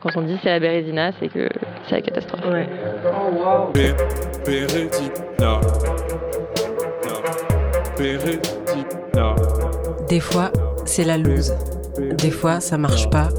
Quand 0.00 0.10
on 0.14 0.22
dit 0.22 0.38
c'est 0.44 0.50
la 0.50 0.60
Bérésina, 0.60 1.10
c'est 1.18 1.26
que 1.26 1.48
c'est 1.88 1.96
la 1.96 2.02
catastrophe. 2.02 2.44
Ouais. 2.46 2.68
Des 10.08 10.20
fois, 10.20 10.52
c'est 10.84 11.02
la 11.02 11.18
loose. 11.18 11.52
Des 12.16 12.30
fois, 12.30 12.60
ça 12.60 12.78
marche 12.78 13.10
pas. 13.10 13.30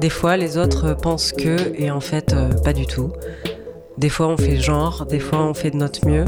Des 0.00 0.10
fois, 0.10 0.36
les 0.36 0.58
autres 0.58 0.94
pensent 0.94 1.30
que, 1.30 1.56
et 1.80 1.92
en 1.92 2.00
fait, 2.00 2.32
euh, 2.32 2.48
pas 2.64 2.72
du 2.72 2.88
tout. 2.88 3.12
Des 3.98 4.08
fois, 4.08 4.26
on 4.26 4.36
fait 4.36 4.56
genre, 4.56 5.06
des 5.06 5.20
fois, 5.20 5.44
on 5.44 5.54
fait 5.54 5.70
de 5.70 5.76
notre 5.76 6.08
mieux. 6.08 6.24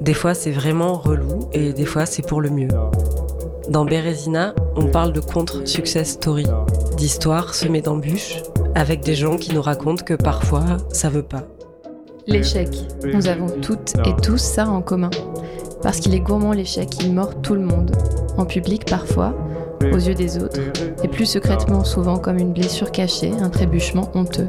Des 0.00 0.14
fois, 0.14 0.32
c'est 0.32 0.52
vraiment 0.52 0.92
relou, 0.92 1.48
et 1.52 1.72
des 1.72 1.86
fois, 1.86 2.06
c'est 2.06 2.24
pour 2.24 2.40
le 2.40 2.50
mieux. 2.50 2.68
Dans 3.68 3.86
Bérésina, 3.86 4.54
on 4.76 4.86
parle 4.86 5.12
de 5.12 5.20
contre-success 5.20 6.10
story, 6.10 6.44
d'histoires 6.98 7.54
semées 7.54 7.80
d'embûches, 7.80 8.42
avec 8.74 9.00
des 9.00 9.14
gens 9.14 9.38
qui 9.38 9.54
nous 9.54 9.62
racontent 9.62 10.04
que 10.04 10.14
parfois, 10.14 10.76
ça 10.90 11.08
veut 11.08 11.22
pas. 11.22 11.44
L'échec. 12.26 12.68
Nous 13.04 13.26
avons 13.26 13.46
toutes 13.62 13.94
et 14.04 14.14
tous 14.22 14.38
ça 14.38 14.68
en 14.68 14.82
commun. 14.82 15.10
Parce 15.82 16.00
qu'il 16.00 16.14
est 16.14 16.20
gourmand 16.20 16.52
l'échec, 16.52 16.88
il 17.02 17.14
mord 17.14 17.40
tout 17.40 17.54
le 17.54 17.62
monde. 17.62 17.92
En 18.36 18.44
public 18.44 18.84
parfois, 18.84 19.34
aux 19.80 19.98
yeux 19.98 20.14
des 20.14 20.42
autres, 20.42 20.60
et 21.02 21.08
plus 21.08 21.26
secrètement 21.26 21.84
souvent 21.84 22.18
comme 22.18 22.38
une 22.38 22.52
blessure 22.52 22.90
cachée, 22.90 23.32
un 23.40 23.48
trébuchement 23.48 24.10
honteux. 24.14 24.48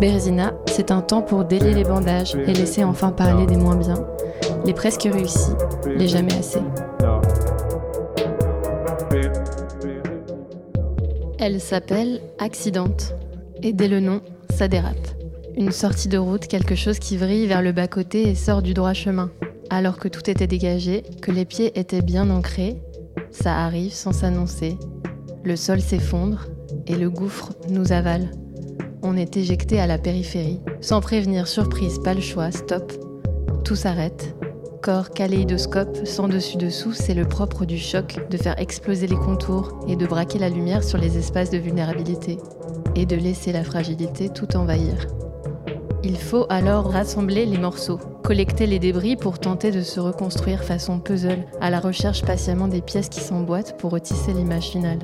Bérésina, 0.00 0.52
c'est 0.66 0.90
un 0.90 1.00
temps 1.00 1.22
pour 1.22 1.44
délier 1.44 1.74
les 1.74 1.84
bandages 1.84 2.34
et 2.34 2.52
laisser 2.52 2.82
enfin 2.82 3.10
parler 3.10 3.46
des 3.46 3.56
moins 3.56 3.76
bien, 3.76 4.04
les 4.64 4.72
presque 4.72 5.08
réussis, 5.10 5.52
les 5.86 6.08
jamais 6.08 6.34
assez. 6.34 6.60
Elle 11.46 11.60
s'appelle 11.60 12.22
Accidente. 12.38 13.12
Et 13.62 13.74
dès 13.74 13.86
le 13.86 14.00
nom, 14.00 14.22
ça 14.48 14.66
dérape. 14.66 14.96
Une 15.58 15.72
sortie 15.72 16.08
de 16.08 16.16
route, 16.16 16.46
quelque 16.46 16.74
chose 16.74 16.98
qui 16.98 17.18
vrille 17.18 17.46
vers 17.46 17.60
le 17.60 17.72
bas-côté 17.72 18.30
et 18.30 18.34
sort 18.34 18.62
du 18.62 18.72
droit 18.72 18.94
chemin. 18.94 19.30
Alors 19.68 19.98
que 19.98 20.08
tout 20.08 20.30
était 20.30 20.46
dégagé, 20.46 21.02
que 21.20 21.30
les 21.30 21.44
pieds 21.44 21.78
étaient 21.78 22.00
bien 22.00 22.30
ancrés, 22.30 22.78
ça 23.30 23.58
arrive 23.58 23.92
sans 23.92 24.12
s'annoncer. 24.12 24.78
Le 25.44 25.54
sol 25.56 25.82
s'effondre 25.82 26.46
et 26.86 26.96
le 26.96 27.10
gouffre 27.10 27.52
nous 27.68 27.92
avale. 27.92 28.30
On 29.02 29.14
est 29.14 29.36
éjecté 29.36 29.78
à 29.80 29.86
la 29.86 29.98
périphérie. 29.98 30.60
Sans 30.80 31.02
prévenir, 31.02 31.46
surprise, 31.46 31.98
pas 32.02 32.14
le 32.14 32.22
choix, 32.22 32.52
stop. 32.52 32.90
Tout 33.64 33.76
s'arrête. 33.76 34.34
Corps 34.84 35.12
kaléidoscope, 35.12 36.06
sans 36.06 36.28
dessus-dessous, 36.28 36.92
c'est 36.92 37.14
le 37.14 37.24
propre 37.26 37.64
du 37.64 37.78
choc 37.78 38.18
de 38.28 38.36
faire 38.36 38.58
exploser 38.58 39.06
les 39.06 39.16
contours 39.16 39.82
et 39.88 39.96
de 39.96 40.06
braquer 40.06 40.38
la 40.38 40.50
lumière 40.50 40.84
sur 40.84 40.98
les 40.98 41.16
espaces 41.16 41.48
de 41.48 41.56
vulnérabilité. 41.56 42.36
Et 42.94 43.06
de 43.06 43.16
laisser 43.16 43.50
la 43.50 43.64
fragilité 43.64 44.28
tout 44.28 44.58
envahir. 44.58 45.06
Il 46.02 46.18
faut 46.18 46.44
alors 46.50 46.92
rassembler 46.92 47.46
les 47.46 47.56
morceaux, 47.56 47.98
collecter 48.22 48.66
les 48.66 48.78
débris 48.78 49.16
pour 49.16 49.38
tenter 49.38 49.70
de 49.70 49.80
se 49.80 50.00
reconstruire 50.00 50.62
façon 50.62 51.00
puzzle, 51.00 51.46
à 51.62 51.70
la 51.70 51.80
recherche 51.80 52.22
patiemment 52.22 52.68
des 52.68 52.82
pièces 52.82 53.08
qui 53.08 53.20
s'emboîtent 53.20 53.78
pour 53.78 53.92
retisser 53.92 54.34
l'image 54.34 54.68
finale. 54.68 54.98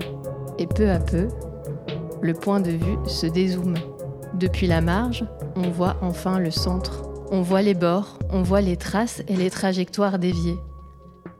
Et 0.58 0.66
peu 0.66 0.90
à 0.90 0.98
peu, 0.98 1.28
le 2.20 2.34
point 2.34 2.60
de 2.60 2.72
vue 2.72 2.98
se 3.06 3.24
dézoome. 3.24 3.78
Depuis 4.34 4.66
la 4.66 4.82
marge, 4.82 5.24
on 5.56 5.70
voit 5.70 5.96
enfin 6.02 6.38
le 6.38 6.50
centre. 6.50 7.09
On 7.32 7.42
voit 7.42 7.62
les 7.62 7.74
bords, 7.74 8.18
on 8.30 8.42
voit 8.42 8.60
les 8.60 8.76
traces 8.76 9.22
et 9.28 9.36
les 9.36 9.50
trajectoires 9.50 10.18
déviées. 10.18 10.58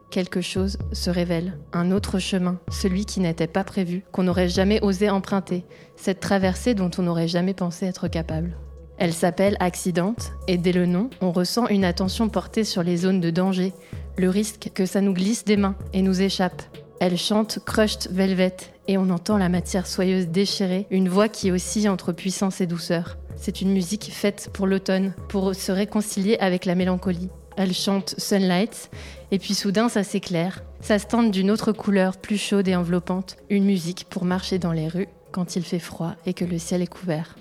Quelque 0.09 0.39
chose 0.39 0.77
se 0.93 1.09
révèle, 1.09 1.59
un 1.73 1.91
autre 1.91 2.17
chemin, 2.17 2.59
celui 2.69 3.03
qui 3.03 3.19
n'était 3.19 3.45
pas 3.45 3.65
prévu, 3.65 4.05
qu'on 4.13 4.23
n'aurait 4.23 4.47
jamais 4.47 4.81
osé 4.81 5.09
emprunter, 5.09 5.65
cette 5.97 6.21
traversée 6.21 6.75
dont 6.75 6.91
on 6.97 7.01
n'aurait 7.01 7.27
jamais 7.27 7.53
pensé 7.53 7.87
être 7.87 8.07
capable. 8.07 8.55
Elle 8.99 9.11
s'appelle 9.11 9.57
Accidente, 9.59 10.31
et 10.47 10.57
dès 10.57 10.71
le 10.71 10.85
nom, 10.85 11.09
on 11.19 11.33
ressent 11.33 11.67
une 11.67 11.83
attention 11.83 12.29
portée 12.29 12.63
sur 12.63 12.83
les 12.83 12.95
zones 12.95 13.19
de 13.19 13.29
danger, 13.29 13.73
le 14.17 14.29
risque 14.29 14.71
que 14.73 14.85
ça 14.85 15.01
nous 15.01 15.13
glisse 15.13 15.43
des 15.43 15.57
mains 15.57 15.75
et 15.91 16.01
nous 16.01 16.21
échappe. 16.21 16.61
Elle 17.01 17.17
chante 17.17 17.57
Crushed 17.65 18.11
Velvet, 18.11 18.57
et 18.87 18.99
on 18.99 19.09
entend 19.09 19.39
la 19.39 19.49
matière 19.49 19.87
soyeuse 19.87 20.27
déchirée, 20.27 20.85
une 20.91 21.09
voix 21.09 21.29
qui 21.29 21.51
oscille 21.51 21.89
entre 21.89 22.11
puissance 22.11 22.61
et 22.61 22.67
douceur. 22.67 23.17
C'est 23.37 23.61
une 23.61 23.73
musique 23.73 24.11
faite 24.13 24.51
pour 24.53 24.67
l'automne, 24.67 25.15
pour 25.27 25.55
se 25.55 25.71
réconcilier 25.71 26.37
avec 26.39 26.65
la 26.65 26.75
mélancolie. 26.75 27.31
Elle 27.57 27.73
chante 27.73 28.13
Sunlight, 28.19 28.91
et 29.31 29.39
puis 29.39 29.55
soudain 29.55 29.89
ça 29.89 30.03
s'éclaire. 30.03 30.61
Ça 30.79 30.99
se 30.99 31.07
tente 31.07 31.31
d'une 31.31 31.49
autre 31.49 31.71
couleur, 31.71 32.17
plus 32.17 32.37
chaude 32.37 32.67
et 32.67 32.75
enveloppante. 32.75 33.37
Une 33.49 33.65
musique 33.65 34.05
pour 34.07 34.23
marcher 34.23 34.59
dans 34.59 34.71
les 34.71 34.87
rues 34.87 35.09
quand 35.31 35.55
il 35.55 35.63
fait 35.63 35.79
froid 35.79 36.13
et 36.27 36.35
que 36.35 36.45
le 36.45 36.59
ciel 36.59 36.83
est 36.83 36.87
couvert. 36.87 37.35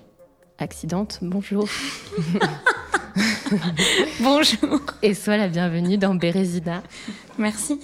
Accidente, 0.56 1.18
bonjour. 1.20 1.68
Bonjour. 4.20 4.80
Et 5.02 5.14
sois 5.14 5.36
la 5.36 5.48
bienvenue 5.48 5.98
dans 5.98 6.14
Bérésina. 6.14 6.82
Merci. 7.38 7.80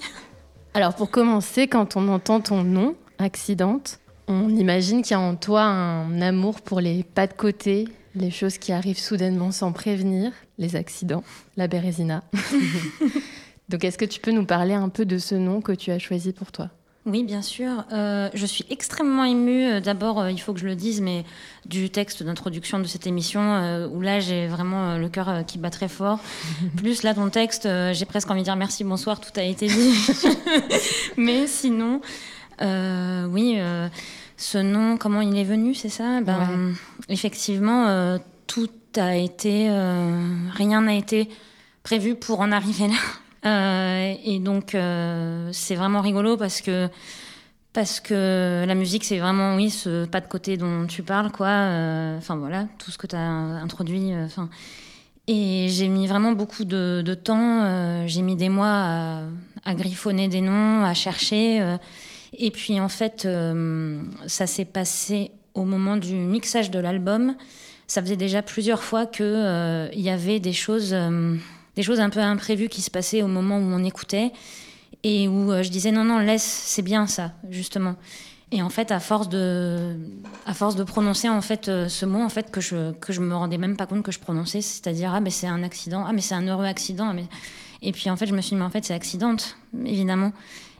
Alors 0.73 0.95
pour 0.95 1.09
commencer, 1.09 1.67
quand 1.67 1.95
on 1.95 2.07
entend 2.07 2.39
ton 2.39 2.63
nom, 2.63 2.95
Accidente, 3.19 3.99
on 4.27 4.49
imagine 4.49 5.01
qu'il 5.01 5.11
y 5.11 5.15
a 5.15 5.19
en 5.19 5.35
toi 5.35 5.63
un 5.63 6.21
amour 6.21 6.61
pour 6.61 6.81
les 6.81 7.03
pas 7.03 7.25
de 7.25 7.33
côté, 7.33 7.87
les 8.13 8.29
choses 8.29 8.57
qui 8.57 8.71
arrivent 8.71 8.99
soudainement 8.99 9.51
sans 9.51 9.71
prévenir, 9.71 10.31
les 10.57 10.75
accidents, 10.75 11.23
la 11.55 11.67
Bérésina. 11.67 12.23
Donc 13.69 13.83
est-ce 13.83 13.97
que 13.97 14.05
tu 14.05 14.19
peux 14.19 14.31
nous 14.31 14.45
parler 14.45 14.73
un 14.73 14.89
peu 14.89 15.05
de 15.05 15.17
ce 15.17 15.35
nom 15.35 15.61
que 15.61 15.71
tu 15.71 15.91
as 15.91 15.99
choisi 15.99 16.31
pour 16.31 16.51
toi? 16.51 16.69
Oui, 17.07 17.23
bien 17.23 17.41
sûr. 17.41 17.85
Euh, 17.93 18.29
je 18.33 18.45
suis 18.45 18.65
extrêmement 18.69 19.23
émue. 19.23 19.63
euh, 19.65 19.79
D'abord, 19.79 20.19
euh, 20.19 20.29
il 20.31 20.39
faut 20.41 20.53
que 20.53 20.59
je 20.59 20.65
le 20.65 20.75
dise, 20.75 20.99
mais 20.99 21.23
du 21.65 21.89
texte 21.89 22.21
d'introduction 22.21 22.79
de 22.79 22.83
cette 22.83 23.07
émission, 23.07 23.39
euh, 23.41 23.87
où 23.87 24.01
là, 24.01 24.19
j'ai 24.19 24.47
vraiment 24.47 24.97
le 24.97 25.07
cœur 25.07 25.45
qui 25.47 25.57
bat 25.57 25.69
très 25.69 25.87
fort. 25.87 26.19
Plus 26.77 27.03
là, 27.03 27.13
ton 27.13 27.29
texte, 27.29 27.67
j'ai 27.93 28.05
presque 28.05 28.29
envie 28.29 28.41
de 28.41 28.45
dire 28.45 28.57
merci, 28.57 28.83
bonsoir, 28.83 29.21
tout 29.21 29.31
a 29.39 29.43
été 29.43 29.67
dit. 29.67 29.93
mais 31.17 31.47
sinon, 31.47 32.01
oui, 32.59 33.57
ce 34.35 34.57
nom, 34.57 34.97
comment 34.97 35.21
il 35.21 35.37
est 35.37 35.45
venu, 35.45 35.75
c'est 35.75 35.89
ça? 35.89 36.19
Ben, 36.19 36.73
Effectivement, 37.07 38.17
tout 38.47 38.69
a 38.97 39.15
été, 39.15 39.69
rien 40.51 40.81
n'a 40.81 40.95
été 40.95 41.29
prévu 41.83 42.15
pour 42.15 42.41
en 42.41 42.51
arriver 42.51 42.87
là. 42.89 42.95
Euh, 43.45 44.13
et 44.23 44.39
donc, 44.39 44.75
euh, 44.75 45.49
c'est 45.51 45.75
vraiment 45.75 46.01
rigolo 46.01 46.37
parce 46.37 46.61
que, 46.61 46.89
parce 47.73 47.99
que 47.99 48.65
la 48.65 48.75
musique, 48.75 49.03
c'est 49.03 49.19
vraiment, 49.19 49.55
oui, 49.55 49.69
ce 49.69 50.05
pas 50.05 50.21
de 50.21 50.27
côté 50.27 50.57
dont 50.57 50.85
tu 50.87 51.03
parles, 51.03 51.31
quoi. 51.31 51.47
Euh, 51.47 52.17
Enfin, 52.17 52.35
voilà, 52.35 52.67
tout 52.79 52.91
ce 52.91 52.97
que 52.97 53.07
tu 53.07 53.15
as 53.15 53.19
introduit. 53.19 54.11
et 55.27 55.67
j'ai 55.69 55.87
mis 55.87 56.07
vraiment 56.07 56.31
beaucoup 56.31 56.65
de, 56.65 57.13
temps. 57.13 58.07
j'ai 58.07 58.21
mis 58.21 58.35
des 58.35 58.49
mois 58.49 59.21
à, 59.65 59.75
griffonner 59.75 60.27
des 60.27 60.41
noms, 60.41 60.83
à 60.83 60.93
chercher. 60.93 61.77
et 62.37 62.51
puis, 62.51 62.79
en 62.79 62.89
fait, 62.89 63.27
ça 64.25 64.47
s'est 64.47 64.65
passé 64.65 65.31
au 65.53 65.63
moment 65.63 65.97
du 65.97 66.15
mixage 66.15 66.71
de 66.71 66.79
l'album. 66.79 67.35
Ça 67.87 68.01
faisait 68.01 68.17
déjà 68.17 68.41
plusieurs 68.41 68.83
fois 68.83 69.05
qu'il 69.05 69.89
il 69.93 70.01
y 70.01 70.09
avait 70.09 70.39
des 70.39 70.53
choses. 70.53 70.95
Des 71.77 71.83
choses 71.83 71.99
un 71.99 72.09
peu 72.09 72.19
imprévues 72.19 72.69
qui 72.69 72.81
se 72.81 72.89
passaient 72.89 73.21
au 73.21 73.27
moment 73.27 73.59
où 73.59 73.61
on 73.61 73.83
écoutait 73.83 74.31
et 75.03 75.27
où 75.27 75.51
euh, 75.51 75.61
je 75.61 75.69
disais 75.69 75.91
non 75.91 76.03
non 76.03 76.17
laisse 76.17 76.43
c'est 76.43 76.81
bien 76.81 77.05
ça 77.05 77.33
justement. 77.51 77.95
Et 78.51 78.63
en 78.63 78.69
fait 78.69 78.91
à 78.91 78.99
force 78.99 79.29
de 79.29 79.95
à 80.47 80.55
force 80.55 80.75
de 80.75 80.83
prononcer 80.83 81.29
en 81.29 81.41
fait 81.41 81.67
euh, 81.67 81.87
ce 81.87 82.07
mot 82.07 82.19
en 82.19 82.29
fait 82.29 82.49
que 82.49 82.61
je 82.61 82.93
que 82.93 83.13
je 83.13 83.21
me 83.21 83.35
rendais 83.35 83.59
même 83.59 83.77
pas 83.77 83.85
compte 83.85 84.01
que 84.01 84.11
je 84.11 84.19
prononçais 84.19 84.61
c'est-à-dire 84.61 85.13
ah 85.13 85.19
mais 85.19 85.29
c'est 85.29 85.45
un 85.45 85.61
accident 85.61 86.03
ah 86.07 86.13
mais 86.13 86.21
c'est 86.21 86.33
un 86.33 86.47
heureux 86.47 86.65
accident 86.65 87.09
ah, 87.11 87.13
mais... 87.13 87.27
et 87.83 87.91
puis 87.91 88.09
en 88.09 88.15
fait 88.15 88.25
je 88.25 88.33
me 88.33 88.41
suis 88.41 88.55
dit 88.55 88.55
mais 88.55 88.65
en 88.65 88.71
fait 88.71 88.83
c'est 88.83 88.95
accidente 88.95 89.55
évidemment. 89.85 90.33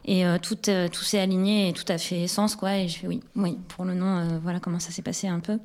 Et 0.04 0.26
euh, 0.26 0.38
tout 0.38 0.56
tout 0.56 1.04
s'est 1.04 1.20
aligné 1.20 1.68
et 1.68 1.72
tout 1.74 1.84
a 1.92 1.98
fait 1.98 2.26
sens 2.26 2.56
quoi. 2.56 2.76
Et 2.76 2.88
je 2.88 2.98
fais 2.98 3.06
oui 3.06 3.20
oui 3.36 3.56
pour 3.68 3.84
le 3.84 3.94
nom 3.94 4.40
voilà 4.42 4.58
comment 4.58 4.80
ça 4.80 4.90
s'est 4.90 5.02
passé 5.02 5.28
un 5.28 5.38
peu. 5.38 5.60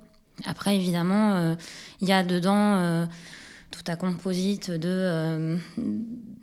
Après 0.46 0.76
évidemment 0.76 1.56
il 2.02 2.08
y 2.08 2.12
a 2.12 2.24
dedans 2.24 3.08
tout 3.74 3.92
un 3.92 3.96
composite 3.96 4.70
de, 4.70 4.88
euh, 4.88 5.58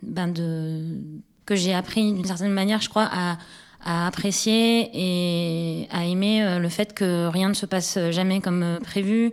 ben 0.03 0.27
de 0.27 0.99
que 1.45 1.55
j'ai 1.55 1.73
appris 1.73 2.13
d'une 2.13 2.25
certaine 2.25 2.51
manière, 2.51 2.81
je 2.81 2.89
crois, 2.89 3.09
à, 3.11 3.37
à 3.83 4.05
apprécier 4.05 4.89
et 4.93 5.87
à 5.91 6.05
aimer 6.05 6.43
euh, 6.43 6.59
le 6.59 6.69
fait 6.69 6.93
que 6.93 7.27
rien 7.27 7.49
ne 7.49 7.53
se 7.53 7.65
passe 7.65 7.97
jamais 8.11 8.41
comme 8.41 8.63
euh, 8.63 8.79
prévu 8.79 9.31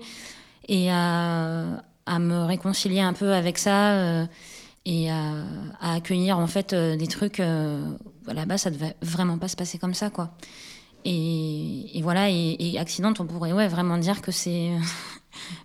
et 0.69 0.91
à, 0.91 1.83
à 2.07 2.19
me 2.19 2.45
réconcilier 2.45 3.01
un 3.01 3.13
peu 3.13 3.33
avec 3.33 3.59
ça 3.59 4.27
et 4.85 5.11
à, 5.11 5.45
à 5.81 5.95
accueillir 5.95 6.39
en 6.39 6.47
fait 6.47 6.75
des 6.75 7.07
trucs 7.07 7.41
base 7.41 8.63
ça 8.63 8.71
devait 8.71 8.95
vraiment 9.01 9.39
pas 9.39 9.49
se 9.49 9.57
passer 9.57 9.79
comme 9.79 9.95
ça 9.95 10.11
quoi. 10.11 10.31
Et, 11.07 11.99
et 11.99 12.03
voilà 12.03 12.29
et, 12.29 12.57
et 12.59 12.79
accident 12.79 13.15
on 13.19 13.25
pourrait 13.25 13.53
ouais 13.53 13.69
vraiment 13.69 13.97
dire 13.97 14.21
que 14.21 14.31
c'est 14.31 14.73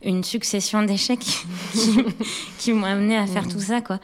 une 0.03 0.24
succession 0.24 0.83
d'échecs 0.83 1.19
qui, 1.74 2.06
qui 2.57 2.74
m'ont 2.74 2.85
amené 2.85 3.18
à 3.18 3.27
faire 3.27 3.47
tout 3.47 3.59
ça 3.59 3.81
quoi 3.81 4.00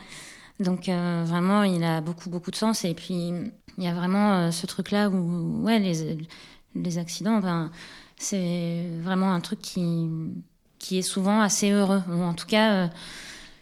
donc 0.59 0.89
euh, 0.89 1.23
vraiment 1.25 1.63
il 1.63 1.83
a 1.83 2.01
beaucoup 2.01 2.29
beaucoup 2.29 2.51
de 2.51 2.55
sens 2.55 2.85
et 2.85 2.93
puis 2.93 3.31
il 3.77 3.83
y 3.83 3.87
a 3.87 3.93
vraiment 3.93 4.33
euh, 4.33 4.51
ce 4.51 4.65
truc 4.65 4.91
là 4.91 5.09
où 5.09 5.63
ouais 5.63 5.79
les 5.79 6.17
les 6.75 6.97
accidents 6.97 7.37
enfin 7.37 7.71
c'est 8.19 8.83
vraiment 9.01 9.33
un 9.33 9.39
truc 9.39 9.61
qui, 9.61 10.07
qui 10.77 10.99
est 10.99 11.03
souvent 11.03 11.41
assez 11.41 11.71
heureux. 11.71 12.01
Ou 12.09 12.21
en 12.21 12.33
tout 12.33 12.45
cas, 12.45 12.73
euh, 12.73 12.87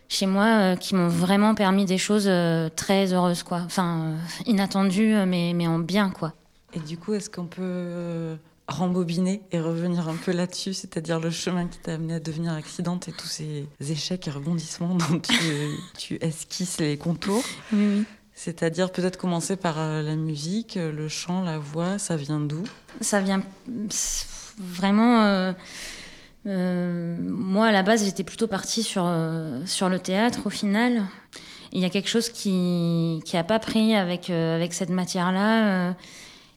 chez 0.10 0.26
moi, 0.26 0.46
euh, 0.46 0.76
qui 0.76 0.96
m'ont 0.96 1.08
vraiment 1.08 1.56
permis 1.56 1.86
des 1.86 1.98
choses 1.98 2.28
euh, 2.28 2.68
très 2.76 3.14
heureuses, 3.14 3.44
quoi. 3.44 3.62
Enfin, 3.66 4.16
inattendues, 4.46 5.16
mais, 5.28 5.54
mais 5.54 5.68
en 5.68 5.80
bien, 5.80 6.10
quoi. 6.10 6.34
Et 6.74 6.80
du 6.80 6.98
coup, 6.98 7.14
est-ce 7.14 7.30
qu'on 7.30 7.46
peut 7.46 8.36
rembobiner 8.68 9.42
et 9.52 9.60
revenir 9.60 10.10
un 10.10 10.16
peu 10.16 10.32
là-dessus, 10.32 10.74
c'est-à-dire 10.74 11.20
le 11.20 11.32
chemin 11.32 11.68
qui 11.68 11.80
t'a 11.80 11.94
amené 11.94 12.16
à 12.16 12.20
devenir 12.20 12.54
accidente 12.54 13.08
et 13.08 13.12
tous 13.12 13.28
ces 13.28 13.68
échecs 13.80 14.28
et 14.28 14.32
rebondissements 14.32 14.96
dont 15.10 15.20
tu, 15.20 15.34
tu 15.98 16.18
esquisses 16.22 16.80
les 16.80 16.98
contours 16.98 17.44
Oui, 17.72 17.88
oui. 17.98 18.06
C'est-à-dire 18.34 18.92
peut-être 18.92 19.18
commencer 19.18 19.56
par 19.56 19.78
la 19.78 20.16
musique, 20.16 20.76
le 20.76 21.08
chant, 21.08 21.42
la 21.42 21.58
voix, 21.58 21.98
ça 21.98 22.16
vient 22.16 22.40
d'où? 22.40 22.62
Ça 23.02 23.20
vient 23.20 23.42
vraiment. 24.58 25.24
Euh, 25.24 25.54
euh, 26.46 27.18
moi, 27.20 27.68
à 27.68 27.72
la 27.72 27.84
base, 27.84 28.06
j'étais 28.06 28.24
plutôt 28.24 28.48
partie 28.48 28.84
sur, 28.84 29.04
euh, 29.06 29.62
sur 29.66 29.90
le 29.90 30.00
théâtre 30.00 30.42
au 30.46 30.50
final. 30.50 31.04
Il 31.74 31.82
y 31.82 31.86
a 31.86 31.90
quelque 31.90 32.10
chose 32.10 32.30
qui 32.30 33.22
n'a 33.34 33.44
pas 33.44 33.60
pris 33.60 33.96
avec, 33.96 34.30
avec 34.30 34.74
cette 34.74 34.90
matière-là. 34.90 35.96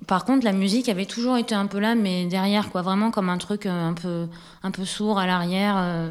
Par 0.06 0.24
contre, 0.24 0.44
la 0.44 0.52
musique 0.52 0.88
avait 0.88 1.06
toujours 1.06 1.36
été 1.36 1.54
un 1.54 1.66
peu 1.66 1.78
là, 1.78 1.94
mais 1.94 2.26
derrière, 2.26 2.70
quoi, 2.70 2.82
vraiment 2.82 3.10
comme 3.10 3.28
un 3.28 3.38
truc 3.38 3.66
un 3.66 3.92
peu, 3.92 4.26
un 4.62 4.70
peu 4.70 4.84
sourd 4.84 5.18
à 5.18 5.26
l'arrière. 5.26 6.10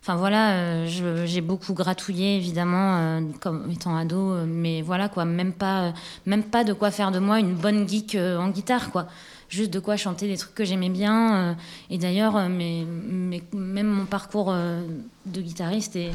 Enfin 0.00 0.14
voilà, 0.16 0.86
j'ai 0.86 1.40
beaucoup 1.40 1.74
gratouillé 1.74 2.36
évidemment 2.36 3.20
comme 3.40 3.68
étant 3.70 3.96
ado, 3.96 4.36
mais 4.46 4.80
voilà 4.80 5.08
quoi, 5.08 5.24
même 5.24 5.52
pas, 5.52 5.92
même 6.24 6.44
pas 6.44 6.62
de 6.62 6.72
quoi 6.72 6.92
faire 6.92 7.10
de 7.10 7.18
moi 7.18 7.40
une 7.40 7.54
bonne 7.54 7.88
geek 7.88 8.16
en 8.16 8.48
guitare 8.50 8.92
quoi 8.92 9.08
juste 9.48 9.72
de 9.72 9.78
quoi 9.78 9.96
chanter 9.96 10.26
des 10.28 10.36
trucs 10.36 10.54
que 10.54 10.64
j'aimais 10.64 10.88
bien. 10.88 11.36
Euh, 11.36 11.52
et 11.90 11.98
d'ailleurs, 11.98 12.36
euh, 12.36 12.48
même 12.48 13.86
mon 13.86 14.04
parcours 14.04 14.50
euh, 14.50 14.82
de 15.26 15.40
guitariste 15.40 15.96
est, 15.96 16.12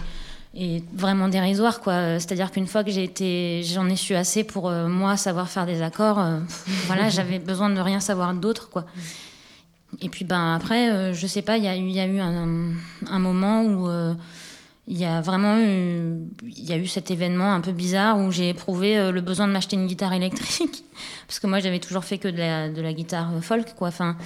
est 0.56 0.83
vraiment 0.94 1.27
dérisoire 1.27 1.80
quoi. 1.80 2.19
C'est-à-dire 2.19 2.51
qu'une 2.51 2.68
fois 2.68 2.83
que 2.83 2.92
j'ai 2.92 3.03
été 3.03 3.63
j'en 3.63 3.88
ai 3.88 3.95
su 3.95 4.15
assez 4.15 4.44
pour 4.44 4.69
moi 4.69 5.15
savoir 5.15 5.50
faire 5.50 5.65
des 5.65 5.81
accords 5.81 6.21
voilà 6.88 7.09
j'avais 7.15 7.39
besoin 7.39 7.69
de 7.69 7.80
rien 7.80 8.00
savoir 8.00 8.33
d'autre 8.33 8.69
quoi. 8.69 8.86
Et 10.01 10.09
puis 10.09 10.25
ben 10.25 10.56
après 10.56 11.13
je 11.13 11.27
sais 11.27 11.42
pas 11.42 11.57
il 11.57 11.63
y 11.63 11.68
a 11.68 11.77
eu 11.77 11.88
il 11.88 11.95
y 11.95 12.00
a 12.01 12.06
eu 12.06 12.19
un, 12.19 12.74
un 13.07 13.19
moment 13.19 13.63
où 13.63 13.88
il 14.88 14.98
y 14.98 15.06
a 15.06 15.21
vraiment 15.21 15.57
eu, 15.57 16.18
il 16.44 16.65
y 16.65 16.74
a 16.74 16.77
eu 16.77 16.88
cet 16.88 17.12
événement 17.12 17.53
un 17.53 17.62
peu 17.62 17.71
bizarre 17.71 18.19
où 18.19 18.30
j'ai 18.31 18.50
éprouvé 18.50 18.98
euh, 18.98 19.12
le 19.12 19.21
besoin 19.21 19.48
de 19.48 19.53
m'acheter 19.53 19.75
une 19.75 19.88
guitare 19.88 20.12
électrique. 20.12 20.83
Parce 21.27 21.39
que 21.39 21.48
moi 21.48 21.59
j'avais 21.59 21.80
toujours 21.80 22.03
fait 22.03 22.18
que 22.18 22.27
de 22.27 22.38
la, 22.38 22.69
de 22.69 22.81
la 22.81 22.92
guitare 22.92 23.31
folk 23.42 23.74
quoi. 23.75 23.88
Enfin 23.88 24.18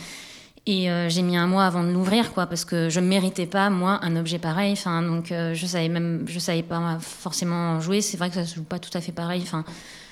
et 0.68 0.90
euh, 0.90 1.10
j'ai 1.10 1.22
mis 1.22 1.38
un 1.38 1.48
mois 1.48 1.66
avant 1.66 1.84
de 1.84 1.92
l'ouvrir 1.92 2.34
quoi 2.34 2.48
parce 2.48 2.66
que 2.66 2.90
je 2.90 3.00
ne 3.00 3.08
méritais 3.08 3.46
pas 3.46 3.70
moi 3.70 4.00
un 4.02 4.16
objet 4.16 4.40
pareil 4.40 4.74
enfin 4.74 5.02
donc 5.02 5.32
euh, 5.32 5.54
je 5.54 5.66
savais 5.66 5.90
même 5.90 6.26
je 6.28 6.40
savais 6.40 6.64
pas 6.64 6.98
forcément 7.00 7.80
jouer 7.80 8.02
c'est 8.02 8.18
vrai 8.18 8.30
que 8.30 8.36
ça 8.36 8.46
se 8.46 8.56
joue 8.56 8.64
pas 8.64 8.80
tout 8.80 8.96
à 8.98 9.02
fait 9.02 9.12
pareil 9.12 9.42
enfin 9.44 9.64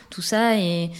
tout 0.10 0.22
ça 0.22 0.58
et 0.58 0.92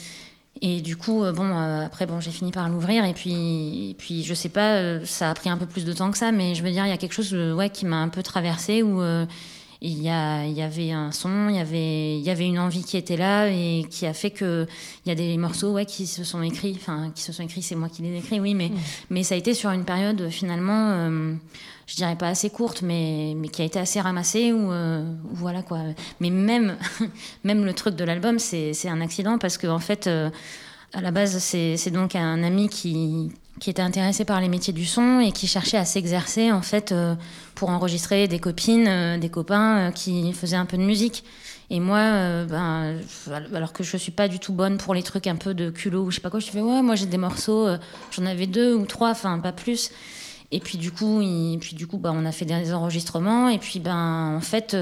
et 0.62 0.82
du 0.82 0.96
coup, 0.96 1.24
bon, 1.34 1.58
après, 1.58 2.06
bon, 2.06 2.22
j'ai 2.22 2.30
fini 2.30 2.52
par 2.52 2.70
l'ouvrir. 2.70 3.04
Et 3.06 3.14
puis, 3.14 3.90
et 3.90 3.96
puis, 3.96 4.24
je 4.24 4.36
sais 4.36 4.50
pas, 4.50 5.04
ça 5.04 5.32
a 5.32 5.34
pris 5.34 5.50
un 5.50 5.58
peu 5.58 5.66
plus 5.66 5.84
de 5.84 5.92
temps 5.92 6.12
que 6.12 6.18
ça, 6.18 6.32
mais 6.32 6.54
je 6.54 6.64
veux 6.64 6.70
dire, 6.70 6.86
il 6.86 6.90
y 6.90 6.94
a 6.94 6.98
quelque 6.98 7.12
chose, 7.14 7.34
ouais, 7.34 7.72
qui 7.72 7.88
m'a 7.88 7.98
un 7.98 8.08
peu 8.08 8.22
traversé 8.22 8.84
où 8.84 9.02
il 9.86 10.02
y, 10.02 10.10
a, 10.10 10.46
il 10.46 10.54
y 10.54 10.62
avait 10.62 10.92
un 10.92 11.12
son, 11.12 11.50
il 11.50 11.58
y 11.58 11.60
avait, 11.60 12.18
il 12.18 12.24
y 12.24 12.30
avait 12.30 12.48
une 12.48 12.58
envie 12.58 12.86
qui 12.86 12.96
était 12.96 13.18
là 13.18 13.50
et 13.50 13.86
qui 13.90 14.06
a 14.06 14.14
fait 14.14 14.32
que 14.32 14.66
il 15.06 15.10
y 15.10 15.12
a 15.12 15.16
des 15.16 15.36
morceaux 15.38 15.74
ouais, 15.74 15.86
qui 15.86 16.08
se 16.08 16.24
sont 16.24 16.42
écrits, 16.42 16.78
enfin 16.80 17.12
qui 17.14 17.22
se 17.22 17.34
sont 17.34 17.44
écrits, 17.44 17.62
c'est 17.62 17.76
moi 17.76 17.90
qui 17.90 18.02
les 18.02 18.14
ai 18.14 18.18
écrits, 18.20 18.40
oui, 18.40 18.54
mais, 18.54 18.70
mmh. 18.70 18.78
mais 19.10 19.24
ça 19.24 19.36
a 19.36 19.38
été 19.38 19.54
sur 19.54 19.72
une 19.72 19.84
période 19.84 20.30
finalement, 20.30 20.92
euh, 20.92 21.34
je 21.86 21.96
dirais 21.96 22.16
pas 22.16 22.30
assez 22.30 22.50
courte, 22.50 22.82
mais, 22.82 23.34
mais 23.36 23.50
qui 23.50 23.62
a 23.62 23.66
été 23.66 23.78
assez 23.78 24.00
ramassée 24.00 24.54
ou 24.54 24.72
euh, 24.72 25.04
voilà 25.32 25.64
quoi. 25.64 25.80
Mais 26.22 26.30
même, 26.30 26.78
même 27.44 27.66
le 27.66 27.74
truc 27.74 27.98
de 27.98 28.06
l'album, 28.06 28.40
c'est 28.40 28.88
un 28.88 29.02
accident 29.02 29.38
parce 29.38 29.58
que 29.58 29.68
en 29.68 29.80
fait, 29.80 30.08
euh, 30.08 30.30
à 30.94 31.02
la 31.02 31.12
base, 31.12 31.38
c'est 31.40 31.92
donc 31.92 32.16
un 32.16 32.42
ami 32.42 32.70
qui, 32.70 33.34
qui 33.64 33.70
était 33.70 33.82
intéressé 33.82 34.26
par 34.26 34.42
les 34.42 34.50
métiers 34.50 34.74
du 34.74 34.86
son 34.86 35.22
et 35.22 35.32
qui 35.32 35.48
cherchait 35.48 35.78
à 35.78 35.86
s'exercer 35.86 36.52
en 36.52 36.62
fait 36.62 36.92
euh, 36.92 37.16
pour 37.56 37.70
enregistrer 37.70 38.28
des 38.28 38.38
copines, 38.38 38.90
euh, 38.90 39.18
des 39.18 39.30
copains 39.30 39.88
euh, 39.88 39.92
qui 39.92 40.34
faisaient 40.34 40.58
un 40.58 40.66
peu 40.66 40.76
de 40.76 40.84
musique. 40.84 41.24
Et 41.70 41.80
moi, 41.80 42.44
ben, 42.44 42.98
alors 43.56 43.72
que 43.72 43.86
je 43.86 43.96
suis 43.96 44.12
pas 44.12 44.28
du 44.28 44.38
tout 44.38 44.52
bonne 44.52 44.78
pour 44.78 44.94
les 44.94 45.02
trucs 45.02 45.28
un 45.28 45.38
peu 45.38 45.54
de 45.54 45.70
culot 45.70 46.04
ou 46.04 46.12
je 46.12 46.16
sais 46.16 46.22
pas 46.22 46.30
quoi, 46.30 46.42
je 46.42 46.52
fais 46.52 46.60
ouais, 46.60 46.82
moi 46.82 46.96
j'ai 46.96 47.06
des 47.06 47.18
morceaux, 47.18 47.68
j'en 48.12 48.26
avais 48.26 48.48
deux 48.48 48.76
ou 48.76 48.86
trois, 48.86 49.12
enfin 49.12 49.40
pas 49.40 49.54
plus. 49.54 49.90
Et 50.52 50.60
puis 50.60 50.78
du 50.78 50.92
coup, 50.92 51.20
puis 51.62 51.76
du 51.76 51.88
coup, 51.88 51.98
ben, 51.98 52.14
on 52.14 52.26
a 52.26 52.34
fait 52.34 52.46
des 52.46 52.74
enregistrements 52.74 53.48
et 53.48 53.60
puis 53.60 53.80
ben 53.80 54.36
en 54.36 54.42
fait, 54.42 54.76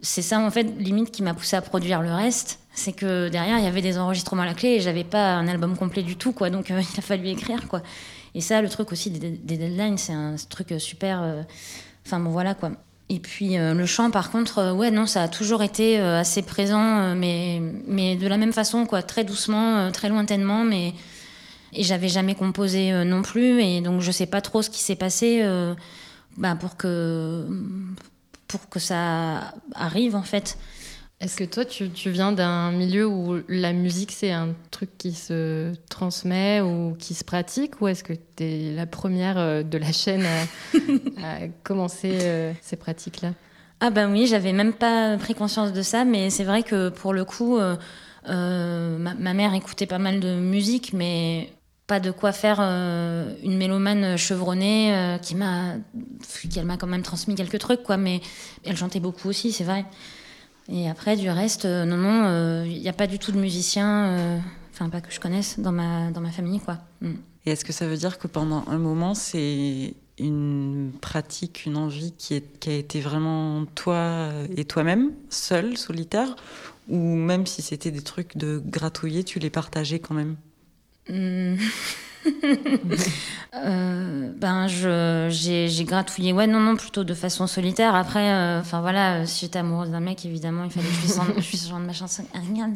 c'est 0.00 0.22
ça 0.22 0.40
en 0.40 0.50
fait 0.50 0.64
limite 0.78 1.12
qui 1.12 1.22
m'a 1.22 1.34
poussé 1.34 1.56
à 1.56 1.60
produire 1.60 2.00
le 2.00 2.12
reste 2.12 2.58
c'est 2.78 2.92
que 2.92 3.28
derrière 3.28 3.58
il 3.58 3.64
y 3.64 3.66
avait 3.66 3.82
des 3.82 3.98
enregistrements 3.98 4.42
à 4.42 4.46
la 4.46 4.54
clé 4.54 4.70
et 4.70 4.80
j'avais 4.80 5.04
pas 5.04 5.34
un 5.34 5.48
album 5.48 5.76
complet 5.76 6.02
du 6.02 6.16
tout 6.16 6.32
quoi. 6.32 6.48
Donc 6.48 6.70
euh, 6.70 6.80
il 6.94 6.98
a 6.98 7.02
fallu 7.02 7.28
écrire 7.28 7.68
quoi. 7.68 7.82
Et 8.34 8.40
ça 8.40 8.62
le 8.62 8.68
truc 8.68 8.92
aussi 8.92 9.10
des, 9.10 9.30
deadlines 9.30 9.98
c'est 9.98 10.12
un 10.12 10.36
truc 10.48 10.74
super 10.78 11.22
euh, 11.22 11.42
enfin 12.06 12.20
bon 12.20 12.30
voilà 12.30 12.54
quoi. 12.54 12.70
Et 13.10 13.20
puis 13.20 13.58
euh, 13.58 13.74
le 13.74 13.86
chant 13.86 14.10
par 14.10 14.30
contre 14.30 14.72
ouais 14.72 14.90
non 14.90 15.06
ça 15.06 15.24
a 15.24 15.28
toujours 15.28 15.62
été 15.62 15.98
assez 15.98 16.42
présent 16.42 17.14
mais 17.14 17.60
mais 17.86 18.16
de 18.16 18.26
la 18.26 18.36
même 18.36 18.52
façon 18.52 18.86
quoi 18.86 19.02
très 19.02 19.24
doucement 19.24 19.90
très 19.90 20.08
lointainement 20.08 20.64
mais 20.64 20.94
et 21.74 21.82
j'avais 21.82 22.08
jamais 22.08 22.34
composé 22.34 22.92
non 23.04 23.22
plus. 23.22 23.60
Et 23.60 23.80
donc 23.80 24.00
je 24.00 24.10
sais 24.10 24.26
pas 24.26 24.40
trop 24.40 24.62
ce 24.62 24.70
qui 24.70 24.80
s'est 24.80 24.96
passé 24.96 25.44
bah, 26.36 26.54
pour 26.54 26.76
que 26.76 27.46
pour 28.46 28.68
que 28.68 28.78
ça 28.78 29.52
arrive 29.74 30.14
en 30.14 30.22
fait 30.22 30.56
est-ce 31.20 31.36
que 31.36 31.42
toi, 31.42 31.64
tu, 31.64 31.88
viens 32.10 32.30
d'un 32.30 32.70
milieu 32.70 33.04
où 33.04 33.40
la 33.48 33.72
musique, 33.72 34.12
c'est 34.12 34.30
un 34.30 34.54
truc 34.70 34.96
qui 34.98 35.12
se 35.12 35.74
transmet 35.90 36.60
ou 36.60 36.94
qui 36.96 37.14
se 37.14 37.24
pratique 37.24 37.80
Ou 37.80 37.88
est-ce 37.88 38.04
que 38.04 38.12
tu 38.12 38.44
es 38.44 38.72
la 38.72 38.86
première 38.86 39.36
euh, 39.36 39.64
de 39.64 39.78
la 39.78 39.90
chaîne 39.90 40.24
à, 40.24 41.48
commencer 41.64 42.18
euh, 42.22 42.52
ces 42.60 42.76
pratiques-là? 42.76 43.32
Ah 43.80 43.90
ben 43.90 44.12
oui, 44.12 44.28
j'avais 44.28 44.52
même 44.52 44.72
pas 44.72 45.16
pris 45.16 45.34
conscience 45.34 45.72
de 45.72 45.82
ça, 45.82 46.04
mais 46.04 46.30
c'est 46.30 46.44
vrai 46.44 46.62
que 46.62 46.88
pour 46.88 47.12
le 47.12 47.24
coup, 47.24 47.58
euh, 47.58 48.98
ma, 48.98 49.34
mère 49.34 49.54
écoutait 49.54 49.86
pas 49.86 49.98
mal 49.98 50.20
de 50.20 50.36
musique, 50.38 50.92
mais 50.92 51.52
pas 51.88 51.98
de 51.98 52.12
quoi 52.12 52.30
faire 52.30 52.60
une 52.60 53.56
mélomane 53.56 54.16
chevronnée 54.16 55.16
qui 55.22 55.34
m'a, 55.34 55.76
qu'elle 56.52 56.66
m'a 56.66 56.76
quand 56.76 56.88
même 56.88 57.02
transmis 57.02 57.34
quelques 57.34 57.58
trucs, 57.58 57.82
quoi. 57.82 57.96
Mais 57.96 58.20
elle 58.64 58.76
chantait 58.76 59.00
beaucoup 59.00 59.28
aussi, 59.28 59.52
c'est 59.52 59.64
vrai. 59.64 59.84
Et 60.68 60.88
après, 60.88 61.16
du 61.16 61.30
reste, 61.30 61.64
euh, 61.64 61.84
non, 61.84 61.96
non, 61.96 62.22
il 62.64 62.76
euh, 62.76 62.80
n'y 62.80 62.88
a 62.88 62.92
pas 62.92 63.06
du 63.06 63.18
tout 63.18 63.32
de 63.32 63.38
musiciens, 63.38 64.08
euh, 64.08 64.38
enfin, 64.72 64.90
pas 64.90 65.00
que 65.00 65.10
je 65.10 65.18
connaisse, 65.18 65.58
dans 65.58 65.72
ma, 65.72 66.10
dans 66.10 66.20
ma 66.20 66.30
famille, 66.30 66.60
quoi. 66.60 66.78
Mm. 67.00 67.12
Et 67.46 67.50
est-ce 67.50 67.64
que 67.64 67.72
ça 67.72 67.86
veut 67.86 67.96
dire 67.96 68.18
que 68.18 68.26
pendant 68.26 68.64
un 68.68 68.78
moment, 68.78 69.14
c'est 69.14 69.94
une 70.18 70.92
pratique, 71.00 71.64
une 71.64 71.76
envie 71.76 72.12
qui, 72.18 72.34
est, 72.34 72.60
qui 72.60 72.70
a 72.70 72.74
été 72.74 73.00
vraiment 73.00 73.64
toi 73.74 74.30
et 74.56 74.64
toi-même, 74.64 75.12
seul, 75.30 75.78
solitaire? 75.78 76.36
Ou 76.88 76.98
même 76.98 77.46
si 77.46 77.62
c'était 77.62 77.90
des 77.90 78.02
trucs 78.02 78.36
de 78.36 78.62
gratouiller, 78.64 79.24
tu 79.24 79.38
les 79.38 79.50
partageais 79.50 80.00
quand 80.00 80.14
même? 80.14 80.36
Mm. 81.08 81.56
euh, 83.54 84.32
ben 84.36 84.66
j'ai 84.68 85.84
gratouillé. 85.84 86.32
Ouais 86.32 86.46
non 86.46 86.60
non 86.60 86.76
plutôt 86.76 87.04
de 87.04 87.14
façon 87.14 87.46
solitaire. 87.46 87.94
Après 87.94 88.30
euh, 88.32 88.60
enfin 88.60 88.80
voilà 88.80 89.26
si 89.26 89.46
j'étais 89.46 89.58
amoureuse 89.58 89.90
d'un 89.90 90.00
mec 90.00 90.24
évidemment 90.24 90.64
il 90.64 90.70
fallait 90.70 90.86
que 90.86 91.08
je 91.08 91.12
chante, 91.12 91.26
je 91.40 91.68
genre 91.68 91.80
de 91.80 91.84
ma 91.84 91.92
chanson 91.92 92.24
ah, 92.34 92.38
regarde 92.48 92.74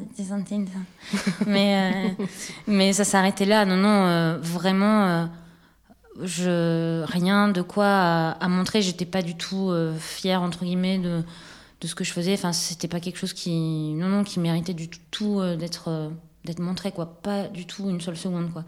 mais 1.47 1.93
euh, 2.19 2.25
mais 2.67 2.93
ça 2.93 3.05
s'arrêtait 3.05 3.45
là. 3.45 3.65
Non 3.65 3.77
non 3.77 4.07
euh, 4.07 4.39
vraiment 4.41 5.29
je 6.21 7.03
rien 7.05 7.49
de 7.49 7.63
quoi 7.63 7.87
à, 7.87 8.31
à 8.33 8.49
montrer. 8.49 8.83
J'étais 8.83 9.07
pas 9.07 9.23
du 9.23 9.37
tout 9.37 9.73
fière 9.99 10.43
entre 10.43 10.65
guillemets 10.65 10.99
de 10.99 11.23
de 11.81 11.87
ce 11.87 11.95
que 11.95 12.05
je 12.05 12.13
faisais. 12.13 12.35
Enfin 12.35 12.53
c'était 12.53 12.89
pas 12.89 13.01
quelque 13.01 13.19
chose 13.19 13.33
qui 13.33 13.95
non 13.95 14.09
non 14.09 14.25
qui 14.25 14.41
méritait 14.41 14.75
du 14.75 14.89
tout 14.89 15.41
d'être 15.59 16.11
d'être 16.45 16.61
montré 16.61 16.93
quoi. 16.93 17.07
Pas 17.23 17.45
du 17.49 17.67
tout 17.67 17.89
une 17.89 18.01
seule 18.01 18.17
seconde 18.17 18.53
quoi 18.53 18.65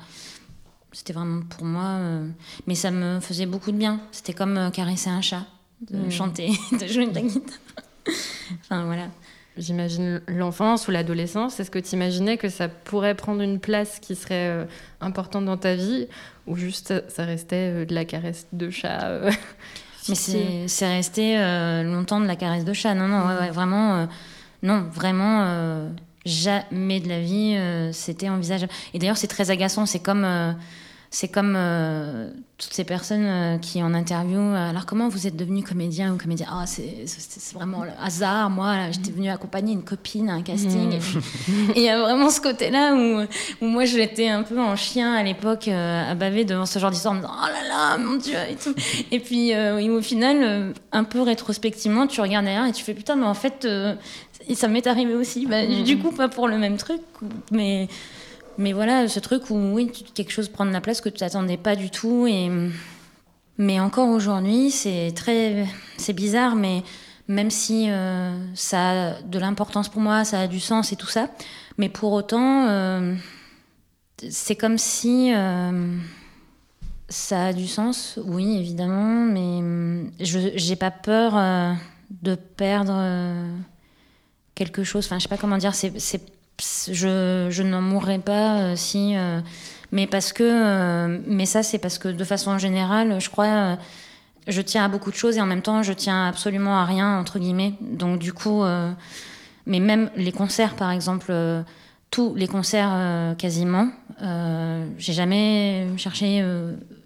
c'était 0.95 1.13
vraiment 1.13 1.43
pour 1.43 1.65
moi. 1.65 1.99
Euh, 1.99 2.27
mais 2.67 2.75
ça 2.75 2.91
me 2.91 3.21
faisait 3.21 3.47
beaucoup 3.47 3.73
de 3.73 3.77
bien. 3.77 4.01
C'était 4.13 4.33
comme 4.33 4.57
euh, 4.57 4.71
caresser 4.71 5.11
un 5.11 5.21
chat, 5.21 5.45
de 5.91 5.99
mm. 5.99 6.11
chanter, 6.11 6.53
de 6.73 6.87
jouer 6.87 7.07
de 7.07 7.15
la 7.15 7.21
guitare. 7.21 7.59
enfin, 8.63 8.87
voilà. 8.87 9.09
J'imagine 9.57 10.21
l'enfance 10.27 10.89
ou 10.89 10.91
l'adolescence. 10.91 11.61
Est-ce 11.61 11.71
que 11.71 11.79
tu 11.79 11.95
imaginais 11.95 12.39
que 12.39 12.49
ça 12.49 12.69
pourrait 12.69 13.15
prendre 13.15 13.41
une 13.41 13.61
place 13.61 14.01
qui 14.01 14.17
serait 14.17 14.49
euh, 14.49 14.65
importante 15.01 15.45
dans 15.45 15.57
ta 15.57 15.75
vie 15.75 16.09
ou 16.47 16.57
juste 16.57 16.93
ça 17.09 17.25
restait 17.25 17.87
de 17.87 17.95
la 17.95 18.05
caresse 18.05 18.47
de 18.53 18.71
chat 18.71 19.21
Mais 20.09 20.67
c'est 20.67 20.89
resté 20.89 21.39
longtemps 21.85 22.21
de 22.21 22.27
la 22.27 22.37
caresse 22.37 22.67
de 22.67 22.73
chat. 22.75 22.95
Non, 22.95 23.09
non, 23.09 23.27
ouais, 23.27 23.51
vraiment. 23.51 24.07
non, 24.63 24.83
vraiment 24.93 25.89
jamais 26.27 27.01
de 27.01 27.09
la 27.09 27.21
vie 27.21 27.57
c'était 27.95 28.29
envisageable. 28.29 28.71
Et 28.93 28.99
d'ailleurs, 28.99 29.17
c'est 29.17 29.29
très 29.29 29.51
agaçant. 29.51 29.87
C'est 29.87 30.01
comme 30.01 30.27
c'est 31.15 31.29
comme 31.29 31.55
euh, 31.57 32.29
toutes 32.59 32.73
ces 32.73 32.83
personnes 32.83 33.25
euh, 33.25 33.59
qui 33.59 33.81
en 33.85 33.95
interview. 33.95 34.41
euh, 34.41 34.71
Alors 34.71 34.85
comment 34.85 35.09
vous 35.09 35.29
êtes 35.29 35.37
devenu 35.37 35.63
comédien 35.63 36.13
ou 36.13 36.17
comédien 36.17 36.49
Ah 36.51 36.65
c'est 36.67 37.05
vraiment 37.55 37.85
le 37.85 37.93
hasard. 38.03 38.51
Moi 38.51 38.91
j'étais 38.91 39.13
venue 39.13 39.31
accompagner 39.31 39.75
une 39.75 39.85
copine 39.85 40.29
à 40.29 40.33
un 40.33 40.43
casting. 40.43 40.91
Et 40.93 40.97
et 40.97 41.01
il 41.77 41.83
y 41.85 41.89
a 41.89 42.01
vraiment 42.01 42.31
ce 42.31 42.41
côté-là 42.41 42.95
où, 42.97 43.65
où 43.65 43.69
moi 43.69 43.85
j'étais 43.85 44.29
un 44.29 44.43
peu 44.43 44.59
en 44.61 44.75
chien 44.75 45.15
à 45.15 45.23
l'époque 45.23 45.69
à 45.69 46.17
baver 46.17 46.45
devant 46.45 46.67
ce 46.67 46.81
genre 46.81 46.91
d'histoire 46.91 47.15
en 47.15 47.19
me 47.19 47.23
disant 47.23 47.33
oh 47.33 47.47
là 47.47 47.69
là 47.69 47.97
mon 47.97 48.17
dieu 48.17 48.35
et 48.51 48.57
tout. 48.57 48.75
Et 49.13 49.21
puis 49.21 49.53
oui, 49.77 49.89
au 49.89 50.03
final, 50.03 50.75
un 50.91 51.05
peu 51.05 51.23
rétrospectivement, 51.23 52.09
tu 52.09 52.21
regardes 52.21 52.45
derrière 52.47 52.67
et 52.67 52.73
tu 52.73 52.83
fais 52.83 52.95
putain 52.95 53.15
mais 53.15 53.27
en 53.27 53.35
fait 53.35 53.65
et 54.49 54.55
ça 54.57 54.67
m'est 54.67 54.87
arrivé 54.89 55.15
aussi. 55.15 55.47
Bah, 55.47 55.65
Du 55.65 55.97
coup 55.97 56.11
pas 56.11 56.29
pour 56.29 56.49
le 56.49 56.59
même 56.59 56.77
truc, 56.77 57.01
mais 57.53 57.89
mais 58.59 58.73
voilà, 58.73 59.09
ce 59.09 59.21
truc 59.21 59.51
où 59.51 59.55
oui, 59.55 59.91
quelque 60.15 60.31
chose 60.31 60.49
prend 60.49 60.67
de 60.67 60.73
la 60.73 60.81
place 60.81 61.01
que 61.01 61.09
tu 61.09 61.19
t'attendais 61.19 61.57
pas 61.57 61.77
du 61.77 61.91
tout. 61.91 62.27
Et... 62.27 62.51
Mais 63.59 63.81
encore 63.81 64.09
aujourd'hui, 64.09 64.71
c'est 64.71 65.13
très. 65.15 65.67
C'est 65.97 66.13
bizarre, 66.13 66.57
mais 66.57 66.83
même 67.29 67.51
si 67.51 67.89
euh, 67.89 68.37
ça 68.55 68.91
a 68.91 69.23
de 69.23 69.39
l'importance 69.39 69.89
pour 69.89 70.03
moi, 70.03 70.25
ça 70.25 70.41
a 70.41 70.47
du 70.47 70.61
sens 70.61 70.93
et 70.93 70.97
tout 70.97 71.07
ça, 71.07 71.29
mais 71.79 71.89
pour 71.89 72.13
autant, 72.13 72.67
euh, 72.69 73.15
c'est 74.29 74.57
comme 74.57 74.79
si. 74.79 75.33
euh, 75.35 75.97
ça 77.11 77.47
a 77.47 77.53
du 77.53 77.69
sens, 77.69 78.19
oui, 78.25 78.57
évidemment, 78.57 79.27
mais 79.27 80.09
je 80.21 80.39
j'ai 80.57 80.75
pas 80.75 80.91
peur 80.91 81.35
de 82.23 82.35
perdre 82.35 82.99
quelque 84.55 84.85
chose. 84.85 85.05
Enfin, 85.05 85.19
je 85.19 85.25
sais 85.25 85.29
pas 85.29 85.37
comment 85.37 85.59
dire. 85.59 85.75
C'est, 85.75 86.23
je, 86.61 87.49
je 87.51 87.63
n'en 87.63 87.83
mourrai 87.83 88.19
pas 88.19 88.59
euh, 88.59 88.77
si. 88.77 89.17
euh, 89.17 89.41
mais 89.93 90.07
parce 90.07 90.33
que. 90.33 90.43
euh, 90.43 91.19
mais 91.27 91.47
ça, 91.47 91.63
c'est 91.63 91.79
parce 91.79 91.99
que 91.99 92.09
de 92.09 92.25
façon 92.25 92.59
générale, 92.59 93.21
je 93.21 93.31
crois. 93.31 93.79
je 94.49 94.61
tiens 94.61 94.85
à 94.85 94.89
beaucoup 94.89 95.11
de 95.11 95.17
choses 95.17 95.37
et 95.37 95.41
en 95.41 95.47
même 95.47 95.63
temps, 95.63 95.83
je 95.83 95.93
tiens 95.93 96.27
absolument 96.27 96.79
à 96.79 96.85
rien, 96.85 97.19
entre 97.19 97.39
guillemets. 97.39 97.75
Donc, 97.81 98.19
du 98.19 98.33
coup. 98.33 98.63
mais 99.67 99.81
même 99.81 100.11
les 100.17 100.33
concerts, 100.33 100.75
par 100.75 100.91
exemple. 100.91 101.33
tous 102.11 102.35
les 102.35 102.49
concerts 102.49 103.35
quasiment. 103.39 103.89
J'ai 104.99 105.13
jamais 105.13 105.87
cherché, 105.97 106.45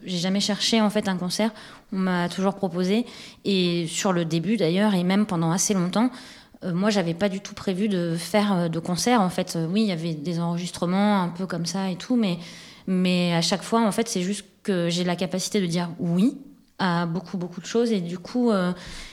j'ai 0.04 0.18
jamais 0.18 0.40
cherché 0.40 0.80
en 0.80 0.90
fait 0.90 1.08
un 1.08 1.16
concert. 1.16 1.50
On 1.92 1.96
m'a 1.96 2.28
toujours 2.28 2.54
proposé 2.54 3.06
et 3.46 3.86
sur 3.86 4.12
le 4.12 4.24
début 4.24 4.58
d'ailleurs 4.58 4.94
et 4.94 5.04
même 5.04 5.24
pendant 5.24 5.50
assez 5.50 5.72
longtemps, 5.72 6.10
moi 6.64 6.90
j'avais 6.90 7.14
pas 7.14 7.28
du 7.28 7.40
tout 7.40 7.54
prévu 7.54 7.88
de 7.88 8.16
faire 8.16 8.52
euh, 8.52 8.68
de 8.68 8.78
concert. 8.78 9.20
En 9.20 9.30
fait, 9.30 9.54
Euh, 9.56 9.66
oui, 9.70 9.82
il 9.82 9.88
y 9.88 9.92
avait 9.92 10.14
des 10.14 10.40
enregistrements 10.40 11.22
un 11.22 11.28
peu 11.28 11.46
comme 11.46 11.66
ça 11.66 11.90
et 11.90 11.96
tout, 11.96 12.16
mais 12.16 12.38
mais 12.86 13.34
à 13.34 13.42
chaque 13.42 13.62
fois 13.62 13.82
en 13.86 13.92
fait 13.92 14.08
c'est 14.08 14.22
juste 14.22 14.44
que 14.62 14.88
j'ai 14.88 15.04
la 15.04 15.16
capacité 15.16 15.60
de 15.60 15.66
dire 15.66 15.90
oui 15.98 16.36
à 16.78 17.06
beaucoup 17.06 17.36
beaucoup 17.38 17.60
de 17.60 17.66
choses 17.66 17.90
et 17.92 18.00
du 18.00 18.18
coup 18.18 18.50
euh, 18.50 18.72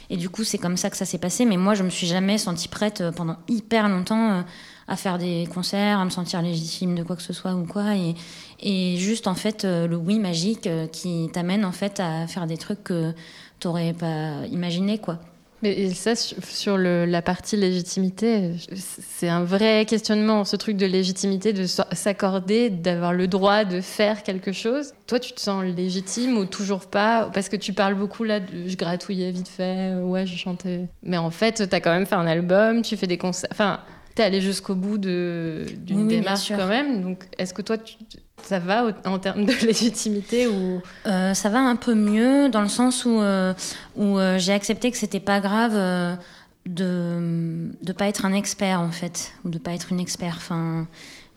et 0.10 0.18
du 0.18 0.30
coup 0.30 0.44
c'est 0.44 0.58
comme 0.60 0.78
ça 0.78 0.90
que 0.90 0.98
ça 0.98 1.06
s'est 1.06 1.18
passé. 1.18 1.46
Mais 1.46 1.58
moi 1.58 1.74
je 1.76 1.84
me 1.84 1.90
suis 1.90 2.08
jamais 2.08 2.38
sentie 2.38 2.68
prête 2.68 3.02
euh, 3.02 3.12
pendant 3.12 3.38
hyper 3.48 3.90
longtemps. 3.90 4.32
euh, 4.32 4.42
à 4.88 4.96
faire 4.96 5.18
des 5.18 5.48
concerts, 5.52 6.00
à 6.00 6.06
me 6.06 6.12
sentir 6.12 6.44
légitime 6.44 6.94
de 6.94 7.02
quoi 7.02 7.16
que 7.16 7.24
ce 7.24 7.34
soit 7.34 7.56
ou 7.56 7.66
quoi. 7.66 7.96
Et, 7.96 8.14
et 8.60 8.98
juste, 8.98 9.26
en 9.28 9.34
fait, 9.34 9.66
euh, 9.66 9.88
le 9.88 9.96
oui 9.96 10.20
magique 10.20 10.68
euh, 10.68 10.86
qui 10.86 11.28
t'amène, 11.34 11.66
en 11.66 11.72
fait, 11.72 12.00
à 12.00 12.28
faire 12.28 12.46
des 12.46 12.58
trucs 12.58 12.84
que 12.84 13.12
t'aurais 13.60 13.94
pas 13.94 14.46
imaginé, 14.52 15.00
quoi. 15.00 15.18
Mais 15.66 15.90
ça, 15.96 16.14
sur 16.16 16.78
la 16.78 17.22
partie 17.24 17.58
légitimité, 17.58 18.52
c'est 18.76 19.30
un 19.30 19.44
vrai 19.44 19.86
questionnement, 19.86 20.46
ce 20.46 20.56
truc 20.56 20.78
de 20.78 20.86
légitimité, 20.86 21.54
de 21.54 21.66
s'accorder, 21.66 22.70
d'avoir 22.70 23.14
le 23.14 23.28
droit 23.28 23.66
de 23.66 23.82
faire 23.82 24.22
quelque 24.22 24.52
chose. 24.52 24.94
Toi, 25.08 25.20
tu 25.20 25.34
te 25.34 25.42
sens 25.42 25.64
légitime 25.64 26.38
ou 26.38 26.46
toujours 26.46 26.86
pas? 26.86 27.32
Parce 27.34 27.50
que 27.50 27.56
tu 27.56 27.74
parles 27.74 27.96
beaucoup 27.96 28.24
là, 28.24 28.40
je 28.68 28.76
gratouillais 28.76 29.32
vite 29.32 29.48
fait, 29.48 29.96
ouais, 29.96 30.28
je 30.28 30.38
chantais. 30.38 30.82
Mais 31.02 31.18
en 31.18 31.32
fait, 31.32 31.68
t'as 31.68 31.80
quand 31.80 31.92
même 31.92 32.06
fait 32.06 32.14
un 32.14 32.28
album, 32.28 32.84
tu 32.84 32.96
fais 32.96 33.08
des 33.08 33.18
concerts. 33.18 33.50
Enfin, 33.52 33.80
t'es 34.16 34.24
allé 34.24 34.42
jusqu'au 34.42 34.76
bout 34.76 34.98
d'une 34.98 35.68
Oui, 35.92 36.08
démarche 36.08 36.50
quand 36.50 36.68
même. 36.68 37.02
Donc, 37.04 37.26
est-ce 37.38 37.54
que 37.54 37.62
toi, 37.62 37.78
tu- 37.78 37.96
ça 38.44 38.60
va 38.60 38.86
en 39.06 39.20
termes 39.20 39.46
de 39.46 39.54
légitimité 39.66 40.48
ou? 40.48 40.82
Euh, 41.06 41.34
ça 41.34 41.50
va 41.50 41.60
un 41.60 41.76
peu 41.76 41.94
mieux 41.96 42.50
dans 42.50 42.62
le 42.62 42.68
sens 42.68 43.06
où, 43.06 43.20
euh, 43.20 43.54
où 43.96 44.18
euh, 44.18 44.38
j'ai 44.40 44.54
accepté 44.54 44.90
que 44.92 44.98
c'était 44.98 45.20
pas 45.20 45.40
grave 45.40 46.18
de 46.66 47.70
de 47.82 47.92
pas 47.94 48.08
être 48.08 48.26
un 48.26 48.34
expert 48.34 48.80
en 48.82 48.92
fait 48.92 49.32
ou 49.44 49.50
de 49.50 49.58
pas 49.60 49.74
être 49.74 49.92
une 49.92 50.00
expert, 50.00 50.36
enfin 50.38 50.88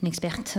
une 0.03 0.09
experte. 0.09 0.59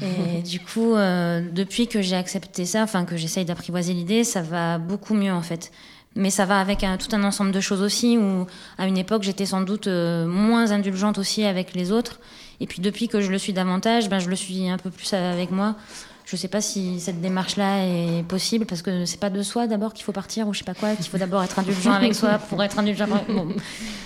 Et 0.00 0.42
du 0.42 0.60
coup, 0.60 0.94
depuis 0.94 1.88
que 1.88 2.00
j'ai 2.02 2.14
accepté 2.14 2.64
ça, 2.66 2.84
enfin 2.84 3.04
que 3.04 3.16
j'essaye 3.16 3.44
d'apprivoiser 3.44 3.94
l'idée, 3.94 4.22
ça 4.22 4.42
va 4.42 4.78
beaucoup 4.78 5.14
mieux 5.14 5.32
en 5.32 5.42
fait. 5.42 5.72
Mais 6.18 6.30
ça 6.30 6.44
va 6.44 6.60
avec 6.60 6.82
un- 6.84 6.96
tout 6.98 7.14
un 7.14 7.22
ensemble 7.24 7.52
de 7.52 7.60
choses 7.60 7.80
aussi 7.80 8.18
où 8.18 8.46
à 8.76 8.86
une 8.86 8.98
époque 8.98 9.22
j'étais 9.22 9.46
sans 9.46 9.60
doute 9.62 9.86
euh, 9.86 10.26
moins 10.26 10.72
indulgente 10.72 11.16
aussi 11.16 11.44
avec 11.44 11.74
les 11.74 11.92
autres. 11.92 12.18
Et 12.60 12.66
puis 12.66 12.80
depuis 12.82 13.06
que 13.08 13.20
je 13.20 13.30
le 13.30 13.38
suis 13.38 13.52
davantage, 13.52 14.08
ben, 14.10 14.18
je 14.18 14.28
le 14.28 14.34
suis 14.36 14.68
un 14.68 14.78
peu 14.78 14.90
plus 14.90 15.12
avec 15.14 15.50
moi. 15.52 15.76
Je 16.24 16.36
sais 16.36 16.48
pas 16.48 16.60
si 16.60 17.00
cette 17.00 17.20
démarche-là 17.22 17.86
est 17.86 18.22
possible 18.24 18.66
parce 18.66 18.82
que 18.82 19.06
c'est 19.06 19.20
pas 19.20 19.30
de 19.30 19.40
soi 19.42 19.66
d'abord 19.66 19.94
qu'il 19.94 20.04
faut 20.04 20.12
partir 20.12 20.46
ou 20.48 20.52
je 20.52 20.58
sais 20.58 20.64
pas 20.64 20.74
quoi, 20.74 20.94
qu'il 20.94 21.06
faut 21.06 21.16
d'abord 21.16 21.42
être 21.42 21.58
indulgent 21.58 21.92
avec 21.92 22.14
soi 22.14 22.38
pour 22.38 22.62
être 22.62 22.78
indulgent. 22.78 23.04
avec- 23.10 23.28
Bon, 23.34 23.48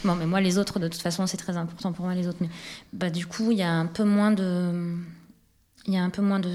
bon, 0.05 0.15
mais 0.15 0.27
moi 0.27 0.41
les 0.41 0.57
autres 0.59 0.79
de 0.79 0.87
toute 0.89 1.03
façon 1.03 1.27
c'est 1.27 1.37
très 1.39 1.57
important 1.57 1.93
pour 1.93 2.05
moi 2.05 2.15
les 2.15 2.29
autres. 2.29 2.39
Mais 2.41 2.49
bah 2.93 3.11
du 3.11 3.27
coup 3.27 3.51
il 3.51 3.59
y 3.59 3.63
a 3.63 3.73
un 3.73 3.87
peu 3.87 4.05
moins 4.05 4.31
de, 4.31 4.95
il 5.89 5.95
y 5.95 5.97
a 5.97 6.03
un 6.05 6.11
peu 6.11 6.23
moins 6.23 6.39
de, 6.39 6.51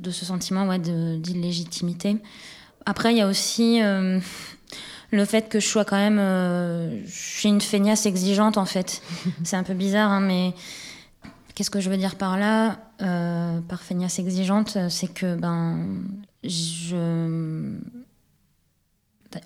de 0.00 0.10
ce 0.10 0.24
sentiment 0.26 0.66
ouais 0.66 0.78
d'illégitimité. 0.78 2.18
Après 2.86 3.12
il 3.12 3.16
y 3.18 3.22
a 3.22 3.26
aussi 3.28 3.80
euh, 3.82 4.18
le 5.14 5.24
fait 5.24 5.48
que 5.48 5.60
je 5.60 5.66
sois 5.66 5.84
quand 5.84 5.96
même, 5.96 6.18
euh, 6.18 7.04
je 7.06 7.38
suis 7.38 7.48
une 7.48 7.60
feignasse 7.60 8.06
exigeante 8.06 8.58
en 8.58 8.64
fait. 8.64 9.02
c'est 9.44 9.56
un 9.56 9.62
peu 9.62 9.74
bizarre 9.74 10.10
hein, 10.10 10.20
mais 10.20 10.54
Qu'est-ce 11.54 11.70
que 11.70 11.78
je 11.78 11.88
veux 11.88 11.96
dire 11.96 12.16
par 12.16 12.36
là 12.36 12.78
Euh, 13.00 13.60
Par 13.68 13.80
feignasse 13.80 14.18
exigeante, 14.18 14.76
c'est 14.88 15.06
que 15.06 15.36
ben 15.36 15.86
je 16.42 16.96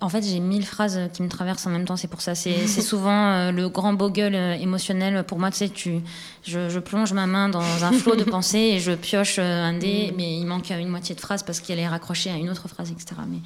en 0.01 0.09
fait, 0.09 0.23
j'ai 0.23 0.39
mille 0.39 0.65
phrases 0.65 0.99
qui 1.13 1.23
me 1.23 1.29
traversent 1.29 1.65
en 1.67 1.69
même 1.69 1.85
temps, 1.85 1.97
c'est 1.97 2.07
pour 2.07 2.21
ça. 2.21 2.35
C'est 2.35 2.67
c'est 2.67 2.81
souvent 2.93 3.31
euh, 3.31 3.51
le 3.51 3.69
grand 3.69 3.93
beau 3.93 4.09
gueule 4.09 4.35
euh, 4.35 4.53
émotionnel. 4.55 5.23
Pour 5.23 5.39
moi, 5.39 5.51
tu 5.51 5.57
sais, 5.57 5.69
tu, 5.69 5.99
je, 6.43 6.69
je 6.69 6.79
plonge 6.79 7.13
ma 7.13 7.25
main 7.27 7.49
dans 7.49 7.83
un 7.83 7.91
flot 7.91 8.15
de 8.15 8.23
pensées 8.29 8.57
et 8.73 8.79
je 8.79 8.91
pioche 8.91 9.37
euh, 9.39 9.63
un 9.63 9.73
dé, 9.73 10.13
mais 10.15 10.37
il 10.37 10.45
manque 10.45 10.69
une 10.69 10.89
moitié 10.89 11.15
de 11.15 11.21
phrase 11.21 11.43
parce 11.43 11.59
qu'elle 11.59 11.79
est 11.79 11.87
raccrochée 11.87 12.29
à 12.29 12.35
une 12.35 12.49
autre 12.49 12.67
phrase, 12.67 12.91
etc. 12.91 13.15
Mais 13.27 13.39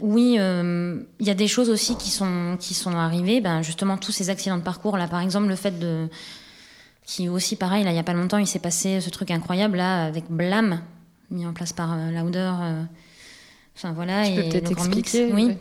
oui, 0.00 0.36
euh, 0.38 1.00
il 1.20 1.26
y 1.26 1.30
a 1.30 1.34
des 1.34 1.48
choses 1.48 1.70
aussi 1.70 1.96
qui 1.96 2.10
sont, 2.10 2.56
qui 2.58 2.74
sont 2.74 2.92
arrivées. 2.92 3.40
Ben, 3.40 3.62
justement, 3.62 3.96
tous 3.96 4.12
ces 4.12 4.30
accidents 4.30 4.56
de 4.58 4.62
parcours, 4.62 4.96
là, 4.96 5.06
par 5.08 5.20
exemple, 5.20 5.48
le 5.48 5.56
fait 5.56 5.78
de. 5.78 6.08
Qui 7.04 7.28
aussi, 7.30 7.56
pareil, 7.56 7.84
là, 7.84 7.90
il 7.90 7.94
n'y 7.94 7.98
a 8.00 8.04
pas 8.04 8.12
longtemps, 8.12 8.36
il 8.36 8.46
s'est 8.46 8.58
passé 8.58 9.00
ce 9.00 9.08
truc 9.08 9.30
incroyable, 9.30 9.78
là, 9.78 10.04
avec 10.04 10.24
Blam, 10.28 10.80
mis 11.30 11.46
en 11.46 11.54
place 11.54 11.72
par 11.72 11.92
euh, 11.94 12.10
Lauder. 12.10 12.52
euh, 12.60 12.82
Enfin, 13.76 13.92
voilà. 13.92 14.24
Tu 14.26 14.32
et 14.32 14.48
peut-être 14.48 14.68
Mix. 14.70 14.86
expliquer, 14.86 15.32
Oui. 15.32 15.44
ouais. 15.46 15.58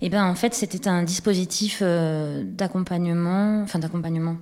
Et 0.00 0.08
ben 0.10 0.24
en 0.24 0.34
fait, 0.34 0.54
c'était 0.54 0.88
un 0.88 1.02
dispositif 1.02 1.80
euh, 1.82 2.42
d'accompagnement, 2.44 3.62
enfin 3.62 3.78
d'accompagnement. 3.78 4.36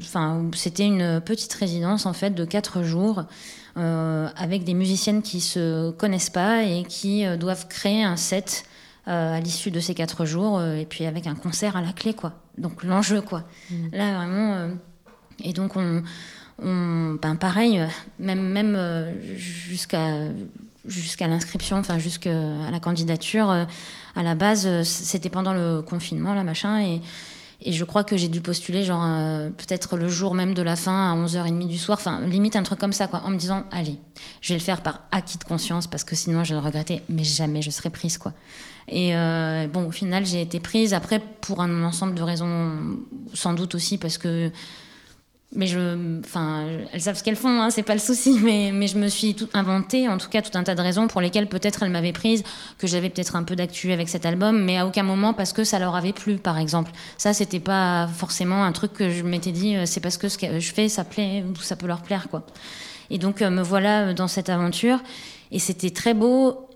Enfin, 0.00 0.44
c'était 0.54 0.84
une 0.84 1.20
petite 1.20 1.52
résidence 1.54 2.06
en 2.06 2.12
fait 2.12 2.30
de 2.30 2.44
quatre 2.44 2.82
jours 2.82 3.24
avec 3.76 4.64
des 4.64 4.72
musiciennes 4.74 5.20
qui 5.22 5.40
se 5.40 5.90
connaissent 5.92 6.30
pas 6.30 6.62
et 6.64 6.82
qui 6.84 7.24
doivent 7.38 7.68
créer 7.68 8.02
un 8.02 8.16
set 8.16 8.64
à 9.06 9.40
l'issue 9.40 9.70
de 9.70 9.80
ces 9.80 9.94
quatre 9.94 10.24
jours 10.24 10.58
euh, 10.58 10.74
et 10.76 10.84
puis 10.86 11.06
avec 11.06 11.26
un 11.26 11.34
concert 11.34 11.76
à 11.76 11.80
la 11.82 11.92
clé 11.92 12.14
quoi. 12.14 12.32
Donc 12.58 12.82
l'enjeu 12.84 13.20
quoi. 13.20 13.44
Là 13.92 14.14
vraiment. 14.16 14.54
euh, 14.54 14.68
et 15.44 15.52
donc 15.52 15.76
on, 15.76 16.02
on 16.62 17.18
ben 17.20 17.36
pareil, 17.36 17.78
euh, 17.80 17.86
même 18.18 18.40
même 18.42 18.74
euh, 18.76 19.12
jusqu'à 19.36 20.28
jusqu'à 20.86 21.26
l'inscription, 21.26 21.78
enfin 21.78 21.98
jusqu'à 21.98 22.70
la 22.70 22.80
candidature. 22.80 23.50
euh, 23.50 23.64
à 24.14 24.22
la 24.22 24.34
base, 24.34 24.66
euh, 24.66 24.82
c'était 24.82 25.28
pendant 25.28 25.52
le 25.52 25.82
confinement, 25.82 26.32
là, 26.32 26.42
machin, 26.42 26.80
et, 26.80 27.02
et 27.62 27.72
je 27.72 27.84
crois 27.84 28.04
que 28.04 28.16
j'ai 28.16 28.28
dû 28.28 28.40
postuler, 28.40 28.84
genre, 28.84 29.02
euh, 29.04 29.48
peut-être 29.50 29.96
le 29.96 30.08
jour 30.08 30.34
même 30.34 30.54
de 30.54 30.62
la 30.62 30.76
fin, 30.76 31.12
à 31.12 31.16
11h30 31.16 31.66
du 31.66 31.78
soir, 31.78 31.98
enfin, 31.98 32.20
limite 32.20 32.54
un 32.56 32.62
truc 32.62 32.78
comme 32.78 32.92
ça, 32.92 33.06
quoi, 33.06 33.22
en 33.24 33.30
me 33.30 33.36
disant, 33.36 33.64
allez, 33.70 33.98
je 34.42 34.52
vais 34.52 34.58
le 34.58 34.64
faire 34.64 34.82
par 34.82 35.02
acquis 35.10 35.38
de 35.38 35.44
conscience, 35.44 35.86
parce 35.86 36.04
que 36.04 36.14
sinon, 36.14 36.44
je 36.44 36.54
le 36.54 36.60
regrettais, 36.60 37.02
mais 37.08 37.24
jamais 37.24 37.62
je 37.62 37.70
serais 37.70 37.90
prise, 37.90 38.18
quoi. 38.18 38.32
Et 38.88 39.16
euh, 39.16 39.66
bon, 39.68 39.86
au 39.86 39.90
final, 39.90 40.26
j'ai 40.26 40.42
été 40.42 40.60
prise, 40.60 40.92
après, 40.92 41.20
pour 41.40 41.60
un 41.62 41.82
ensemble 41.82 42.14
de 42.14 42.22
raisons, 42.22 42.98
sans 43.32 43.54
doute 43.54 43.74
aussi, 43.74 43.96
parce 43.98 44.18
que 44.18 44.50
mais 45.54 45.66
je, 45.66 46.20
enfin, 46.20 46.66
elles 46.92 47.00
savent 47.00 47.16
ce 47.16 47.22
qu'elles 47.22 47.36
font, 47.36 47.60
hein, 47.60 47.70
c'est 47.70 47.82
pas 47.82 47.94
le 47.94 48.00
souci. 48.00 48.38
Mais, 48.42 48.70
mais 48.72 48.86
je 48.86 48.98
me 48.98 49.08
suis 49.08 49.34
tout 49.34 49.48
inventé, 49.54 50.08
en 50.08 50.18
tout 50.18 50.28
cas, 50.28 50.42
tout 50.42 50.56
un 50.56 50.62
tas 50.62 50.74
de 50.74 50.80
raisons 50.80 51.08
pour 51.08 51.20
lesquelles 51.20 51.48
peut-être 51.48 51.82
elles 51.82 51.90
m'avaient 51.90 52.12
prise, 52.12 52.42
que 52.78 52.86
j'avais 52.86 53.10
peut-être 53.10 53.36
un 53.36 53.42
peu 53.42 53.56
d'actu 53.56 53.92
avec 53.92 54.08
cet 54.08 54.26
album, 54.26 54.62
mais 54.62 54.78
à 54.78 54.86
aucun 54.86 55.02
moment 55.02 55.32
parce 55.32 55.52
que 55.52 55.64
ça 55.64 55.78
leur 55.78 55.96
avait 55.96 56.12
plu, 56.12 56.36
par 56.36 56.58
exemple. 56.58 56.90
Ça, 57.16 57.32
c'était 57.32 57.60
pas 57.60 58.06
forcément 58.08 58.64
un 58.64 58.72
truc 58.72 58.92
que 58.92 59.10
je 59.10 59.22
m'étais 59.22 59.52
dit, 59.52 59.76
euh, 59.76 59.86
c'est 59.86 60.00
parce 60.00 60.18
que 60.18 60.28
ce 60.28 60.38
que 60.38 60.60
je 60.60 60.72
fais, 60.72 60.88
ça 60.88 61.04
plaît 61.04 61.44
ou 61.48 61.56
ça 61.60 61.76
peut 61.76 61.86
leur 61.86 62.02
plaire, 62.02 62.28
quoi. 62.28 62.44
Et 63.10 63.18
donc 63.18 63.40
me 63.40 63.62
voilà 63.62 64.14
dans 64.14 64.28
cette 64.28 64.48
aventure. 64.48 64.98
Et 65.52 65.58
c'était 65.58 65.90
très 65.90 66.14
beau. 66.14 66.68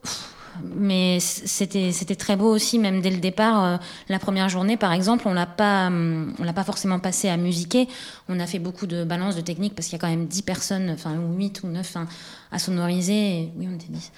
Mais 0.77 1.19
c'était 1.21 1.93
c'était 1.93 2.17
très 2.17 2.37
beau 2.37 2.49
aussi, 2.49 2.79
même 2.79 3.01
dès 3.01 3.11
le 3.11 3.19
départ. 3.19 3.81
la 4.09 4.19
première 4.19 4.49
journée, 4.49 4.77
par 4.77 4.93
exemple, 4.93 5.25
on 5.27 5.33
l'a 5.33 5.47
pas 5.47 5.87
hum, 5.87 6.35
on 6.39 6.45
l'a 6.45 6.53
pas 6.53 6.65
forcément 6.65 6.99
passé 6.99 7.29
à 7.29 7.37
musiquer. 7.37 7.89
On 8.29 8.41
a 8.41 8.47
fait 8.47 8.59
beaucoup 8.59 8.87
de 8.87 9.05
balances 9.05 9.37
de 9.37 9.41
technique 9.41 9.75
parce 9.75 9.89
qu'il 9.89 9.97
y 9.97 10.01
a 10.01 10.01
quand 10.01 10.11
même 10.11 10.27
10 10.27 10.43
personnes, 10.43 10.91
enfin 10.91 11.15
8 11.37 11.63
ou 11.63 11.69
9 11.69 11.97
hein, 11.97 12.09
à 12.53 12.59
sonoriser. 12.59 13.51
oui, 13.57 13.69
on 13.71 13.75
était 13.75 13.89
10. 13.89 14.13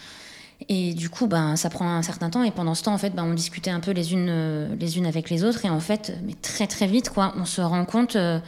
Et 0.68 0.94
du 0.94 1.08
coup, 1.10 1.26
ben, 1.26 1.56
ça 1.56 1.70
prend 1.70 1.88
un 1.88 2.02
certain 2.02 2.30
temps. 2.30 2.42
Et 2.42 2.50
pendant 2.50 2.74
ce 2.74 2.82
temps, 2.82 2.94
en 2.94 2.98
fait, 2.98 3.10
ben, 3.10 3.24
on 3.24 3.34
discutait 3.34 3.70
un 3.70 3.80
peu 3.80 3.90
les 3.92 4.12
unes, 4.12 4.28
euh, 4.28 4.74
les 4.78 4.98
unes 4.98 5.06
avec 5.06 5.30
les 5.30 5.44
autres. 5.44 5.64
Et 5.64 5.70
en 5.70 5.80
fait, 5.80 6.16
mais 6.24 6.34
très 6.34 6.66
très 6.66 6.86
vite, 6.86 7.10
quoi, 7.10 7.34
on 7.36 7.44
se 7.44 7.60
rend 7.60 7.84
compte 7.84 8.16
euh, 8.16 8.38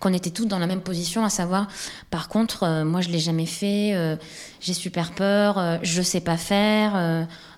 qu'on 0.00 0.12
était 0.12 0.30
toutes 0.30 0.48
dans 0.48 0.58
la 0.58 0.66
même 0.66 0.80
position, 0.80 1.24
à 1.24 1.28
savoir, 1.28 1.68
par 2.10 2.28
contre, 2.28 2.64
euh, 2.64 2.84
moi, 2.84 3.00
je 3.00 3.08
l'ai 3.08 3.18
jamais 3.18 3.46
fait. 3.46 4.18
j'ai 4.60 4.74
super 4.74 5.12
peur. 5.12 5.80
je 5.82 6.02
sais 6.02 6.20
pas 6.20 6.36
faire. 6.36 6.94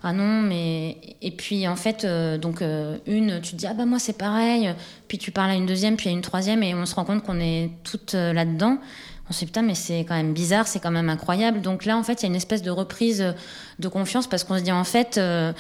ah 0.03 0.13
non, 0.13 0.43
mais 0.43 0.99
et 1.23 1.31
puis 1.31 1.67
en 1.69 1.77
fait, 1.77 2.07
donc 2.41 2.63
une, 3.07 3.41
tu 3.41 3.53
te 3.53 3.57
dis 3.57 3.67
ah 3.67 3.75
bah 3.75 3.87
moi 3.87 3.99
c'est 3.99 4.17
pareil. 4.17 4.75
Puis 5.09 5.19
tu 5.19 5.31
parles 5.31 5.51
à 5.51 5.55
une 5.55 5.67
deuxième, 5.67 5.97
puis 5.97 6.09
à 6.09 6.13
une 6.13 6.23
troisième, 6.23 6.63
et 6.63 6.75
on 6.75 6.87
se 6.87 6.95
rend 6.95 7.05
compte 7.05 7.23
qu'on 7.23 7.41
est 7.41 7.71
toutes 7.83 8.15
là-dedans 8.15 8.79
on 9.29 9.33
se 9.33 9.41
dit 9.41 9.47
putain 9.47 9.63
mais 9.63 9.75
c'est 9.75 10.01
quand 10.01 10.15
même 10.15 10.33
bizarre, 10.33 10.67
c'est 10.67 10.81
quand 10.81 10.91
même 10.91 11.09
incroyable. 11.09 11.63
Donc 11.63 11.85
là 11.85 11.97
en 11.97 12.03
fait 12.03 12.23
il 12.23 12.23
y 12.23 12.27
a 12.27 12.29
une 12.29 12.37
espèce 12.37 12.63
de 12.63 12.71
reprise 12.71 13.35
de 13.79 13.89
confiance 13.89 14.27
parce 14.27 14.45
qu'on 14.45 14.59
se 14.59 14.63
dit 14.63 14.73
en 14.73 14.85
fait 14.85 15.19
euh, 15.19 15.53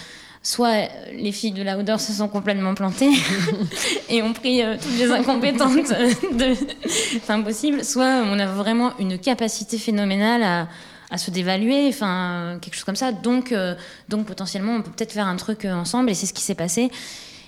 soit 0.44 0.88
les 1.12 1.32
filles 1.32 1.50
de 1.50 1.62
la 1.62 1.76
odeur 1.76 1.98
se 1.98 2.12
sont 2.12 2.28
complètement 2.28 2.74
plantées 2.74 3.10
et 4.08 4.22
ont 4.22 4.32
pris 4.32 4.62
euh, 4.62 4.76
toutes 4.80 4.96
les 4.96 5.10
incompétentes 5.10 5.88
de... 5.88 6.54
c'est 6.86 7.30
impossible, 7.30 7.84
soit 7.84 8.22
on 8.24 8.38
a 8.38 8.46
vraiment 8.46 8.96
une 8.98 9.18
capacité 9.18 9.76
phénoménale 9.76 10.68
à, 11.10 11.18
se 11.18 11.30
dévaluer, 11.30 11.86
enfin 11.88 12.58
quelque 12.60 12.74
chose 12.74 12.84
comme 12.84 12.96
ça. 12.96 13.12
Donc, 13.12 13.52
euh, 13.52 13.74
donc 14.08 14.26
potentiellement 14.26 14.74
on 14.76 14.82
peut 14.82 14.90
peut-être 14.90 15.12
faire 15.12 15.28
un 15.28 15.36
truc 15.36 15.64
ensemble 15.64 16.10
et 16.10 16.14
c'est 16.14 16.26
ce 16.26 16.34
qui 16.34 16.42
s'est 16.42 16.54
passé. 16.54 16.90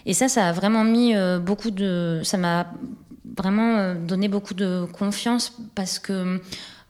Et 0.09 0.15
ça, 0.15 0.29
ça 0.29 0.49
a 0.49 0.53
vraiment 0.53 0.85
mis 0.85 1.15
beaucoup 1.41 1.73
de, 1.73 2.21
ça 2.23 2.39
m'a 2.39 2.69
vraiment 3.37 3.79
euh, 3.79 3.95
donné 3.95 4.29
beaucoup 4.29 4.55
de 4.55 4.87
confiance 4.93 5.53
parce 5.75 5.99
que 5.99 6.41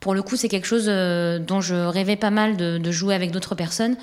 pour 0.00 0.14
le 0.14 0.22
coup, 0.22 0.36
c'est 0.36 0.48
quelque 0.48 0.66
chose 0.66 0.86
euh, 0.88 1.38
dont 1.38 1.60
je 1.60 1.74
rêvais 1.74 2.16
pas 2.16 2.30
mal 2.30 2.56
de, 2.56 2.90
jouer 2.90 3.14
avec 3.14 3.30
d'autres 3.30 3.54
personnes. 3.54 3.96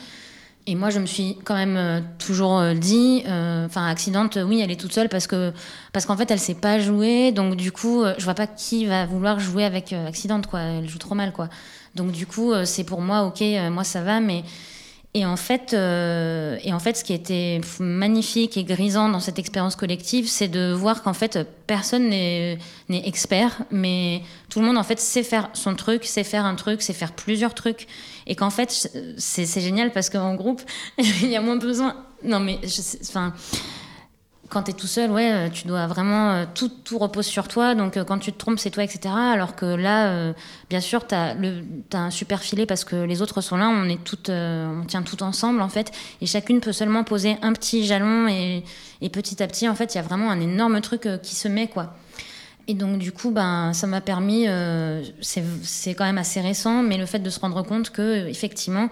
Et 0.66 0.76
moi, 0.76 0.90
je 0.90 1.00
me 1.00 1.06
suis 1.06 1.38
quand 1.44 1.56
même 1.56 1.76
euh, 1.76 2.00
toujours 2.20 2.62
dit, 2.74 3.24
enfin, 3.26 3.86
accidente, 3.88 4.38
oui, 4.46 4.62
elle 4.62 4.72
est 4.72 4.80
toute 4.80 4.94
seule 4.94 5.10
parce 5.10 5.28
que 5.28 5.52
parce 5.92 6.06
qu'en 6.06 6.16
fait, 6.16 6.32
elle 6.32 6.40
sait 6.40 6.56
pas 6.56 6.80
jouer. 6.80 7.32
Donc 7.32 7.56
du 7.56 7.72
coup, 7.72 8.04
je 8.18 8.24
vois 8.24 8.34
pas 8.34 8.48
qui 8.48 8.86
va 8.86 9.06
vouloir 9.06 9.40
jouer 9.40 9.66
avec 9.66 9.94
accidente, 9.94 10.48
quoi. 10.48 10.62
Elle 10.62 10.90
joue 10.90 11.00
trop 11.00 11.16
mal, 11.16 11.34
quoi. 11.34 11.50
Donc 11.96 12.12
du 12.12 12.26
coup, 12.26 12.54
c'est 12.66 12.84
pour 12.84 13.02
moi, 13.02 13.24
ok, 13.24 13.44
moi 13.72 13.84
ça 13.84 14.02
va, 14.02 14.20
mais 14.20 14.44
et 15.16 15.28
en 15.28 15.38
fait, 15.38 15.74
euh, 15.76 16.58
et 16.64 16.74
en 16.74 16.80
fait, 16.80 16.98
ce 16.98 17.04
qui 17.04 17.14
était 17.14 17.62
magnifique 17.80 18.58
et 18.58 18.64
grisant 18.64 19.10
dans 19.10 19.20
cette 19.20 19.38
expérience 19.38 19.76
collective, 19.76 20.28
c'est 20.28 20.48
de 20.48 20.74
voir 20.74 21.04
qu'en 21.04 21.14
fait, 21.14 21.48
personne 21.68 22.10
n'est 22.10 22.58
expert, 22.90 23.62
mais 23.70 24.24
tout 24.50 24.60
le 24.60 24.66
monde 24.66 24.78
en 24.78 24.84
fait 24.84 25.00
sait 25.00 25.22
faire 25.22 25.52
son 25.54 25.76
truc, 25.76 26.06
sait 26.06 26.24
faire 26.24 26.46
un 26.46 26.56
truc, 26.56 26.82
sait 26.82 26.94
faire 26.94 27.12
plusieurs 27.12 27.54
trucs, 27.54 27.88
et 28.28 28.36
qu'en 28.36 28.50
fait, 28.50 28.90
c'est 29.18 29.62
génial 29.62 29.92
parce 29.92 30.10
qu'en 30.10 30.36
groupe, 30.36 30.62
il 30.98 31.30
y 31.30 31.36
a 31.36 31.42
moins 31.42 31.58
besoin. 31.58 31.96
Non, 32.24 32.40
mais 32.40 32.60
enfin 33.02 33.34
quand 34.54 34.64
tu 34.64 34.72
es 34.72 34.74
tout 34.74 34.88
seul, 34.88 35.12
ouais, 35.12 35.32
euh, 35.32 35.50
tu 35.50 35.68
dois 35.68 35.88
vraiment. 35.88 36.32
Euh, 36.32 36.46
tout, 36.54 36.70
tout 36.70 37.00
repose 37.00 37.26
sur 37.26 37.48
toi. 37.48 37.74
Donc, 37.74 37.98
euh, 37.98 38.04
quand 38.04 38.20
tu 38.20 38.32
te 38.32 38.38
trompes, 38.38 38.60
c'est 38.60 38.70
toi, 38.70 38.84
etc. 38.84 39.14
Alors 39.16 39.56
que 39.56 39.66
là, 39.66 40.34
bien 40.70 40.80
sûr, 40.80 41.08
tu 41.08 41.16
as, 41.16 41.36
un 41.94 42.12
super 42.12 42.42
filet 42.42 42.66
parce 42.66 42.84
que 42.84 42.96
les 42.96 43.22
autres 43.22 43.42
sont 43.42 43.58
là. 43.58 43.70
On, 43.70 43.90
est 43.90 44.02
toutes, 44.04 44.30
on 44.30 44.84
tient 44.88 45.02
tout 45.02 45.24
ensemble, 45.24 45.62
en 45.62 45.70
fait. 45.70 45.92
Et 46.22 46.28
chacune 46.28 46.62
peut 46.62 46.72
seulement 46.72 47.04
poser 47.04 47.38
un 47.42 47.54
petit 47.54 47.86
jalon. 47.86 48.28
Et, 48.28 48.64
et 49.02 49.10
petit 49.10 49.42
à 49.42 49.48
petit, 49.48 49.68
en 49.68 49.76
fait, 49.76 49.96
il 49.96 49.98
y 49.98 50.00
a 50.00 50.04
vraiment 50.04 50.30
un 50.30 50.40
énorme 50.40 50.80
truc 50.82 51.10
qui 51.22 51.36
se 51.36 51.48
met, 51.48 51.68
quoi. 51.68 51.96
Et 52.68 52.74
donc, 52.74 52.98
du 52.98 53.12
coup, 53.12 53.32
ben, 53.32 53.74
ça 53.74 53.88
m'a 53.88 54.02
permis. 54.02 54.48
c'est 55.22 55.94
quand 55.94 56.06
même 56.06 56.18
assez 56.18 56.42
récent, 56.42 56.82
mais 56.82 56.98
le 56.98 57.06
fait 57.06 57.20
de 57.20 57.30
se 57.30 57.40
rendre 57.40 57.62
compte 57.64 57.90
que, 57.90 58.28
effectivement, 58.28 58.90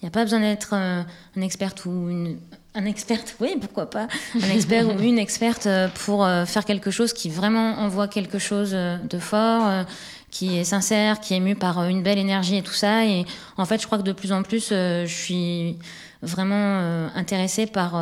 il 0.00 0.04
n'y 0.04 0.08
a 0.08 0.10
pas 0.10 0.24
besoin 0.24 0.40
d'être 0.40 0.74
un 0.74 1.06
expert 1.40 1.74
ou 1.86 2.10
une 2.10 2.36
un 2.74 2.84
expert, 2.86 3.20
oui, 3.40 3.56
pourquoi 3.60 3.88
pas, 3.88 4.08
un 4.34 4.50
expert 4.50 4.86
ou 4.88 4.98
une 5.00 5.18
experte 5.18 5.66
euh, 5.66 5.88
pour 6.04 6.24
euh, 6.24 6.44
faire 6.44 6.64
quelque 6.64 6.90
chose 6.90 7.12
qui 7.12 7.30
vraiment 7.30 7.78
envoie 7.78 8.08
quelque 8.08 8.38
chose 8.38 8.72
euh, 8.74 8.96
de 9.08 9.18
fort, 9.18 9.84
qui 10.34 10.58
est 10.58 10.64
sincère, 10.64 11.20
qui 11.20 11.32
est 11.32 11.36
ému 11.36 11.54
par 11.54 11.84
une 11.84 12.02
belle 12.02 12.18
énergie 12.18 12.56
et 12.56 12.62
tout 12.62 12.74
ça. 12.74 13.06
Et 13.06 13.24
en 13.56 13.64
fait, 13.64 13.80
je 13.80 13.86
crois 13.86 13.98
que 13.98 14.02
de 14.02 14.12
plus 14.12 14.32
en 14.32 14.42
plus, 14.42 14.70
je 14.70 15.06
suis 15.06 15.78
vraiment 16.22 17.08
intéressée 17.14 17.66
par, 17.66 17.92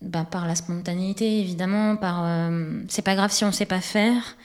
bah, 0.00 0.24
par 0.24 0.46
la 0.46 0.54
spontanéité, 0.54 1.40
évidemment, 1.40 1.96
par 1.96 2.24
c'est 2.88 3.02
pas 3.02 3.14
grave 3.16 3.30
si 3.32 3.44
on 3.44 3.52
sait 3.52 3.66
pas 3.66 3.82
faire. 3.82 4.36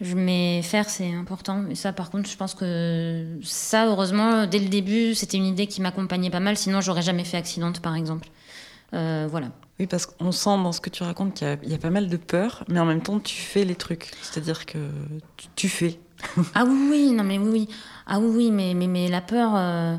Mais 0.00 0.60
faire, 0.62 0.88
c'est 0.90 1.12
important. 1.12 1.64
Et 1.70 1.74
ça, 1.74 1.92
par 1.92 2.10
contre, 2.10 2.28
je 2.28 2.36
pense 2.36 2.54
que 2.54 3.38
ça, 3.42 3.86
heureusement, 3.86 4.46
dès 4.46 4.58
le 4.58 4.68
début, 4.68 5.14
c'était 5.14 5.38
une 5.38 5.46
idée 5.46 5.66
qui 5.66 5.80
m'accompagnait 5.80 6.30
pas 6.30 6.40
mal. 6.40 6.56
Sinon, 6.56 6.80
j'aurais 6.82 7.02
jamais 7.02 7.24
fait 7.24 7.38
accidente, 7.38 7.80
par 7.80 7.96
exemple. 7.96 8.28
Euh, 8.94 9.26
voilà. 9.30 9.48
Oui, 9.78 9.86
parce 9.86 10.06
qu'on 10.06 10.32
sent 10.32 10.56
dans 10.62 10.72
ce 10.72 10.80
que 10.80 10.90
tu 10.90 11.02
racontes 11.02 11.34
qu'il 11.34 11.70
y, 11.70 11.74
a 11.74 11.78
pas 11.78 11.90
mal 11.90 12.08
de 12.08 12.16
peur, 12.16 12.64
mais 12.68 12.78
en 12.78 12.84
même 12.84 13.02
temps, 13.02 13.20
tu 13.20 13.36
fais 13.36 13.64
les 13.64 13.74
trucs. 13.74 14.10
C'est-à-dire 14.22 14.66
que 14.66 14.78
tu, 15.54 15.68
fais. 15.68 15.98
Ah 16.54 16.64
oui, 16.66 16.88
oui, 16.90 17.12
non, 17.12 17.24
mais 17.24 17.38
oui, 17.38 17.48
oui. 17.50 17.68
Ah 18.06 18.18
oui, 18.18 18.30
oui, 18.34 18.50
mais, 18.50 18.74
mais, 18.74 18.86
mais 18.86 19.08
la 19.08 19.20
peur, 19.20 19.52
euh, 19.54 19.96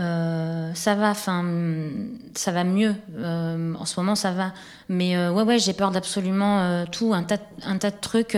euh, 0.00 0.74
ça 0.74 0.94
va, 0.94 1.10
enfin, 1.10 1.44
ça 2.34 2.52
va 2.52 2.64
mieux. 2.64 2.94
en 3.18 3.84
ce 3.84 4.00
moment, 4.00 4.14
ça 4.14 4.32
va. 4.32 4.52
Mais 4.88 5.28
ouais, 5.28 5.42
ouais, 5.42 5.58
j'ai 5.58 5.72
peur 5.72 5.90
d'absolument 5.90 6.84
tout, 6.86 7.14
un 7.14 7.22
tas, 7.22 7.38
un 7.64 7.78
tas 7.78 7.90
de 7.90 8.00
trucs. 8.00 8.36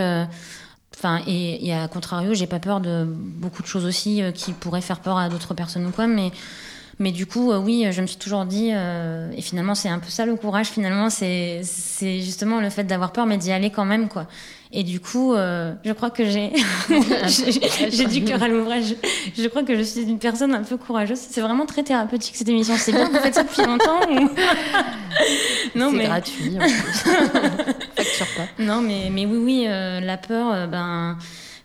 Enfin, 0.96 1.20
et, 1.26 1.74
à 1.74 1.88
contrario, 1.88 2.34
j'ai 2.34 2.46
pas 2.46 2.58
peur 2.58 2.80
de 2.80 3.04
beaucoup 3.06 3.62
de 3.62 3.66
choses 3.66 3.84
aussi 3.84 4.22
qui 4.34 4.52
pourraient 4.52 4.80
faire 4.80 5.00
peur 5.00 5.18
à 5.18 5.28
d'autres 5.28 5.54
personnes 5.54 5.86
ou 5.86 5.90
quoi, 5.90 6.06
mais 6.06 6.32
mais 6.98 7.12
du 7.12 7.26
coup, 7.26 7.52
euh, 7.52 7.58
oui, 7.58 7.86
je 7.90 8.00
me 8.00 8.06
suis 8.06 8.16
toujours 8.16 8.46
dit, 8.46 8.70
euh, 8.72 9.30
et 9.36 9.42
finalement, 9.42 9.74
c'est 9.74 9.88
un 9.88 9.98
peu 9.98 10.08
ça 10.08 10.24
le 10.24 10.34
courage, 10.36 10.68
finalement, 10.68 11.10
c'est 11.10 11.62
justement 12.02 12.60
le 12.60 12.70
fait 12.70 12.84
d'avoir 12.84 13.12
peur, 13.12 13.26
mais 13.26 13.36
d'y 13.36 13.52
aller 13.52 13.70
quand 13.70 13.84
même, 13.84 14.08
quoi. 14.08 14.26
Et 14.72 14.82
du 14.82 15.00
coup, 15.00 15.34
euh, 15.34 15.74
je 15.84 15.92
crois 15.92 16.10
que 16.10 16.24
j'ai 16.24 16.52
j'ai 17.90 18.06
du 18.06 18.24
cœur 18.24 18.42
à 18.42 18.48
l'ouvrage. 18.48 18.94
Je 19.36 19.46
crois 19.48 19.62
que 19.62 19.76
je 19.76 19.82
suis 19.82 20.02
une 20.02 20.18
personne 20.18 20.54
un 20.54 20.62
peu 20.62 20.76
courageuse. 20.76 21.18
C'est 21.18 21.40
vraiment 21.40 21.66
très 21.66 21.82
thérapeutique 21.82 22.36
cette 22.36 22.48
émission. 22.48 22.74
C'est 22.76 22.92
bien, 22.92 23.08
vous 23.08 23.18
faites 23.18 23.34
ça 23.34 23.44
depuis 23.44 23.62
longtemps 23.62 24.00
Non, 25.74 25.90
mais 25.92 26.04
gratuit. 26.04 26.58
Facture 27.96 28.26
pas. 28.36 28.62
Non, 28.62 28.80
mais 28.80 29.08
mais 29.10 29.26
oui, 29.26 29.38
oui, 29.38 29.64
la 29.66 30.16
peur, 30.16 30.68
ben 30.68 31.16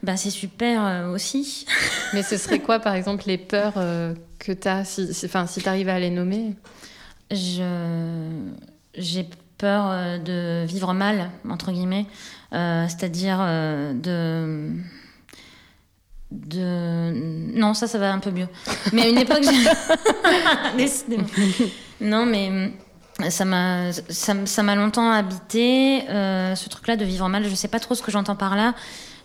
ben 0.03 0.17
c'est 0.17 0.29
super 0.29 1.09
aussi. 1.13 1.65
mais 2.13 2.23
ce 2.23 2.37
serait 2.37 2.59
quoi, 2.59 2.79
par 2.79 2.95
exemple, 2.95 3.23
les 3.27 3.37
peurs 3.37 3.73
que 4.39 4.51
tu 4.51 4.67
as, 4.67 4.83
si, 4.85 5.09
enfin, 5.25 5.47
si 5.47 5.61
tu 5.61 5.69
arrives 5.69 5.89
à 5.89 5.99
les 5.99 6.09
nommer? 6.09 6.55
J'ai 7.31 9.25
peur 9.61 9.85
euh, 9.87 10.17
de 10.17 10.65
vivre 10.65 10.93
mal, 10.93 11.29
entre 11.47 11.71
guillemets, 11.71 12.05
euh, 12.53 12.87
c'est-à-dire 12.87 13.37
euh, 13.41 13.93
de. 13.93 14.71
De... 16.31 17.11
Non, 17.57 17.73
ça, 17.73 17.87
ça 17.87 17.97
va 17.97 18.13
un 18.13 18.19
peu 18.19 18.31
mieux. 18.31 18.47
Mais 18.93 19.01
à 19.03 19.07
une 19.09 19.17
époque, 19.17 19.43
non, 22.01 22.25
mais 22.25 22.71
ça 23.29 23.43
m'a 23.43 23.91
ça, 23.91 24.63
m'a 24.63 24.75
longtemps 24.75 25.11
habité 25.11 26.03
ce 26.07 26.69
truc-là 26.69 26.95
de 26.95 27.03
vivre 27.03 27.27
mal. 27.27 27.43
Je 27.43 27.53
sais 27.53 27.67
pas 27.67 27.79
trop 27.79 27.95
ce 27.95 28.01
que 28.01 28.11
j'entends 28.11 28.37
par 28.37 28.55
là, 28.55 28.73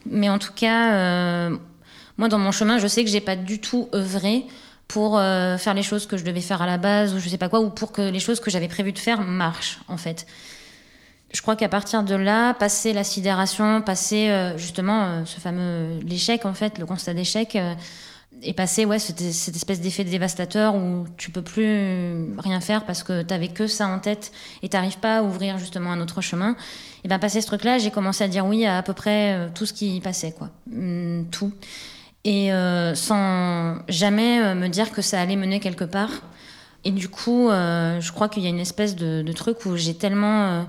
mais 0.05 0.29
en 0.29 0.39
tout 0.39 0.53
cas, 0.53 1.49
moi 2.19 2.27
dans 2.29 2.41
mon 2.41 2.51
chemin, 2.51 2.79
je 2.79 2.89
sais 2.89 3.05
que 3.05 3.11
j'ai 3.11 3.21
pas 3.21 3.37
du 3.37 3.61
tout 3.61 3.89
œuvré 3.95 4.45
pour 4.89 5.19
euh, 5.19 5.59
faire 5.59 5.75
les 5.75 5.83
choses 5.83 6.07
que 6.07 6.17
je 6.17 6.25
devais 6.25 6.41
faire 6.41 6.63
à 6.63 6.67
la 6.67 6.79
base 6.79 7.15
ou 7.15 7.19
je 7.19 7.29
sais 7.29 7.39
pas 7.39 7.49
quoi, 7.49 7.61
ou 7.61 7.71
pour 7.71 7.93
que 7.93 8.03
les 8.03 8.21
choses 8.21 8.41
que 8.41 8.51
j'avais 8.51 8.69
prévu 8.69 8.93
de 8.93 8.99
faire 8.99 9.21
marchent 9.21 9.81
en 9.89 9.97
fait. 9.97 10.27
Je 11.37 11.43
crois 11.43 11.57
qu'à 11.57 11.69
partir 11.69 12.03
de 12.03 12.15
là, 12.15 12.55
passer 12.55 12.93
la 12.93 13.05
sidération, 13.05 13.83
passer 13.83 14.31
euh, 14.31 14.57
justement 14.57 15.05
euh, 15.05 15.25
ce 15.25 15.39
fameux 15.39 16.01
l'échec 16.01 16.47
en 16.47 16.55
fait, 16.55 16.79
le 16.79 16.87
constat 16.87 17.15
d'échec, 17.15 17.59
et 18.43 18.53
passer 18.53 18.85
ouais 18.85 18.99
cette, 18.99 19.21
espèce 19.21 19.81
d'effet 19.81 20.05
dévastateur 20.05 20.75
où 20.75 21.07
tu 21.17 21.31
peux 21.31 21.43
plus 21.43 22.39
rien 22.39 22.61
faire 22.61 22.85
parce 22.85 23.03
que 23.03 23.23
t'avais 23.23 23.49
que 23.49 23.67
ça 23.67 23.89
en 23.89 23.99
tête 23.99 24.31
et 24.63 24.69
t'arrives 24.69 24.99
pas 24.99 25.19
à 25.19 25.23
ouvrir 25.23 25.59
justement 25.59 25.91
un 25.93 26.01
autre 26.01 26.21
chemin. 26.21 26.55
Et 27.05 27.09
ben 27.09 27.19
passer 27.19 27.41
ce 27.41 27.47
truc-là, 27.47 27.79
j'ai 27.79 27.91
commencé 27.91 28.25
à 28.25 28.29
dire 28.29 28.45
oui 28.47 28.67
à 28.67 28.79
à 28.79 28.83
peu 28.83 28.93
près 28.93 29.51
tout 29.55 29.65
ce 29.65 29.73
qui 29.73 30.01
passait 30.01 30.33
quoi, 30.33 30.51
mmh, 30.71 31.25
tout 31.31 31.53
et 32.27 32.53
euh, 32.53 32.97
sans 32.97 33.77
jamais 33.89 34.43
euh, 34.43 34.55
me 34.57 34.67
dire 34.67 34.91
que 34.91 35.01
ça 35.01 35.21
allait 35.21 35.37
mener 35.37 35.61
quelque 35.61 35.85
part. 35.85 36.11
Et 36.85 36.91
du 36.91 37.09
coup, 37.09 37.49
euh, 37.49 38.01
je 38.01 38.13
crois 38.13 38.29
qu'il 38.29 38.43
y 38.43 38.47
a 38.47 38.49
une 38.49 38.59
espèce 38.59 38.97
de, 38.97 39.33
truc 39.33 39.65
où 39.65 39.77
j'ai 39.77 39.95
tellement, 39.95 40.67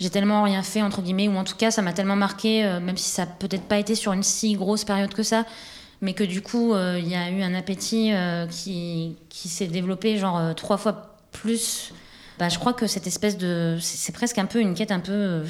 j'ai 0.00 0.10
tellement 0.10 0.42
rien 0.42 0.62
fait 0.62 0.82
entre 0.82 1.02
guillemets, 1.02 1.28
ou 1.28 1.36
en 1.36 1.44
tout 1.44 1.56
cas 1.56 1.70
ça 1.70 1.82
m'a 1.82 1.92
tellement 1.92 2.16
marqué, 2.16 2.64
même 2.82 2.96
si 2.96 3.10
ça 3.10 3.26
peut-être 3.26 3.64
pas 3.64 3.78
été 3.78 3.94
sur 3.94 4.12
une 4.12 4.24
si 4.24 4.54
grosse 4.54 4.84
période 4.84 5.14
que 5.14 5.22
ça, 5.22 5.44
mais 6.00 6.14
que 6.14 6.24
du 6.24 6.42
coup, 6.42 6.74
il 6.74 7.06
y 7.06 7.14
a 7.14 7.30
eu 7.30 7.42
un 7.42 7.54
appétit 7.54 8.10
qui, 8.50 9.16
qui 9.28 9.48
s'est 9.48 9.66
développé 9.66 10.16
genre 10.16 10.54
trois 10.54 10.78
fois 10.78 11.18
plus. 11.32 11.92
Bah, 12.38 12.48
je 12.48 12.58
crois 12.58 12.72
que 12.72 12.86
cette 12.86 13.06
espèce 13.06 13.36
de. 13.36 13.76
C'est 13.80 14.12
presque 14.12 14.38
un 14.38 14.46
peu 14.46 14.60
une 14.60 14.74
quête 14.74 14.92
un 14.92 15.00
peu. 15.00 15.42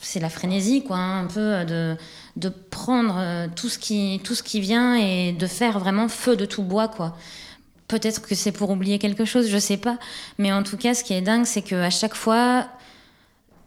C'est 0.00 0.20
la 0.20 0.30
frénésie, 0.30 0.82
quoi, 0.82 0.96
hein, 0.96 1.24
un 1.24 1.26
peu 1.26 1.64
de, 1.64 1.96
de 2.36 2.48
prendre 2.48 3.48
tout 3.54 3.68
ce, 3.68 3.78
qui, 3.78 4.20
tout 4.24 4.34
ce 4.34 4.42
qui 4.42 4.60
vient 4.60 4.96
et 4.96 5.32
de 5.32 5.46
faire 5.46 5.78
vraiment 5.78 6.08
feu 6.08 6.36
de 6.36 6.46
tout 6.46 6.62
bois, 6.62 6.88
quoi. 6.88 7.16
Peut-être 7.86 8.22
que 8.22 8.34
c'est 8.34 8.52
pour 8.52 8.70
oublier 8.70 8.98
quelque 8.98 9.24
chose, 9.24 9.48
je 9.48 9.58
sais 9.58 9.76
pas. 9.76 9.98
Mais 10.38 10.52
en 10.52 10.62
tout 10.62 10.76
cas, 10.76 10.94
ce 10.94 11.04
qui 11.04 11.12
est 11.12 11.20
dingue, 11.20 11.44
c'est 11.44 11.62
qu'à 11.62 11.90
chaque 11.90 12.14
fois, 12.14 12.66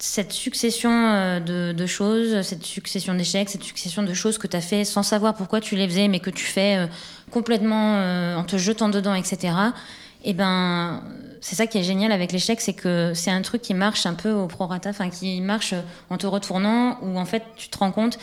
cette 0.03 0.33
succession 0.33 0.91
euh, 0.91 1.39
de, 1.73 1.85
choses, 1.85 2.41
cette 2.41 2.65
succession 2.65 3.15
d'échecs, 3.15 3.47
cette 3.47 3.63
succession 3.63 4.03
de 4.03 4.13
choses 4.13 4.37
que 4.37 4.47
tu 4.47 4.57
as 4.57 4.61
fait 4.61 4.83
sans 4.83 5.01
savoir 5.01 5.33
pourquoi 5.33 5.61
tu 5.61 5.77
les 5.77 5.87
faisais, 5.87 6.09
mais 6.09 6.19
que 6.19 6.29
tu 6.29 6.43
fais 6.43 6.75
euh, 6.75 6.87
complètement 7.31 7.95
euh, 7.95 8.35
en 8.35 8.43
te 8.43 8.57
jetant 8.57 8.89
dedans, 8.89 9.15
etc. 9.15 9.37
Et 10.25 10.31
eh 10.31 10.33
ben, 10.33 11.01
c'est 11.39 11.55
ça 11.55 11.67
qui 11.67 11.77
est 11.77 11.83
génial 11.83 12.11
avec 12.11 12.33
l'échec, 12.33 12.59
c'est 12.59 12.73
que 12.73 13.13
c'est 13.15 13.31
un 13.31 13.41
truc 13.41 13.61
qui 13.61 13.73
marche 13.73 14.05
un 14.05 14.13
peu 14.13 14.31
au 14.31 14.47
prorata, 14.47 14.89
enfin 14.89 15.09
qui 15.09 15.39
marche 15.39 15.73
en 16.09 16.17
te 16.17 16.27
retournant, 16.27 16.97
où 17.01 17.17
en 17.17 17.25
fait 17.25 17.43
tu 17.55 17.69
te 17.69 17.77
rends 17.77 17.93
compte 17.93 18.19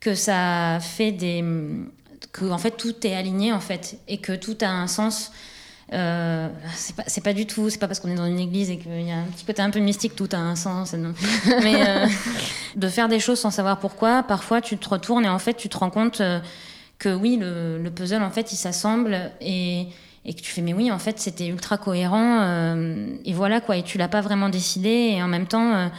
que 0.00 0.16
ça 0.16 0.78
fait 0.80 1.12
des 1.12 1.44
que 2.32 2.44
en 2.44 2.58
fait 2.58 2.72
tout 2.72 3.06
est 3.06 3.14
aligné 3.14 3.52
en 3.52 3.60
fait 3.60 3.98
et 4.08 4.18
que 4.18 4.32
tout 4.32 4.58
a 4.62 4.68
un 4.68 4.88
sens. 4.88 5.30
Euh, 5.92 6.48
c'est 6.74 6.94
pas, 6.94 7.02
pas, 7.24 7.32
du 7.32 7.46
tout, 7.46 7.68
c'est 7.68 7.78
pas 7.78 7.88
parce 7.88 7.98
qu'on 7.98 8.10
est 8.10 8.16
dans 8.16 8.26
une 8.26 8.38
église 8.38 8.70
et 8.70 8.78
qu'il 8.78 9.02
y 9.02 9.10
a 9.10 9.18
un 9.18 9.24
petit 9.24 9.44
côté 9.44 9.60
un 9.60 9.70
peu 9.70 9.80
mystique, 9.80 10.14
tout 10.14 10.28
a 10.32 10.36
un 10.36 10.54
sens. 10.54 10.94
Mais 11.62 11.88
euh, 11.88 12.06
de 12.76 12.88
faire 12.88 13.08
des 13.08 13.18
choses 13.18 13.40
sans 13.40 13.50
savoir 13.50 13.78
pourquoi, 13.78 14.22
parfois 14.22 14.60
tu 14.60 14.78
te 14.78 14.88
retournes 14.88 15.24
et 15.24 15.28
en 15.28 15.38
fait 15.38 15.54
tu 15.54 15.68
te 15.68 15.76
rends 15.76 15.90
compte 15.90 16.20
euh, 16.20 16.38
que 16.98 17.12
oui, 17.12 17.38
le, 17.40 17.78
le 17.82 17.90
puzzle 17.90 18.22
en 18.22 18.30
fait 18.30 18.52
il 18.52 18.56
s'assemble 18.56 19.32
et, 19.40 19.86
et, 20.24 20.34
que 20.34 20.40
tu 20.40 20.52
fais 20.52 20.62
mais 20.62 20.74
oui, 20.74 20.92
en 20.92 20.98
fait 21.00 21.18
c'était 21.18 21.48
ultra 21.48 21.76
cohérent 21.76 22.76
et 23.24 23.32
voilà 23.32 23.60
quoi, 23.60 23.76
et 23.76 23.82
tu 23.82 23.98
l'as 23.98 24.08
pas 24.08 24.20
vraiment 24.20 24.48
décidé 24.48 25.14
et 25.14 25.22
en 25.22 25.28
même 25.28 25.46
temps. 25.46 25.90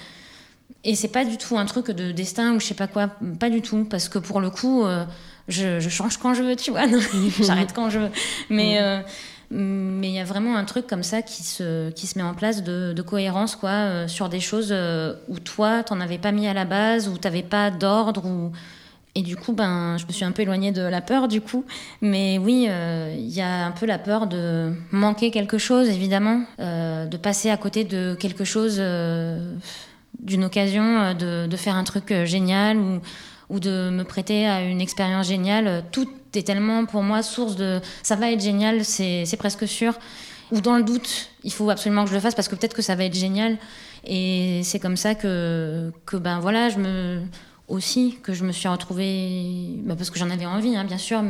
et 0.85 0.95
c'est 0.95 1.09
pas 1.09 1.25
du 1.25 1.37
tout 1.37 1.57
un 1.57 1.65
truc 1.65 1.87
de 1.91 2.11
destin 2.11 2.53
ou 2.53 2.59
je 2.59 2.67
sais 2.67 2.75
pas 2.75 2.87
quoi, 2.87 3.09
pas 3.39 3.49
du 3.49 3.61
tout, 3.61 3.83
parce 3.89 4.07
que 4.07 4.19
pour 4.19 4.39
le 4.39 4.51
coup 4.51 4.85
je, 5.47 5.79
change 5.89 6.17
quand 6.17 6.33
je 6.33 6.43
veux, 6.43 6.55
tu 6.55 6.71
vois. 6.71 6.83
J'arrête 7.41 7.73
quand 7.73 7.89
je 7.89 7.99
veux. 7.99 8.11
Mais 8.49 8.79
mm. 8.79 9.03
Mais 9.51 10.07
il 10.07 10.13
y 10.13 10.19
a 10.19 10.23
vraiment 10.23 10.55
un 10.55 10.63
truc 10.63 10.87
comme 10.87 11.03
ça 11.03 11.21
qui 11.21 11.43
se, 11.43 11.89
qui 11.91 12.07
se 12.07 12.17
met 12.17 12.23
en 12.23 12.33
place 12.33 12.63
de, 12.63 13.01
cohérence 13.01 13.55
quoi, 13.55 13.69
euh, 13.69 14.07
sur 14.07 14.29
des 14.29 14.39
choses 14.39 14.69
euh, 14.71 15.13
où 15.27 15.39
toi, 15.39 15.83
t'en 15.83 15.99
avais 15.99 16.17
pas 16.17 16.31
mis 16.31 16.47
à 16.47 16.53
la 16.53 16.63
base, 16.63 17.09
où 17.09 17.17
t'avais 17.17 17.43
pas 17.43 17.69
d'ordre. 17.69 18.25
Ou... 18.25 18.51
Et 19.13 19.23
du 19.23 19.35
coup, 19.35 19.51
ben, 19.51 19.97
je 19.97 20.05
me 20.05 20.13
suis 20.13 20.23
un 20.23 20.31
peu 20.31 20.43
éloignée 20.43 20.71
de 20.71 20.81
la 20.81 21.01
peur, 21.01 21.27
du 21.27 21.41
coup. 21.41 21.65
Mais 22.01 22.37
oui, 22.37 22.69
il 23.17 23.29
y 23.29 23.41
a 23.41 23.65
un 23.65 23.71
peu 23.71 23.85
la 23.85 23.99
peur 23.99 24.25
de 24.25 24.71
manquer 24.91 25.31
quelque 25.31 25.57
chose, 25.57 25.89
évidemment, 25.89 26.43
de 26.57 27.17
passer 27.17 27.49
à 27.49 27.57
côté 27.57 27.83
de 27.83 28.15
quelque 28.17 28.45
chose, 28.45 28.81
d'une 30.19 30.45
occasion, 30.45 31.13
de, 31.13 31.45
de, 31.45 31.57
faire 31.57 31.75
un 31.75 31.83
truc 31.83 32.13
génial 32.23 32.77
ou 32.77 33.01
ou 33.51 33.59
de 33.59 33.89
me 33.89 34.03
prêter 34.03 34.47
à 34.47 34.63
une 34.63 34.79
expérience 34.79 35.27
géniale. 35.27 35.83
Tout 35.91 36.07
est 36.39 36.43
tellement 36.43 36.85
pour 36.85 37.03
moi 37.03 37.23
source 37.23 37.55
de 37.55 37.79
ça 38.03 38.15
va 38.15 38.31
être 38.31 38.41
génial, 38.41 38.85
c'est 38.85 39.37
presque 39.37 39.67
sûr. 39.67 39.93
Ou 40.51 40.59
dans 40.59 40.75
le 40.75 40.83
doute, 40.83 41.29
il 41.43 41.53
faut 41.53 41.69
absolument 41.69 42.03
que 42.03 42.09
je 42.09 42.15
le 42.15 42.19
fasse 42.19 42.35
parce 42.35 42.49
que 42.49 42.55
peut-être 42.55 42.75
que 42.75 42.81
ça 42.81 42.95
va 42.95 43.05
être 43.05 43.15
génial. 43.15 43.57
Et 44.05 44.61
c'est 44.63 44.79
comme 44.79 44.97
ça 44.97 45.15
que, 45.15 45.91
que 46.05 46.17
ben 46.17 46.39
voilà, 46.39 46.69
je 46.69 46.77
me 46.77 47.21
aussi 47.67 48.17
que 48.21 48.33
je 48.33 48.43
me 48.43 48.51
suis 48.51 48.67
retrouvée, 48.67 49.79
ben 49.83 49.95
parce 49.95 50.09
que 50.09 50.19
j'en 50.19 50.29
avais 50.29 50.45
envie, 50.45 50.75
hein, 50.75 50.83
bien 50.83 50.97
sûr. 50.97 51.23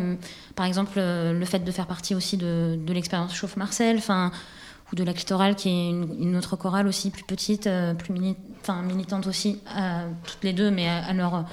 Par 0.55 0.65
exemple, 0.65 0.93
le 0.97 1.45
fait 1.45 1.59
de 1.59 1.71
faire 1.71 1.85
partie 1.85 2.15
aussi 2.15 2.37
de, 2.37 2.79
de 2.83 2.93
l'expérience 2.93 3.35
Chauffe 3.35 3.57
Marcel, 3.57 3.97
enfin, 3.97 4.31
ou 4.91 4.95
de 4.95 5.03
la 5.03 5.13
clitorale, 5.13 5.55
qui 5.55 5.69
est 5.69 5.89
une, 5.89 6.35
autre 6.35 6.55
chorale 6.55 6.87
aussi 6.87 7.11
plus 7.11 7.23
petite, 7.23 7.67
euh, 7.67 7.93
plus 7.93 8.13
militante 8.13 9.27
aussi, 9.27 9.59
toutes 10.25 10.43
les 10.43 10.53
deux, 10.53 10.71
mais 10.71 10.87
à 10.89 11.13
leur 11.13 11.45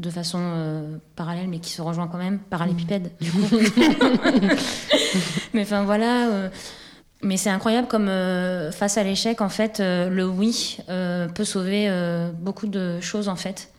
de 0.00 0.10
façon 0.10 0.38
euh, 0.40 0.96
parallèle, 1.14 1.48
mais 1.48 1.58
qui 1.58 1.70
se 1.70 1.82
rejoint 1.82 2.08
quand 2.08 2.18
même, 2.18 2.38
parallépipède, 2.38 3.12
du 3.20 3.30
coup. 3.30 3.38
mais 5.54 5.62
enfin 5.62 5.84
voilà. 5.84 6.28
Euh, 6.28 6.48
mais 7.22 7.36
c'est 7.36 7.50
incroyable 7.50 7.86
comme 7.86 8.08
euh, 8.08 8.72
face 8.72 8.96
à 8.96 9.02
l'échec, 9.02 9.42
en 9.42 9.50
fait, 9.50 9.78
le 9.80 10.26
oui 10.26 10.78
peut 10.88 11.44
sauver 11.44 11.90
beaucoup 12.40 12.66
de 12.66 13.00
choses, 13.00 13.28
en 13.28 13.36
fait. 13.36 13.70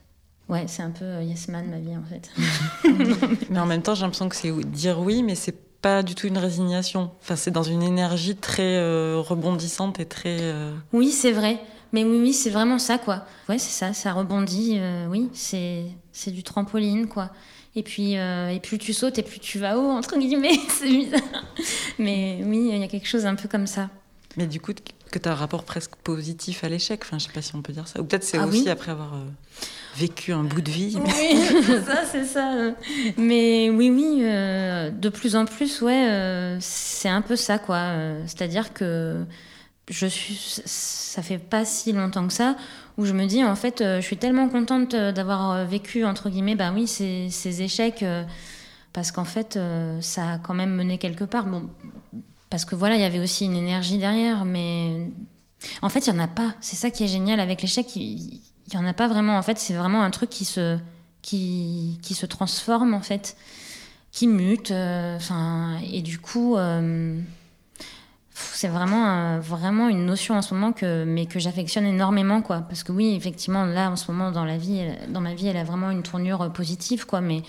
Ouais, 0.48 0.66
c'est 0.68 0.84
un 0.84 0.92
peu 0.92 1.24
yes 1.24 1.48
man 1.48 1.66
ma 1.70 1.80
vie, 1.80 1.98
en 1.98 2.04
fait. 2.04 2.30
mais 3.50 3.60
en 3.60 3.66
même 3.66 3.82
temps, 3.82 3.96
j'ai 3.96 4.02
l'impression 4.02 4.30
que 4.30 4.36
c'est 4.36 4.52
dire 4.66 5.00
oui, 5.00 5.24
mais 5.24 5.34
c'est 5.34 5.56
pas 5.82 6.04
du 6.04 6.14
tout 6.14 6.28
une 6.28 6.38
résignation. 6.38 7.10
Enfin, 7.22 7.36
c'est 7.36 7.52
dans 7.52 7.64
une 7.64 7.82
énergie 7.82 8.36
très 8.36 8.80
rebondissante 9.16 10.00
et 10.00 10.06
très. 10.06 10.54
Oui, 10.94 11.10
c'est 11.10 11.32
vrai. 11.32 11.60
Mais 11.94 12.04
oui, 12.04 12.20
oui, 12.22 12.34
c'est 12.34 12.50
vraiment 12.50 12.80
ça, 12.80 12.98
quoi. 12.98 13.26
Ouais, 13.50 13.58
c'est 13.58 13.72
ça, 13.72 13.94
ça 13.94 14.14
rebondit. 14.14 14.78
Euh, 14.80 15.08
oui, 15.08 15.30
c'est 15.34 15.86
c'est 16.14 16.32
du 16.32 16.44
trampoline, 16.44 17.08
quoi. 17.08 17.32
Et 17.76 17.84
puis, 17.84 18.18
euh, 18.18 18.50
et 18.50 18.60
plus 18.60 18.78
tu 18.78 18.94
sautes 18.94 19.18
et 19.18 19.24
plus 19.24 19.40
tu 19.40 19.60
vas 19.60 19.78
haut, 19.78 19.90
entre 19.90 20.18
guillemets. 20.18 20.60
c'est 20.70 20.88
bizarre. 20.88 21.22
Mais 22.00 22.42
oui, 22.46 22.70
il 22.72 22.78
y 22.78 22.84
a 22.84 22.88
quelque 22.88 23.08
chose 23.08 23.26
un 23.26 23.36
peu 23.36 23.48
comme 23.48 23.68
ça. 23.68 23.90
Mais 24.38 24.48
du 24.48 24.62
coup, 24.62 24.72
que 25.12 25.20
tu 25.20 25.28
as 25.28 25.34
un 25.34 25.36
rapport 25.36 25.66
presque 25.66 25.96
positif 25.98 26.64
à 26.64 26.70
l'échec, 26.70 27.02
enfin, 27.04 27.20
je 27.20 27.26
sais 27.26 27.34
pas 27.34 27.42
si 27.42 27.54
on 27.56 27.62
peut 27.62 27.74
dire 27.74 27.88
ça. 27.88 28.00
Ou 28.00 28.06
peut-être 28.06 28.24
c'est 28.24 28.38
ah 28.38 28.48
aussi 28.48 28.70
après 28.70 28.92
avoir 28.92 29.14
euh, 29.16 29.26
vécu 29.98 30.32
un 30.32 30.44
bout 30.44 30.62
de 30.62 30.72
vie. 30.72 30.98
Oui, 30.98 31.38
c'est 31.66 31.84
ça, 31.84 32.06
c'est 32.10 32.26
ça. 32.26 32.54
Mais 33.18 33.70
oui, 33.70 33.90
oui, 33.90 34.22
de 34.22 35.10
plus 35.10 35.36
en 35.36 35.44
plus, 35.44 35.82
ouais, 35.82 36.58
c'est 36.62 37.10
un 37.10 37.22
peu 37.22 37.36
ça, 37.36 37.60
quoi. 37.60 37.94
C'est-à-dire 38.26 38.74
que 38.74 39.26
je 39.92 40.08
suis, 40.08 40.36
ça 40.66 41.22
fait 41.22 41.38
pas 41.38 41.66
si 41.66 41.92
longtemps 41.92 42.26
que 42.26 42.34
ça, 42.34 42.56
où 42.98 43.06
je 43.06 43.14
me 43.14 43.26
dis, 43.26 43.44
en 43.44 43.56
fait, 43.56 43.82
euh, 43.82 44.00
je 44.00 44.06
suis 44.06 44.18
tellement 44.18 44.48
contente 44.48 44.94
euh, 44.94 45.12
d'avoir 45.12 45.52
euh, 45.52 45.66
vécu, 45.66 46.06
entre 46.06 46.30
guillemets, 46.30 46.56
bah 46.56 46.72
oui, 46.74 46.88
ces, 46.88 47.30
ces 47.30 47.62
échecs, 47.62 48.04
parce 48.94 49.12
qu'en 49.12 49.26
fait, 49.26 49.60
ça 50.00 50.34
a 50.34 50.38
quand 50.40 50.54
même 50.54 50.74
mené 50.74 50.98
quelque 50.98 51.24
part. 51.26 51.46
Bon, 51.46 51.70
parce 52.50 52.66
que 52.66 52.76
voilà, 52.76 52.96
il 52.96 53.02
y 53.02 53.06
avait 53.06 53.20
aussi 53.20 53.46
une 53.46 53.56
énergie 53.56 53.98
derrière, 53.98 54.46
mais 54.46 55.08
en 55.82 55.90
fait, 55.90 56.08
il 56.08 56.14
n'y 56.14 56.20
en 56.20 56.24
a 56.24 56.28
pas. 56.28 56.54
C'est 56.62 56.76
ça 56.76 56.90
qui 56.90 57.04
est 57.04 57.08
génial 57.08 57.40
avec 57.40 57.62
l'échec, 57.62 57.96
il 57.96 58.42
n'y 58.74 58.78
en 58.78 58.86
a 58.86 58.94
pas 58.94 59.08
vraiment. 59.08 59.38
En 59.38 59.42
fait, 59.42 59.58
c'est 59.60 59.74
vraiment 59.74 60.04
un 60.04 60.12
truc 60.12 60.30
qui 60.30 60.46
se, 60.46 60.78
qui, 61.22 62.00
qui 62.02 62.14
se 62.14 62.26
transforme, 62.26 62.94
en 62.94 63.02
fait, 63.02 63.36
qui 64.12 64.28
mute. 64.28 64.72
Enfin, 64.72 65.80
et 65.92 66.02
du 66.02 66.20
coup 66.20 66.58
c'est 68.54 68.68
vraiment, 68.68 69.08
euh, 69.08 69.40
vraiment 69.40 69.90
une 69.90 70.06
notion 70.06 70.36
en 70.36 70.42
ce 70.42 70.54
moment 70.54 70.72
que, 70.72 71.04
mais 71.04 71.26
que 71.26 71.40
j'affectionne 71.40 71.86
énormément, 71.86 72.42
quoi. 72.42 72.62
Parce 72.62 72.84
que 72.84 72.92
oui, 72.92 73.16
effectivement, 73.16 73.66
là, 73.66 73.90
en 73.90 73.96
ce 73.96 74.12
moment, 74.12 74.32
dans 74.32 74.46
la 74.46 74.58
vie, 74.58 74.86
dans 75.10 75.22
ma 75.22 75.34
vie, 75.34 75.48
elle 75.48 75.58
a 75.58 75.64
vraiment 75.64 75.92
une 75.92 76.04
tournure 76.04 76.42
euh, 76.42 76.50
positive, 76.50 77.06
quoi. 77.06 77.22
Mais 77.22 77.44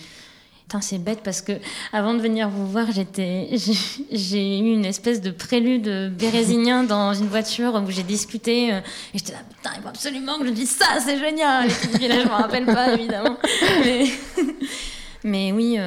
c'est 0.80 0.98
bête 0.98 1.20
parce 1.22 1.42
que 1.42 1.52
avant 1.92 2.14
de 2.14 2.20
venir 2.20 2.48
vous 2.48 2.66
voir, 2.66 2.90
j'étais, 2.90 3.48
j'ai 4.12 4.58
eu 4.58 4.72
une 4.72 4.84
espèce 4.84 5.20
de 5.20 5.30
prélude 5.30 6.14
bérésinien 6.16 6.84
dans 6.84 7.12
une 7.12 7.26
voiture 7.26 7.74
où 7.74 7.90
j'ai 7.90 8.02
discuté. 8.02 8.72
Euh, 8.72 8.78
et 9.12 9.18
j'étais 9.18 9.32
là, 9.32 9.40
putain, 9.48 9.70
il 9.76 9.82
faut 9.82 9.88
absolument 9.88 10.38
que 10.38 10.46
je 10.46 10.52
dise 10.52 10.70
ça, 10.70 11.00
c'est 11.00 11.18
génial. 11.18 11.68
Et 12.00 12.08
là, 12.08 12.20
je 12.20 12.26
me 12.26 12.32
rappelle 12.32 12.64
pas, 12.64 12.94
évidemment. 12.94 13.36
Mais, 13.84 14.04
mais 15.24 15.52
oui. 15.52 15.78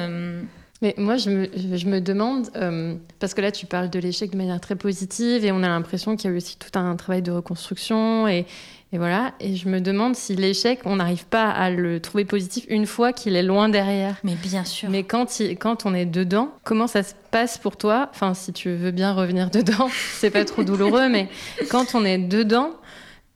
Mais 0.82 0.94
moi, 0.98 1.16
je 1.16 1.30
me, 1.30 1.48
je 1.54 1.86
me 1.86 2.00
demande, 2.00 2.48
euh, 2.56 2.94
parce 3.18 3.32
que 3.32 3.40
là, 3.40 3.50
tu 3.50 3.64
parles 3.64 3.88
de 3.88 3.98
l'échec 3.98 4.30
de 4.30 4.36
manière 4.36 4.60
très 4.60 4.76
positive 4.76 5.44
et 5.44 5.50
on 5.50 5.62
a 5.62 5.68
l'impression 5.68 6.16
qu'il 6.16 6.28
y 6.28 6.32
a 6.32 6.34
eu 6.34 6.36
aussi 6.36 6.58
tout 6.58 6.78
un 6.78 6.94
travail 6.96 7.22
de 7.22 7.32
reconstruction 7.32 8.28
et, 8.28 8.44
et 8.92 8.98
voilà. 8.98 9.32
Et 9.40 9.56
je 9.56 9.68
me 9.70 9.80
demande 9.80 10.14
si 10.16 10.36
l'échec, 10.36 10.80
on 10.84 10.96
n'arrive 10.96 11.24
pas 11.26 11.50
à 11.50 11.70
le 11.70 12.00
trouver 12.00 12.26
positif 12.26 12.66
une 12.68 12.84
fois 12.84 13.14
qu'il 13.14 13.36
est 13.36 13.42
loin 13.42 13.70
derrière. 13.70 14.16
Mais 14.22 14.34
bien 14.34 14.64
sûr. 14.64 14.90
Mais 14.90 15.02
quand, 15.02 15.40
il, 15.40 15.56
quand 15.56 15.86
on 15.86 15.94
est 15.94 16.06
dedans, 16.06 16.50
comment 16.62 16.86
ça 16.86 17.02
se 17.02 17.14
passe 17.30 17.56
pour 17.56 17.78
toi? 17.78 18.10
Enfin, 18.12 18.34
si 18.34 18.52
tu 18.52 18.74
veux 18.74 18.90
bien 18.90 19.14
revenir 19.14 19.50
dedans, 19.52 19.88
c'est 20.12 20.30
pas 20.30 20.44
trop 20.44 20.62
douloureux, 20.62 21.08
mais 21.08 21.28
quand 21.70 21.94
on 21.94 22.04
est 22.04 22.18
dedans, 22.18 22.72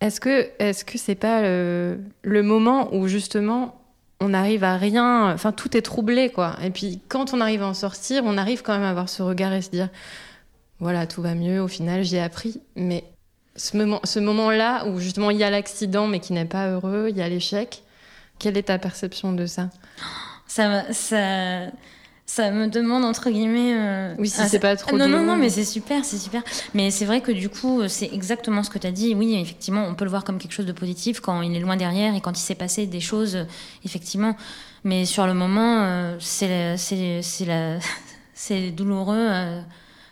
est-ce 0.03 0.21
que 0.21 0.49
est-ce 0.59 0.85
que 0.85 0.99
c'est 0.99 1.15
pas 1.15 1.41
le, 1.43 2.01
le 2.23 2.43
moment 2.43 2.95
où 2.95 3.09
justement 3.09 3.80
on 4.21 4.35
arrive 4.35 4.65
à 4.65 4.77
rien, 4.77 5.33
enfin 5.33 5.53
tout 5.53 5.77
est 5.77 5.83
troublé 5.83 6.31
quoi. 6.31 6.57
Et 6.63 6.71
puis 6.71 7.01
quand 7.09 7.33
on 7.33 7.41
arrive 7.41 7.63
à 7.63 7.67
en 7.67 7.75
sortir, 7.75 8.23
on 8.25 8.37
arrive 8.37 8.63
quand 8.63 8.75
même 8.75 8.83
à 8.83 8.91
avoir 8.91 9.09
ce 9.09 9.23
regard 9.23 9.53
et 9.53 9.63
se 9.63 9.71
dire 9.71 9.89
voilà, 10.79 11.07
tout 11.07 11.23
va 11.23 11.35
mieux, 11.35 11.61
au 11.61 11.69
final 11.69 12.05
j'ai 12.05 12.21
appris. 12.21 12.61
Mais 12.77 13.05
ce 13.57 13.77
moment, 13.77 14.01
ce 14.05 14.19
moment-là 14.19 14.87
où 14.87 14.99
justement 14.99 15.31
il 15.31 15.39
y 15.39 15.45
a 15.45 15.51
l'accident 15.51 16.07
mais 16.07 16.21
qui 16.21 16.33
n'est 16.33 16.45
pas 16.45 16.69
heureux, 16.69 17.09
il 17.11 17.17
y 17.17 17.23
a 17.23 17.29
l'échec, 17.29 17.83
quelle 18.39 18.57
est 18.57 18.65
ta 18.65 18.79
perception 18.79 19.33
de 19.33 19.47
ça? 19.47 19.71
Ça, 20.47 20.93
ça, 20.93 21.67
ça 22.31 22.53
me 22.53 22.69
demande 22.69 23.05
entre 23.05 23.29
guillemets. 23.29 23.75
euh, 23.75 24.15
Oui, 24.17 24.29
si 24.29 24.41
ah, 24.41 24.47
c'est 24.47 24.61
pas 24.61 24.77
trop 24.77 24.97
Non, 24.97 25.09
non, 25.09 25.25
non, 25.25 25.37
mais 25.37 25.51
c'est 25.51 25.65
super, 25.65 26.05
c'est 26.05 26.17
super. 26.17 26.45
Mais 26.75 26.93
c'est 26.93 27.05
vrai 27.05 27.23
que 27.23 27.33
du 27.33 27.49
coup, 27.49 27.89
c'est 27.89 28.09
exactement 28.13 28.63
ce 28.63 28.71
que 28.71 28.79
tu 28.79 28.87
as 28.87 28.93
dit. 28.93 29.17
Oui, 29.17 29.35
effectivement, 29.35 29.85
on 29.89 29.97
peut 29.97 30.05
le 30.05 30.11
voir 30.11 30.23
comme 30.23 30.39
quelque 30.39 30.53
chose 30.53 30.65
de 30.67 30.71
positif 30.71 31.19
quand 31.19 31.43
il 31.43 31.57
est 31.57 31.59
loin 31.59 31.77
derrière 31.77 32.15
et 32.15 32.21
quand 32.21 32.39
il 32.39 32.41
s'est 32.41 32.55
passé 32.55 32.87
des 32.87 33.01
choses, 33.01 33.35
euh, 33.35 33.45
effectivement. 33.85 34.37
Mais 34.85 35.07
sur 35.07 35.27
le 35.27 35.35
moment, 35.35 35.83
euh, 35.83 36.17
c'est 36.21 36.77
c'est 36.77 37.21
c'est 37.21 37.47
la 37.47 37.81
c'est 38.35 38.71
douloureux. 38.71 39.17
euh, 39.19 39.61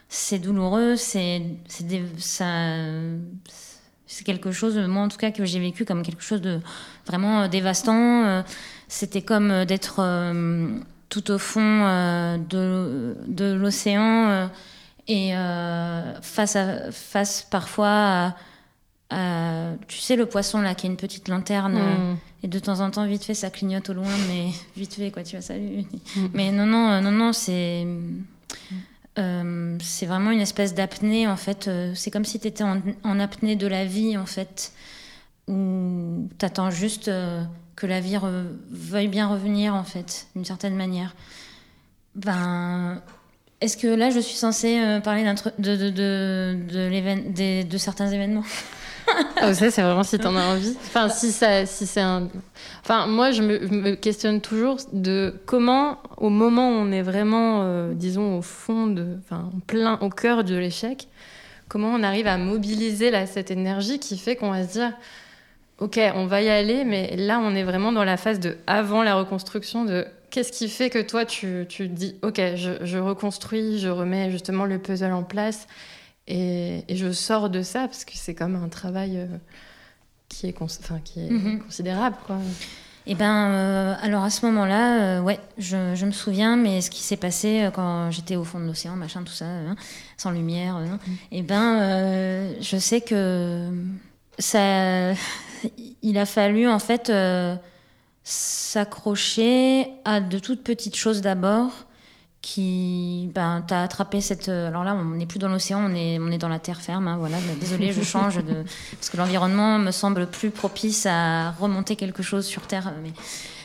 c'est 0.08 0.40
douloureux. 0.40 0.96
C'est 0.96 1.40
ça. 2.16 2.46
C'est 4.08 4.24
quelque 4.24 4.50
chose, 4.50 4.76
moi 4.76 5.02
en 5.04 5.08
tout 5.08 5.18
cas, 5.18 5.30
que 5.30 5.44
j'ai 5.44 5.60
vécu 5.60 5.84
comme 5.84 6.02
quelque 6.02 6.22
chose 6.24 6.40
de 6.40 6.58
vraiment 7.06 7.46
dévastant. 7.46 8.42
C'était 8.88 9.22
comme 9.22 9.64
d'être 9.66 10.00
tout 11.08 11.30
au 11.30 11.38
fond 11.38 11.60
euh, 11.84 12.36
de, 12.38 13.16
de 13.26 13.52
l'océan 13.52 14.28
euh, 14.28 14.46
et 15.06 15.34
euh, 15.36 16.20
face, 16.20 16.54
à, 16.56 16.90
face 16.92 17.46
parfois 17.50 17.88
à, 17.88 18.36
à- 19.10 19.72
Tu 19.88 19.98
sais, 19.98 20.16
le 20.16 20.26
poisson 20.26 20.60
là 20.60 20.74
qui 20.74 20.86
a 20.86 20.90
une 20.90 20.96
petite 20.96 21.28
lanterne 21.28 21.74
Mm. 21.78 22.16
et 22.42 22.48
de 22.48 22.58
temps 22.58 22.80
en 22.80 22.90
temps, 22.90 23.06
vite 23.06 23.24
fait, 23.24 23.34
ça 23.34 23.48
clignote 23.50 23.88
au 23.88 23.94
loin, 23.94 24.10
mais 24.28 24.48
vite 24.76 24.94
fait, 24.94 25.10
quoi, 25.10 25.22
tu 25.22 25.36
vois, 25.36 25.40
salut. 25.42 25.84
Mm. 26.16 26.26
Mais 26.34 26.52
non, 26.52 26.66
non, 26.66 27.00
non, 27.00 27.10
non, 27.10 27.32
c'est. 27.32 27.86
euh, 29.18 29.76
c'est 29.80 30.06
vraiment 30.06 30.30
une 30.30 30.40
espèce 30.40 30.74
d'apnée 30.74 31.26
en 31.26 31.36
fait. 31.36 31.68
Euh, 31.68 31.92
C'est 31.94 32.10
comme 32.10 32.24
si 32.24 32.38
tu 32.38 32.46
étais 32.48 32.64
en, 32.64 32.80
en 33.02 33.18
apnée 33.18 33.56
de 33.56 33.66
la 33.66 33.84
vie 33.84 34.16
en 34.16 34.26
fait, 34.26 34.72
où 35.48 36.28
tu 36.38 36.44
attends 36.44 36.70
juste 36.70 37.08
euh, 37.08 37.42
que 37.78 37.86
la 37.86 38.00
vie 38.00 38.18
veuille 38.70 39.06
bien 39.06 39.28
revenir 39.28 39.74
en 39.74 39.84
fait, 39.84 40.26
d'une 40.34 40.44
certaine 40.44 40.74
manière. 40.74 41.14
Ben, 42.16 43.00
est-ce 43.60 43.76
que 43.76 43.86
là 43.86 44.10
je 44.10 44.18
suis 44.18 44.36
censée 44.36 44.80
euh, 44.80 45.00
parler 45.00 45.24
de, 45.58 46.56
certains 47.78 48.08
événements? 48.08 48.44
Ah, 49.40 49.54
ça, 49.54 49.70
c'est 49.70 49.80
vraiment 49.80 50.02
si 50.02 50.18
t'en 50.18 50.36
as 50.36 50.44
envie. 50.44 50.76
Enfin, 50.86 51.08
si, 51.08 51.32
ça, 51.32 51.64
si 51.64 51.86
c'est 51.86 52.02
un. 52.02 52.28
Enfin, 52.82 53.06
moi, 53.06 53.30
je 53.30 53.40
me, 53.40 53.94
questionne 53.94 54.42
toujours 54.42 54.76
de 54.92 55.34
comment, 55.46 55.96
au 56.18 56.28
moment 56.28 56.68
où 56.68 56.74
on 56.74 56.92
est 56.92 57.00
vraiment, 57.00 57.62
euh, 57.62 57.94
disons, 57.94 58.36
au 58.36 58.42
fond, 58.42 58.86
de, 58.86 59.16
enfin, 59.24 59.48
en 59.56 59.60
plein, 59.60 59.98
au 60.02 60.10
cœur 60.10 60.44
de 60.44 60.54
l'échec, 60.56 61.08
comment 61.68 61.88
on 61.88 62.02
arrive 62.02 62.26
à 62.26 62.36
mobiliser 62.36 63.10
cette 63.24 63.50
énergie 63.50 63.98
qui 63.98 64.18
fait 64.18 64.36
qu'on 64.36 64.50
va 64.50 64.66
se 64.66 64.72
dire 64.72 64.92
Ok, 65.80 66.00
on 66.14 66.26
va 66.26 66.42
y 66.42 66.48
aller, 66.48 66.84
mais 66.84 67.14
là, 67.16 67.38
on 67.40 67.54
est 67.54 67.62
vraiment 67.62 67.92
dans 67.92 68.02
la 68.04 68.16
phase 68.16 68.40
de 68.40 68.56
avant 68.66 69.02
la 69.04 69.14
reconstruction 69.14 69.84
de 69.84 70.06
qu'est-ce 70.30 70.50
qui 70.50 70.68
fait 70.68 70.90
que 70.90 71.00
toi, 71.00 71.24
tu, 71.24 71.66
tu 71.68 71.86
dis 71.88 72.16
Ok, 72.22 72.40
je, 72.56 72.84
je 72.84 72.98
reconstruis, 72.98 73.78
je 73.78 73.88
remets 73.88 74.30
justement 74.30 74.64
le 74.64 74.78
puzzle 74.78 75.12
en 75.12 75.22
place. 75.22 75.68
Et, 76.26 76.84
et 76.88 76.96
je 76.96 77.12
sors 77.12 77.48
de 77.48 77.62
ça 77.62 77.82
parce 77.86 78.04
que 78.04 78.12
c'est 78.14 78.34
comme 78.34 78.56
un 78.56 78.68
travail 78.68 79.18
euh, 79.18 79.26
qui 80.28 80.48
est, 80.48 80.52
cons- 80.52 80.66
enfin, 80.66 80.98
qui 81.04 81.20
est 81.20 81.30
Mhm. 81.30 81.62
considérable. 81.62 82.16
Quoi. 82.26 82.36
Eh 83.06 83.14
ben, 83.14 83.48
euh, 83.48 83.94
alors 84.02 84.24
à 84.24 84.30
ce 84.30 84.44
moment-là, 84.46 85.00
euh, 85.00 85.20
ouais, 85.22 85.38
je, 85.56 85.94
je 85.94 86.04
me 86.04 86.10
souviens, 86.10 86.56
mais 86.56 86.80
ce 86.82 86.90
qui 86.90 87.02
s'est 87.02 87.16
passé 87.16 87.62
euh, 87.62 87.70
quand 87.70 88.10
j'étais 88.10 88.36
au 88.36 88.44
fond 88.44 88.58
de 88.60 88.66
l'océan, 88.66 88.96
machin, 88.96 89.22
tout 89.22 89.32
ça, 89.32 89.46
hein, 89.46 89.76
sans 90.18 90.30
lumière, 90.32 90.74
hein, 90.76 90.98
eh 91.32 91.40
ben, 91.42 92.52
je 92.60 92.76
sais 92.76 93.00
que 93.00 93.70
ça, 94.38 95.12
il 96.02 96.18
a 96.18 96.26
fallu 96.26 96.68
en 96.68 96.78
fait 96.78 97.10
euh, 97.10 97.56
s'accrocher 98.24 99.88
à 100.04 100.20
de 100.20 100.38
toutes 100.38 100.62
petites 100.62 100.96
choses 100.96 101.20
d'abord. 101.20 101.70
Qui, 102.40 103.28
ben, 103.34 103.64
t'as 103.66 103.82
attrapé 103.82 104.20
cette. 104.20 104.48
euh, 104.48 104.68
Alors 104.68 104.84
là, 104.84 104.94
on 104.94 105.16
n'est 105.16 105.26
plus 105.26 105.40
dans 105.40 105.48
l'océan, 105.48 105.90
on 105.90 105.94
est, 105.94 106.20
on 106.20 106.30
est 106.30 106.38
dans 106.38 106.48
la 106.48 106.60
terre 106.60 106.80
ferme. 106.80 107.08
hein, 107.08 107.16
voilà, 107.18 107.36
désolée, 107.60 107.92
je 107.92 108.00
change 108.00 108.36
de 108.36 108.64
parce 108.92 109.10
que 109.10 109.16
l'environnement 109.16 109.78
me 109.80 109.90
semble 109.90 110.24
plus 110.28 110.50
propice 110.50 111.04
à 111.04 111.50
remonter 111.50 111.96
quelque 111.96 112.22
chose 112.22 112.46
sur 112.46 112.62
terre. 112.68 112.92
Mais, 113.02 113.10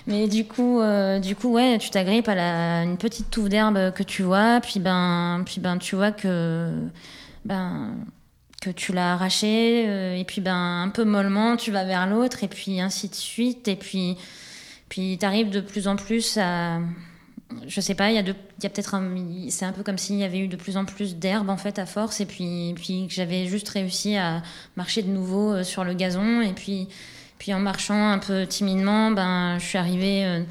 mais 0.08 0.28
du 0.28 0.46
coup, 0.46 0.82
euh, 0.82 1.20
du 1.20 1.36
coup, 1.36 1.54
ouais, 1.54 1.78
tu 1.78 1.92
t'agrippes 1.92 2.28
à 2.28 2.82
une 2.84 2.98
petite 2.98 3.30
touffe 3.30 3.48
d'herbe 3.48 3.94
que 3.94 4.02
tu 4.02 4.24
vois, 4.24 4.60
puis 4.60 4.80
ben, 4.80 5.44
puis 5.46 5.62
ben, 5.62 5.78
tu 5.78 5.96
vois 5.96 6.12
que 6.12 6.72
ben 7.46 7.94
que 8.64 8.70
tu 8.70 8.94
l'as 8.94 9.14
arraché, 9.14 9.86
euh, 9.88 10.16
et 10.16 10.24
puis 10.24 10.42
ben 10.42 10.84
un 10.84 10.90
peu 10.90 11.04
mollement, 11.04 11.58
tu 11.58 11.72
vas 11.72 11.84
vers 11.84 12.08
l'autre, 12.08 12.44
et 12.44 12.48
puis 12.48 12.80
ainsi 12.80 13.10
de 13.10 13.16
suite, 13.16 13.68
et 13.68 13.76
puis 13.76 14.18
puis 14.90 15.18
t'arrives 15.18 15.50
de 15.50 15.60
plus 15.60 15.88
en 15.88 15.96
plus 15.96 16.38
à 16.38 16.80
je 17.68 17.82
sais 17.82 17.96
pas, 17.96 18.10
il 18.10 18.16
y 18.16 18.18
a, 18.18 18.24
de- 18.24 18.32
y 18.32 18.70
peut-être. 18.70 19.00
C'est 19.50 19.66
un 19.66 19.72
peu 19.72 19.84
comme 19.84 19.98
s'il 19.98 20.18
y 20.18 20.24
avait 20.24 20.40
eu 20.40 20.48
de 20.48 20.56
plus 20.56 20.78
en 20.78 20.86
plus 20.86 21.16
d'herbe 21.16 21.50
en 21.50 21.58
fait 21.58 21.80
à 21.80 21.86
force, 21.86 22.22
et 22.22 22.26
puis, 22.26 22.74
puis 22.76 23.08
que 23.08 23.14
j'avais 23.14 23.46
juste 23.46 23.70
réussi 23.70 24.16
à 24.16 24.42
marcher 24.76 25.02
de 25.04 25.10
nouveau 25.10 25.54
euh, 25.54 25.64
sur 25.64 25.84
le 25.84 25.94
gazon, 25.94 26.42
et 26.42 26.54
puis, 26.54 26.88
puis 27.40 27.54
en 27.54 27.60
marchant 27.60 28.12
un 28.12 28.20
peu 28.20 28.46
timidement, 28.48 29.12
ben, 29.12 29.58
je 29.60 29.66
suis 29.66 29.78
arrivée 29.78 30.26
euh, 30.26 30.44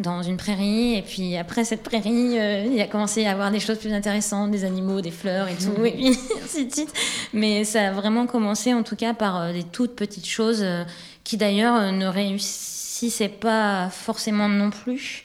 dans 0.00 0.22
une 0.22 0.38
prairie, 0.38 0.94
et 0.94 1.02
puis 1.02 1.36
après 1.36 1.64
cette 1.64 1.82
prairie, 1.82 2.38
euh, 2.38 2.64
il 2.64 2.80
a 2.80 2.86
commencé 2.86 3.26
à 3.26 3.32
avoir 3.32 3.50
des 3.50 3.60
choses 3.60 3.78
plus 3.78 3.92
intéressantes, 3.92 4.50
des 4.50 4.64
animaux, 4.64 5.02
des 5.02 5.10
fleurs 5.10 5.46
et 5.48 5.56
tout, 5.56 5.84
et 5.84 5.92
puis 5.92 6.08
ainsi 6.44 6.66
de 6.66 6.72
suite. 6.72 6.92
Mais 7.34 7.64
ça 7.64 7.88
a 7.88 7.92
vraiment 7.92 8.26
commencé 8.26 8.72
en 8.72 8.82
tout 8.82 8.96
cas 8.96 9.12
par 9.12 9.40
euh, 9.40 9.52
des 9.52 9.62
toutes 9.62 9.94
petites 9.94 10.26
choses 10.26 10.62
euh, 10.62 10.84
qui 11.22 11.36
d'ailleurs 11.36 11.92
ne 11.92 12.06
réussissaient 12.06 13.28
pas 13.28 13.90
forcément 13.90 14.48
non 14.48 14.70
plus. 14.70 15.24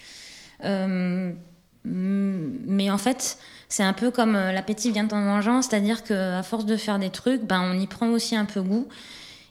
Mais 1.88 2.89
en 2.89 2.97
fait, 2.97 3.38
c'est 3.69 3.83
un 3.83 3.93
peu 3.93 4.11
comme 4.11 4.33
l'appétit 4.33 4.91
vient 4.91 5.07
en 5.11 5.17
mangeant, 5.17 5.61
c'est-à-dire 5.61 6.03
qu'à 6.03 6.43
force 6.43 6.65
de 6.65 6.75
faire 6.75 6.99
des 6.99 7.11
trucs, 7.11 7.43
ben, 7.43 7.61
on 7.61 7.79
y 7.79 7.88
prend 7.88 8.09
aussi 8.09 8.35
un 8.35 8.45
peu 8.45 8.61
goût. 8.61 8.88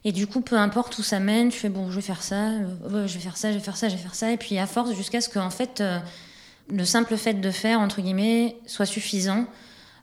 Et 0.07 0.11
du 0.11 0.27
coup, 0.27 0.39
peu 0.41 0.55
importe 0.57 0.97
où 0.99 1.03
ça 1.03 1.19
mène, 1.19 1.49
tu 1.49 1.57
fais 1.59 1.67
bon, 1.69 1.89
je 1.89 1.95
vais 1.95 2.01
faire 2.01 2.21
ça, 2.21 2.49
euh, 2.49 3.07
je 3.07 3.13
vais 3.15 3.19
faire 3.19 3.37
ça, 3.37 3.51
je 3.51 3.57
vais 3.57 3.63
faire 3.63 3.75
ça, 3.75 3.89
je 3.89 3.95
vais 3.95 4.01
faire 4.01 4.13
ça. 4.15 4.31
Et 4.31 4.37
puis 4.37 4.57
à 4.59 4.67
force, 4.67 4.93
jusqu'à 4.93 5.19
ce 5.19 5.27
que 5.29 5.39
en 5.39 5.49
fait, 5.49 5.81
euh, 5.81 5.97
le 6.71 6.85
simple 6.85 7.17
fait 7.17 7.33
de 7.33 7.51
faire, 7.51 7.79
entre 7.79 8.01
guillemets, 8.01 8.55
soit 8.67 8.85
suffisant 8.85 9.45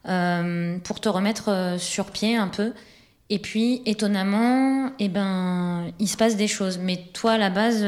euh, 0.09 0.77
pour 0.81 1.01
te 1.01 1.09
remettre 1.09 1.77
sur 1.79 2.07
pied 2.11 2.37
un 2.37 2.49
peu. 2.49 2.73
Et 3.31 3.39
puis, 3.39 3.81
étonnamment, 3.87 4.91
eh 4.99 5.09
ben, 5.09 5.87
il 5.99 6.09
se 6.09 6.17
passe 6.19 6.37
des 6.37 6.49
choses. 6.49 6.79
Mais 6.79 6.97
toi, 7.15 7.33
à 7.33 7.39
la 7.39 7.49
base, 7.49 7.83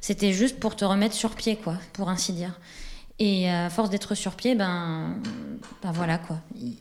c'était 0.00 0.32
juste 0.32 0.58
pour 0.58 0.74
te 0.74 0.84
remettre 0.84 1.14
sur 1.14 1.36
pied, 1.36 1.54
quoi, 1.56 1.74
pour 1.92 2.08
ainsi 2.08 2.32
dire. 2.32 2.58
Et 3.20 3.48
à 3.50 3.70
force 3.70 3.90
d'être 3.90 4.14
sur 4.16 4.34
pied, 4.34 4.54
ben, 4.56 5.14
ben 5.82 5.92
voilà, 5.92 6.18
quoi. 6.18 6.40
Il- 6.56 6.78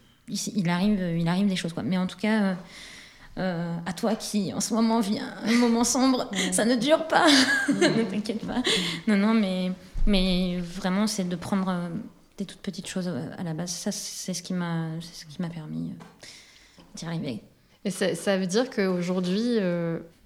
il 0.55 0.69
arrive, 0.69 0.99
il 1.19 1.27
arrive 1.27 1.47
des 1.47 1.55
choses, 1.55 1.73
quoi. 1.73 1.83
Mais 1.83 1.97
en 1.97 2.07
tout 2.07 2.17
cas, 2.17 2.55
euh, 3.39 3.60
euh, 3.60 3.75
à 3.86 3.93
toi 3.93 4.15
qui, 4.15 4.54
en 4.54 4.60
ce 4.60 4.73
moment, 4.73 4.99
vit 4.99 5.19
un 5.19 5.52
moment 5.54 5.84
sombre, 5.84 6.30
ça 6.52 6.65
ne 6.65 6.75
dure 6.75 7.08
pas. 7.08 7.28
ne 7.69 8.04
t'inquiète 8.04 8.45
pas. 8.45 8.62
Non, 9.08 9.17
non, 9.17 9.34
mais, 9.34 9.71
mais 10.06 10.58
vraiment, 10.60 11.08
c'est 11.08 11.28
de 11.28 11.36
prendre 11.36 11.69
euh, 11.69 11.89
des 12.38 12.45
toutes 12.45 12.60
petites 12.60 12.88
choses 12.88 13.08
euh, 13.08 13.30
à 13.38 13.43
la 13.43 13.54
base. 13.54 13.71
Ça, 13.71 13.91
c'est 13.91 14.34
ce 14.34 14.43
qui 14.43 14.54
m'a, 14.54 14.88
c'est 15.02 15.21
ce 15.21 15.25
qui 15.25 15.41
m'a 15.41 15.49
permis 15.49 15.91
euh, 15.91 16.84
d'y 16.95 17.06
arriver. 17.06 17.41
Et 17.86 17.91
ça, 17.91 18.13
ça 18.13 18.38
veut 18.38 18.47
dire 18.47 18.69
qu'aujourd'hui, 18.69 19.58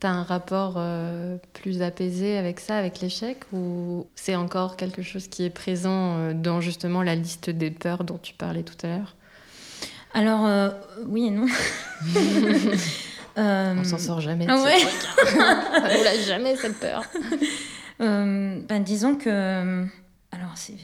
tu 0.04 0.08
as 0.08 0.12
un 0.12 0.23
rapport 0.23 0.73
euh, 0.76 1.38
plus 1.54 1.82
apaisé 1.82 2.38
avec 2.38 2.60
ça, 2.60 2.76
avec 2.76 2.99
l'échec, 2.99 3.38
ou 3.54 4.06
c'est 4.15 4.36
encore 4.36 4.76
quelque 4.76 5.02
chose 5.02 5.30
qui 5.30 5.45
est 5.45 5.49
présent 5.49 6.17
euh, 6.17 6.34
dans 6.34 6.60
justement 6.60 7.04
la 7.04 7.15
liste 7.15 7.49
des 7.49 7.71
peurs 7.71 8.04
dont 8.04 8.19
tu 8.21 8.34
parlais 8.34 8.63
tout 8.63 8.76
à 8.86 8.88
l'heure? 8.88 9.15
Alors, 10.13 10.45
euh, 10.45 10.69
oui 11.08 11.28
et 11.28 11.32
non. 11.32 11.47
Euh, 13.36 13.73
On 13.80 13.84
s'en 13.84 13.97
sort 13.97 14.21
jamais 14.21 14.45
de 14.45 14.52
ah 14.52 14.62
ouais. 14.62 14.80
truc. 14.80 16.21
Jamais 16.28 16.56
cette 16.56 16.80
peur. 16.80 17.02
Euh, 17.99 18.60
ben, 18.69 18.84
disons 18.84 19.15
que. 19.15 19.88
Alors, 20.32 20.52
c'est 20.54 20.76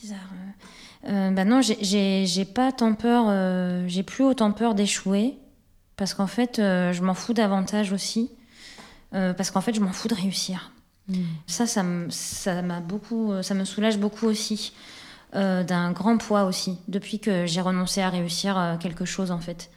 bizarre. 0.00 0.18
euh. 0.32 1.10
Euh, 1.10 1.30
ben 1.32 1.48
non, 1.48 1.60
j'ai- 1.60 2.44
pas 2.44 2.70
tant 2.70 2.94
peur. 2.94 3.24
euh, 3.28 3.82
j'ai 3.88 4.04
plus 4.04 4.22
autant 4.22 4.52
peur 4.52 4.76
d'échouer. 4.76 5.34
Parce 5.96 6.14
qu'en 6.14 6.28
fait, 6.28 6.60
euh, 6.60 6.92
je 6.92 7.02
m'en 7.02 7.14
fous 7.14 7.32
davantage 7.34 7.92
aussi. 7.92 8.30
Euh, 9.12 9.32
parce 9.34 9.50
qu'en 9.50 9.60
fait, 9.60 9.74
je 9.74 9.80
m'en 9.80 9.90
fous 9.92 10.06
de 10.06 10.14
réussir. 10.14 10.70
Ça, 11.48 11.66
ça 11.66 11.84
ça 12.10 12.62
m'a 12.62 12.78
beaucoup. 12.78 13.32
Ça 13.42 13.54
me 13.54 13.64
soulage 13.64 13.98
beaucoup 13.98 14.26
aussi. 14.26 14.72
Euh, 15.34 15.62
D'un 15.62 15.92
grand 15.92 16.16
poids 16.16 16.44
aussi. 16.44 16.78
Depuis 16.88 17.18
que 17.18 17.44
j'ai 17.46 17.60
renoncé 17.60 18.00
à 18.00 18.08
réussir 18.08 18.58
euh, 18.58 18.76
quelque 18.76 19.04
chose, 19.04 19.30
en 19.30 19.38
fait. 19.40 19.70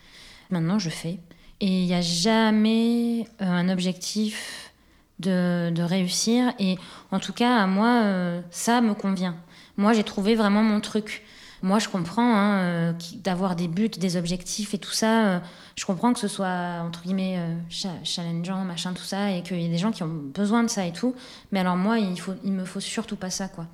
Maintenant, 0.49 0.79
je 0.79 0.89
fais. 0.89 1.19
Et 1.59 1.81
il 1.81 1.85
n'y 1.87 1.93
a 1.93 2.01
jamais 2.01 3.25
euh, 3.41 3.45
un 3.45 3.69
objectif 3.69 4.71
de, 5.19 5.69
de 5.69 5.83
réussir. 5.83 6.53
Et 6.59 6.77
en 7.11 7.19
tout 7.19 7.33
cas, 7.33 7.57
à 7.57 7.67
moi, 7.67 8.01
ça 8.49 8.81
me 8.81 8.93
convient. 8.93 9.35
Moi, 9.77 9.93
j'ai 9.93 10.03
trouvé 10.03 10.35
vraiment 10.35 10.63
mon 10.63 10.79
truc. 10.79 11.23
Moi, 11.63 11.77
je 11.77 11.87
comprends 11.89 12.35
hein, 12.35 12.95
d'avoir 13.23 13.55
des 13.55 13.67
buts, 13.67 13.89
des 13.89 14.17
objectifs 14.17 14.73
et 14.73 14.79
tout 14.79 14.89
ça. 14.91 15.43
je 15.75 15.85
comprends 15.85 16.11
que 16.11 16.19
ce 16.19 16.27
soit, 16.27 16.81
entre 16.83 17.03
guillemets, 17.03 17.37
cha- 17.69 17.89
challengeant, 18.03 18.63
machin, 18.65 18.93
tout 18.93 19.03
ça, 19.03 19.29
et 19.31 19.43
qu'il 19.43 19.61
y 19.61 19.65
ait 19.65 19.69
des 19.69 19.77
gens 19.77 19.91
qui 19.91 20.01
ont 20.01 20.07
besoin 20.33 20.63
de 20.63 20.69
ça 20.69 20.87
et 20.87 20.91
tout. 20.91 21.13
Mais 21.51 21.59
alors, 21.59 21.77
moi, 21.77 21.99
il, 21.99 22.19
faut, 22.19 22.33
il 22.43 22.51
me 22.53 22.65
faut 22.65 22.79
surtout 22.79 23.15
pas 23.15 23.29
ça, 23.29 23.47
quoi. 23.47 23.67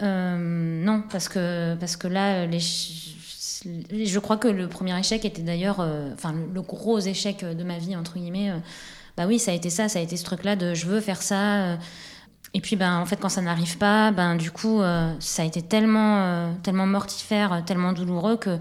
Non, 0.00 1.02
parce 1.10 1.28
que, 1.28 1.74
parce 1.76 1.96
que 1.96 2.08
là, 2.08 2.46
les, 2.46 2.60
je 2.60 4.18
crois 4.18 4.36
que 4.36 4.48
le 4.48 4.68
premier 4.68 4.98
échec 4.98 5.24
était 5.24 5.42
d'ailleurs, 5.42 5.80
enfin, 6.14 6.34
le, 6.54 6.62
gros 6.62 6.98
échec 7.00 7.44
de 7.44 7.64
ma 7.64 7.78
vie, 7.78 7.96
entre 7.96 8.14
guillemets, 8.14 8.52
bah 9.16 9.26
oui, 9.26 9.38
ça 9.38 9.50
a 9.50 9.54
été 9.54 9.70
ça, 9.70 9.88
ça 9.88 9.98
a 9.98 10.02
été 10.02 10.16
ce 10.16 10.24
truc-là 10.24 10.56
de 10.56 10.74
je 10.74 10.86
veux 10.86 11.00
faire 11.00 11.22
ça. 11.22 11.78
et 12.54 12.60
puis, 12.60 12.76
ben, 12.76 12.98
en 12.98 13.06
fait, 13.06 13.16
quand 13.16 13.28
ça 13.28 13.42
n'arrive 13.42 13.78
pas, 13.78 14.12
ben, 14.12 14.36
du 14.36 14.50
coup, 14.52 14.80
ça 15.18 15.42
a 15.42 15.44
été 15.44 15.62
tellement, 15.62 16.54
tellement 16.62 16.86
mortifère, 16.86 17.64
tellement 17.66 17.92
douloureux 17.92 18.36
que 18.36 18.58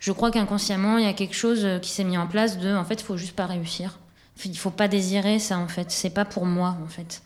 je 0.00 0.12
crois 0.12 0.30
qu'inconsciemment, 0.30 0.96
il 0.98 1.04
y 1.04 1.08
a 1.08 1.12
quelque 1.12 1.36
chose 1.36 1.66
qui 1.82 1.90
s'est 1.90 2.04
mis 2.04 2.18
en 2.18 2.26
place 2.26 2.58
de, 2.58 2.74
en 2.74 2.84
fait, 2.84 2.94
il 2.94 3.04
faut 3.04 3.18
juste 3.18 3.36
pas 3.36 3.46
réussir. 3.46 3.98
Il 4.44 4.56
faut 4.56 4.70
pas 4.70 4.88
désirer 4.88 5.38
ça, 5.38 5.58
en 5.58 5.68
fait. 5.68 5.90
C'est 5.90 6.10
pas 6.10 6.24
pour 6.24 6.46
moi, 6.46 6.76
en 6.82 6.88
fait. 6.88 7.22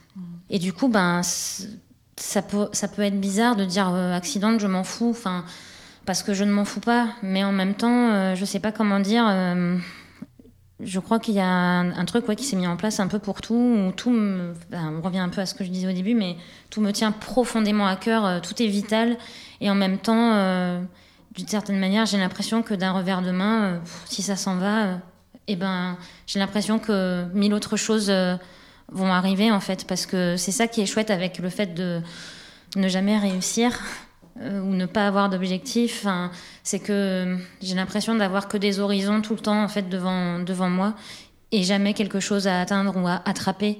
Et 0.50 0.58
du 0.58 0.72
coup, 0.72 0.88
ben, 0.88 1.22
ça 2.16 2.42
peut, 2.42 2.68
ça 2.72 2.88
peut 2.88 3.02
être 3.02 3.20
bizarre 3.20 3.56
de 3.56 3.64
dire 3.64 3.90
euh, 3.92 4.12
accident, 4.12 4.58
je 4.58 4.66
m'en 4.66 4.84
fous. 4.84 5.10
Enfin, 5.10 5.44
parce 6.06 6.22
que 6.22 6.34
je 6.34 6.44
ne 6.44 6.52
m'en 6.52 6.64
fous 6.64 6.80
pas. 6.80 7.08
Mais 7.22 7.44
en 7.44 7.52
même 7.52 7.74
temps, 7.74 8.12
euh, 8.12 8.34
je 8.34 8.44
sais 8.44 8.60
pas 8.60 8.72
comment 8.72 9.00
dire. 9.00 9.26
Euh, 9.28 9.76
je 10.80 10.98
crois 10.98 11.18
qu'il 11.18 11.34
y 11.34 11.40
a 11.40 11.46
un, 11.46 12.04
truc 12.04 12.26
qui 12.36 12.44
s'est 12.44 12.56
mis 12.56 12.66
en 12.66 12.76
place 12.76 13.00
un 13.00 13.06
peu 13.06 13.18
pour 13.18 13.40
tout. 13.40 13.54
Où 13.54 13.92
tout 13.92 14.10
ben, 14.70 14.92
on 14.98 15.00
revient 15.00 15.20
un 15.20 15.28
peu 15.28 15.40
à 15.40 15.46
ce 15.46 15.54
que 15.54 15.64
je 15.64 15.70
disais 15.70 15.88
au 15.88 15.92
début, 15.92 16.14
mais 16.14 16.36
tout 16.68 16.80
me 16.80 16.90
tient 16.90 17.12
profondément 17.12 17.86
à 17.86 17.96
cœur. 17.96 18.40
tout 18.42 18.60
est 18.60 18.66
vital. 18.66 19.16
Et 19.60 19.70
en 19.70 19.74
même 19.74 19.98
temps 19.98 20.84
d'une 21.34 21.48
certaine 21.48 21.78
manière, 21.78 22.06
j'ai 22.06 22.18
l'impression 22.18 22.62
que 22.62 22.74
d'un 22.74 22.92
revers 22.92 23.22
de 23.22 23.30
main, 23.30 23.64
euh, 23.64 23.78
si 24.06 24.22
ça 24.22 24.36
s'en 24.36 24.56
va, 24.56 24.84
euh, 24.84 24.96
eh 25.48 25.56
ben, 25.56 25.96
j'ai 26.26 26.38
l'impression 26.38 26.78
que 26.78 27.24
mille 27.34 27.52
autres 27.54 27.76
choses 27.76 28.08
euh, 28.08 28.36
vont 28.92 29.12
arriver 29.12 29.50
en 29.50 29.60
fait, 29.60 29.86
parce 29.86 30.06
que 30.06 30.36
c'est 30.36 30.52
ça 30.52 30.66
qui 30.66 30.80
est 30.80 30.86
chouette 30.86 31.10
avec 31.10 31.38
le 31.38 31.48
fait 31.48 31.74
de 31.74 32.00
ne 32.76 32.88
jamais 32.88 33.18
réussir 33.18 33.80
ou 34.40 34.74
ne 34.74 34.86
pas 34.86 35.06
avoir 35.06 35.28
d'objectif. 35.28 36.06
c'est 36.64 36.80
que 36.80 37.36
j'ai 37.62 37.74
l'impression 37.76 38.16
d'avoir 38.16 38.48
que 38.48 38.56
des 38.56 38.80
horizons 38.80 39.20
tout 39.20 39.34
le 39.34 39.40
temps 39.40 39.62
en 39.62 39.68
fait 39.68 39.88
devant 39.88 40.40
devant 40.40 40.68
moi 40.68 40.94
et 41.52 41.62
jamais 41.62 41.94
quelque 41.94 42.18
chose 42.18 42.48
à 42.48 42.60
atteindre 42.60 42.96
ou 42.96 43.06
à 43.06 43.22
attraper. 43.26 43.78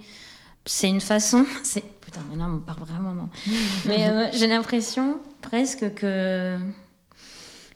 C'est 0.65 0.89
une 0.89 1.01
façon. 1.01 1.45
C'est 1.65 1.83
putain, 2.01 2.21
mais 2.31 2.37
là 2.37 2.47
on 2.49 2.59
parle 2.59 2.85
vraiment 2.85 3.15
non. 3.15 3.29
mais 3.87 4.31
j'ai 4.33 4.47
l'impression 4.47 5.19
presque 5.43 5.93
que 5.95 6.57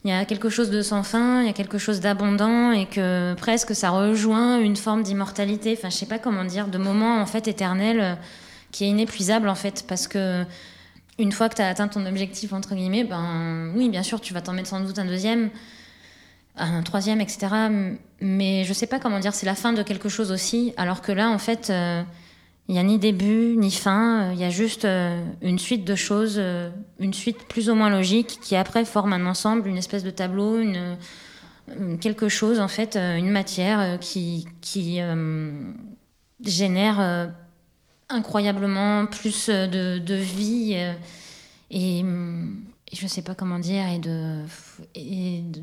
il 0.09 0.13
y 0.13 0.15
a 0.15 0.25
quelque 0.25 0.49
chose 0.49 0.71
de 0.71 0.81
sans 0.81 1.03
fin, 1.03 1.41
il 1.41 1.45
y 1.45 1.49
a 1.49 1.53
quelque 1.53 1.77
chose 1.77 1.99
d'abondant 1.99 2.71
et 2.71 2.87
que 2.87 3.35
presque 3.35 3.75
ça 3.75 3.91
rejoint 3.91 4.59
une 4.59 4.75
forme 4.75 5.03
d'immortalité. 5.03 5.75
Enfin, 5.77 5.91
je 5.91 5.97
sais 5.97 6.07
pas 6.07 6.17
comment 6.17 6.43
dire, 6.43 6.67
de 6.67 6.79
moment 6.79 7.21
en 7.21 7.27
fait 7.27 7.47
éternel 7.47 7.99
euh, 7.99 8.15
qui 8.71 8.85
est 8.85 8.87
inépuisable 8.87 9.47
en 9.47 9.53
fait 9.53 9.85
parce 9.87 10.07
que 10.07 10.43
une 11.19 11.31
fois 11.31 11.47
que 11.47 11.55
tu 11.55 11.61
as 11.61 11.67
atteint 11.67 11.87
ton 11.87 12.07
objectif 12.07 12.53
entre 12.53 12.73
guillemets, 12.73 13.03
ben 13.03 13.71
oui, 13.75 13.87
bien 13.89 14.01
sûr, 14.01 14.19
tu 14.19 14.33
vas 14.33 14.41
t'en 14.41 14.53
mettre 14.53 14.69
sans 14.69 14.79
doute 14.79 14.97
un 14.97 15.05
deuxième, 15.05 15.51
un 16.57 16.81
troisième, 16.81 17.21
etc. 17.21 17.47
Mais 18.19 18.63
je 18.63 18.73
sais 18.73 18.87
pas 18.87 18.99
comment 18.99 19.19
dire, 19.19 19.35
c'est 19.35 19.45
la 19.45 19.55
fin 19.55 19.73
de 19.73 19.83
quelque 19.83 20.09
chose 20.09 20.31
aussi. 20.31 20.73
Alors 20.75 21.03
que 21.03 21.11
là, 21.11 21.29
en 21.29 21.37
fait, 21.37 21.69
euh, 21.69 22.01
il 22.69 22.73
n'y 22.73 22.79
a 22.79 22.83
ni 22.83 22.99
début, 22.99 23.55
ni 23.57 23.71
fin, 23.71 24.29
euh, 24.29 24.33
il 24.33 24.39
y 24.39 24.43
a 24.43 24.51
juste 24.51 24.85
euh, 24.85 25.19
une 25.41 25.57
suite 25.57 25.85
de 25.85 25.95
choses, 25.95 26.35
euh, 26.37 26.69
une 26.99 27.15
suite 27.15 27.47
plus 27.47 27.67
ou 27.67 27.73
moins 27.73 27.89
logique 27.89 28.37
qui 28.43 28.55
après 28.55 28.85
forme 28.85 29.11
un 29.11 29.25
ensemble, 29.25 29.67
une 29.67 29.77
espèce 29.77 30.03
de 30.03 30.11
tableau, 30.11 30.59
une, 30.59 30.95
quelque 31.99 32.29
chose 32.29 32.59
en 32.59 32.67
fait, 32.67 32.95
une 32.95 33.31
matière 33.31 33.97
qui, 33.99 34.47
qui 34.61 34.99
génère 36.43 37.31
incroyablement 38.07 39.07
plus 39.07 39.49
de, 39.49 39.97
de 39.97 40.15
vie 40.15 40.73
et, 41.71 42.03
je 42.91 43.03
ne 43.03 43.07
sais 43.07 43.21
pas 43.21 43.35
comment 43.35 43.59
dire, 43.59 43.87
et 43.87 43.99
de... 43.99 44.43
Et 44.95 45.41
de, 45.41 45.61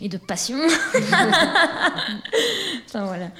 et 0.00 0.08
de 0.08 0.16
passion. 0.18 0.58
enfin 2.86 3.04
voilà. 3.04 3.30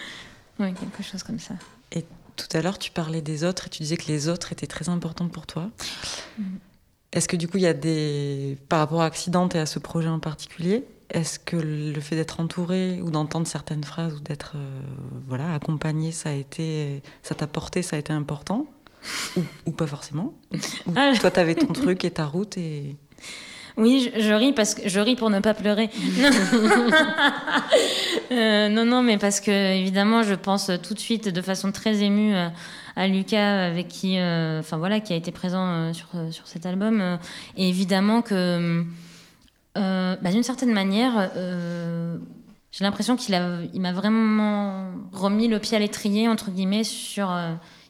Oui, 0.63 0.73
quelque 0.75 1.03
chose 1.03 1.23
comme 1.25 1.41
ça. 1.41 1.55
Et 1.91 2.05
tout 2.37 2.47
à 2.57 2.63
l'heure, 2.63 2.79
tu 2.79 2.93
parlais 2.93 3.21
des 3.21 3.43
autres 3.43 3.67
et 3.67 3.71
tu 3.71 3.83
disais 3.83 3.97
que 3.97 4.07
les 4.07 4.29
autres 4.29 4.53
étaient 4.53 4.69
très 4.69 4.89
importants 4.89 5.29
pour 5.29 5.47
toi. 5.47 5.71
Mm. 6.39 6.45
Est-ce 7.13 7.29
que 7.29 7.37
du 7.37 7.49
coup, 7.49 7.59
il 7.59 7.65
y 7.65 7.67
a 7.67 7.75
des. 7.75 8.57
Par 8.69 8.79
rapport 8.79 9.03
à 9.03 9.07
Accident 9.07 9.49
et 9.49 9.59
à 9.59 9.67
ce 9.67 9.79
projet 9.79 10.09
en 10.09 10.21
particulier, 10.21 10.85
est-ce 11.11 11.39
que 11.39 11.57
le 11.57 12.01
fait 12.01 12.17
d'être 12.17 12.41
entouré 12.41 13.03
ou 13.03 13.11
d'entendre 13.11 13.47
certaines 13.47 13.85
phrases 13.85 14.15
ou 14.15 14.21
d'être 14.21 14.53
euh, 14.57 14.81
voilà, 15.27 15.53
accompagné, 15.53 16.13
ça 16.13 16.31
a 16.31 16.33
été. 16.33 17.03
Ça 17.23 17.35
t'a 17.35 17.47
porté, 17.47 17.83
ça 17.83 17.97
a 17.97 17.99
été 17.99 18.13
important? 18.13 18.67
Ou, 19.67 19.73
pas 19.73 19.89
forcément? 19.89 20.33
Ah. 20.95 21.13
Toi, 21.21 21.31
tu 21.33 21.41
avais 21.41 21.57
ton 21.57 21.73
truc 21.73 22.05
et 22.05 22.13
ta 22.13 22.25
route 22.25 22.57
et. 22.57 22.97
Oui, 23.77 24.11
je, 24.17 24.33
ris 24.33 24.53
parce 24.53 24.75
que 24.75 24.89
je 24.89 25.01
ris 25.01 25.17
pour 25.17 25.31
ne 25.31 25.41
pas 25.41 25.55
pleurer. 25.55 25.91
Euh, 28.31 28.71
non, 28.71 28.87
non, 28.87 29.03
mais 29.03 29.19
parce 29.19 29.41
que 29.41 29.51
évidemment, 29.51 30.23
je 30.23 30.33
pense 30.33 30.71
tout 30.83 30.95
de 30.95 30.99
suite 30.99 31.29
de 31.29 31.43
façon 31.43 31.71
très 31.71 32.03
émue 32.03 32.35
euh, 32.35 32.49
à 32.97 33.07
Lucas, 33.07 33.67
avec 33.67 33.89
qui, 33.89 34.19
euh, 34.19 34.61
enfin 34.61 34.79
voilà, 34.79 35.01
qui 35.01 35.13
a 35.13 35.17
été 35.17 35.31
présent 35.33 35.93
sur, 35.93 36.09
sur 36.31 36.47
cet 36.47 36.65
album. 36.65 37.19
et 37.59 37.69
évidemment 37.69 38.23
que, 38.23 38.85
bah, 39.75 40.31
d'une 40.31 40.43
certaine 40.43 40.73
manière, 40.73 41.31
j'ai 42.71 42.85
l'impression 42.85 43.17
qu'il 43.17 43.35
a, 43.35 43.59
il 43.75 43.81
m'a 43.83 43.93
vraiment 43.93 44.93
remis 45.13 45.49
le 45.49 45.59
pied 45.59 45.77
à 45.77 45.81
l'étrier 45.81 46.27
entre 46.27 46.51
guillemets 46.51 46.85
sur, 46.85 47.31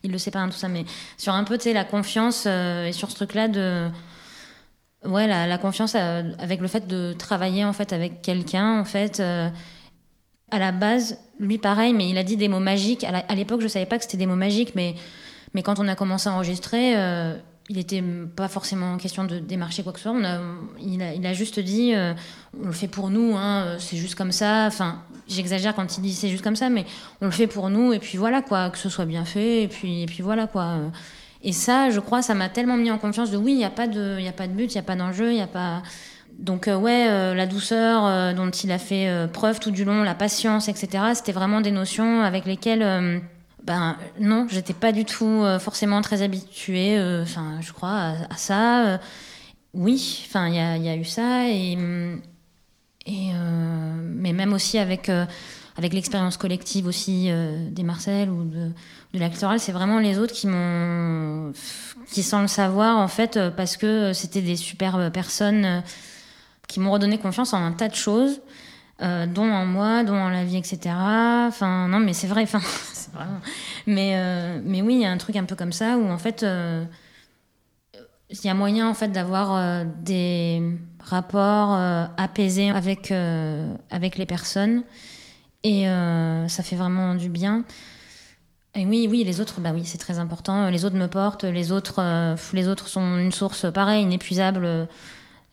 il 0.02 0.10
le 0.10 0.18
sait 0.18 0.32
pas 0.32 0.40
hein, 0.40 0.48
tout 0.48 0.58
ça, 0.58 0.68
mais 0.68 0.84
sur 1.18 1.34
un 1.34 1.44
peu, 1.44 1.56
tu 1.56 1.64
sais, 1.64 1.72
la 1.72 1.84
confiance 1.84 2.46
et 2.46 2.90
sur 2.92 3.12
ce 3.12 3.14
truc-là 3.14 3.46
de 3.46 3.88
ouais, 5.04 5.26
la, 5.26 5.58
confiance 5.58 5.94
euh, 5.94 6.22
avec 6.38 6.60
le 6.60 6.68
fait 6.68 6.86
de 6.86 7.12
travailler 7.12 7.64
en 7.64 7.72
fait 7.72 7.92
avec 7.92 8.22
quelqu'un 8.22 8.80
en 8.80 8.84
fait. 8.84 9.20
Euh, 9.20 9.48
à 10.50 10.58
la 10.58 10.70
base, 10.70 11.18
lui 11.40 11.56
pareil, 11.56 11.94
mais 11.94 12.10
il 12.10 12.18
a 12.18 12.24
dit 12.24 12.36
des 12.36 12.48
mots 12.48 12.60
magiques. 12.60 13.04
À 13.04 13.34
l'époque, 13.34 13.62
je 13.62 13.68
savais 13.68 13.86
pas 13.86 13.96
que 13.96 14.04
c'était 14.04 14.18
des 14.18 14.26
mots 14.26 14.36
magiques, 14.36 14.74
mais 14.74 14.94
mais 15.54 15.62
quand 15.62 15.78
on 15.78 15.88
a 15.88 15.94
commencé 15.94 16.28
à 16.28 16.32
enregistrer, 16.32 16.94
euh, 16.94 17.34
il 17.70 17.76
n'était 17.76 18.02
pas 18.02 18.48
forcément 18.48 18.98
question 18.98 19.24
de 19.24 19.38
démarcher 19.38 19.82
quoi 19.82 19.92
que 19.92 19.98
ce 19.98 20.04
soit. 20.04 20.12
On 20.12 20.24
a, 20.24 20.40
il, 20.78 21.00
a, 21.00 21.14
il, 21.14 21.26
a, 21.26 21.32
juste 21.32 21.58
dit, 21.58 21.94
on 22.62 22.66
le 22.66 22.72
fait 22.72 22.88
pour 22.88 23.08
nous, 23.08 23.34
hein, 23.34 23.76
c'est 23.78 23.96
juste 23.96 24.14
comme 24.14 24.32
ça. 24.32 24.66
Enfin, 24.66 25.02
j'exagère 25.26 25.74
quand 25.74 25.96
il 25.96 26.02
dit 26.02 26.12
c'est 26.12 26.28
juste 26.28 26.44
comme 26.44 26.56
ça, 26.56 26.68
mais 26.68 26.84
on 27.22 27.26
le 27.26 27.30
fait 27.30 27.46
pour 27.46 27.70
nous, 27.70 27.94
et 27.94 27.98
puis 27.98 28.18
voilà 28.18 28.42
quoi, 28.42 28.68
que 28.68 28.76
ce 28.76 28.90
soit 28.90 29.06
bien 29.06 29.24
fait, 29.24 29.62
et 29.62 29.68
puis, 29.68 30.02
et 30.02 30.06
puis 30.06 30.22
voilà 30.22 30.46
quoi. 30.46 30.80
Et 31.42 31.52
ça, 31.52 31.90
je 31.90 32.00
crois, 32.00 32.22
ça 32.22 32.34
m'a 32.34 32.48
tellement 32.48 32.76
mis 32.76 32.90
en 32.90 32.98
confiance 32.98 33.30
de 33.30 33.36
oui, 33.36 33.52
il 33.52 33.58
n'y 33.58 33.64
a, 33.64 33.70
pas 33.70 33.88
de, 33.88 34.18
a 34.26 34.32
pas 34.32 34.46
de 34.46 34.52
but, 34.52 34.72
il 34.72 34.76
n'y 34.76 34.80
a 34.80 34.84
pas 34.84 34.94
d'enjeu, 34.96 35.30
il 35.30 35.34
n'y 35.34 35.42
a 35.42 35.48
pas. 35.48 35.82
Donc, 36.38 36.68
euh, 36.68 36.76
ouais, 36.76 37.06
euh, 37.08 37.34
la 37.34 37.46
douceur 37.46 38.04
euh, 38.04 38.32
dont 38.32 38.50
il 38.50 38.72
a 38.72 38.78
fait 38.78 39.28
preuve 39.32 39.60
tout 39.60 39.70
du 39.70 39.84
long, 39.84 40.02
la 40.02 40.14
patience, 40.14 40.68
etc., 40.68 41.04
c'était 41.14 41.32
vraiment 41.32 41.60
des 41.60 41.72
notions 41.72 42.22
avec 42.22 42.46
lesquelles. 42.46 43.22
ben 43.64 43.96
non, 44.20 44.46
j'étais 44.50 44.72
pas 44.72 44.92
du 44.92 45.04
tout 45.04 45.44
forcément 45.60 46.00
très 46.00 46.22
habituée, 46.22 46.98
enfin, 47.22 47.60
je 47.60 47.72
crois, 47.72 48.14
à, 48.30 48.36
ça. 48.36 49.00
oui, 49.74 50.24
enfin, 50.26 50.48
il 50.48 50.54
y 50.54 50.60
a, 50.60 50.76
y 50.76 50.88
a, 50.88 50.96
eu 50.96 51.04
ça, 51.04 51.48
et, 51.48 51.76
et 53.06 53.30
mais 54.02 54.32
même 54.32 54.52
aussi 54.52 54.78
avec 54.78 55.10
avec 55.76 55.92
l'expérience 55.94 56.36
collective 56.36 56.86
aussi 56.86 57.30
des 57.70 57.82
Marcel 57.82 58.28
ou 58.30 58.44
de, 58.44 58.72
de 59.14 59.18
l'actoral, 59.18 59.60
c'est 59.60 59.72
vraiment 59.72 59.98
les 59.98 60.18
autres 60.18 60.32
qui 60.32 60.46
m'ont, 60.46 61.52
qui 62.10 62.22
sans 62.22 62.40
le 62.40 62.48
savoir 62.48 62.98
en 62.98 63.08
fait, 63.08 63.36
euh, 63.36 63.50
parce 63.50 63.76
que 63.76 64.12
c'était 64.12 64.40
des 64.42 64.56
superbes 64.56 65.10
personnes 65.10 65.64
euh, 65.64 65.80
qui 66.66 66.80
m'ont 66.80 66.90
redonné 66.90 67.18
confiance 67.18 67.52
en 67.52 67.62
un 67.62 67.72
tas 67.72 67.88
de 67.88 67.94
choses, 67.94 68.40
euh, 69.02 69.26
dont 69.26 69.50
en 69.50 69.66
moi, 69.66 70.02
dont 70.04 70.16
en 70.16 70.30
la 70.30 70.44
vie, 70.44 70.56
etc. 70.56 70.94
Enfin, 71.48 71.88
non, 71.88 71.98
mais 71.98 72.14
c'est 72.14 72.26
vrai. 72.26 72.42
Enfin, 72.42 72.60
c'est 72.92 73.12
vraiment... 73.12 73.40
Mais, 73.86 74.60
mais 74.64 74.80
oui, 74.80 74.94
il 74.94 75.00
y 75.00 75.04
a 75.04 75.10
un 75.10 75.18
truc 75.18 75.36
un 75.36 75.44
peu 75.44 75.56
comme 75.56 75.72
ça 75.72 75.98
où 75.98 76.08
en 76.08 76.18
fait, 76.18 76.46
il 78.30 78.44
y 78.44 78.48
a 78.48 78.54
moyen 78.54 78.88
en 78.88 78.94
fait 78.94 79.08
d'avoir 79.08 79.84
des 79.84 80.62
rapports 81.00 81.74
apaisés 82.16 82.70
avec 82.70 83.12
avec 83.90 84.16
les 84.16 84.26
personnes 84.26 84.84
et 85.64 85.86
ça 86.48 86.62
fait 86.62 86.76
vraiment 86.76 87.14
du 87.14 87.28
bien. 87.28 87.64
Et 88.74 88.86
oui, 88.86 89.06
oui, 89.10 89.22
les 89.22 89.40
autres, 89.40 89.60
bah 89.60 89.72
oui, 89.74 89.82
c'est 89.84 89.98
très 89.98 90.18
important. 90.18 90.70
Les 90.70 90.86
autres 90.86 90.96
me 90.96 91.06
portent, 91.06 91.44
les 91.44 91.72
autres, 91.72 91.96
euh, 91.98 92.36
les 92.54 92.68
autres 92.68 92.88
sont 92.88 93.18
une 93.18 93.32
source, 93.32 93.70
pareil, 93.70 94.02
inépuisable 94.02 94.64
euh, 94.64 94.86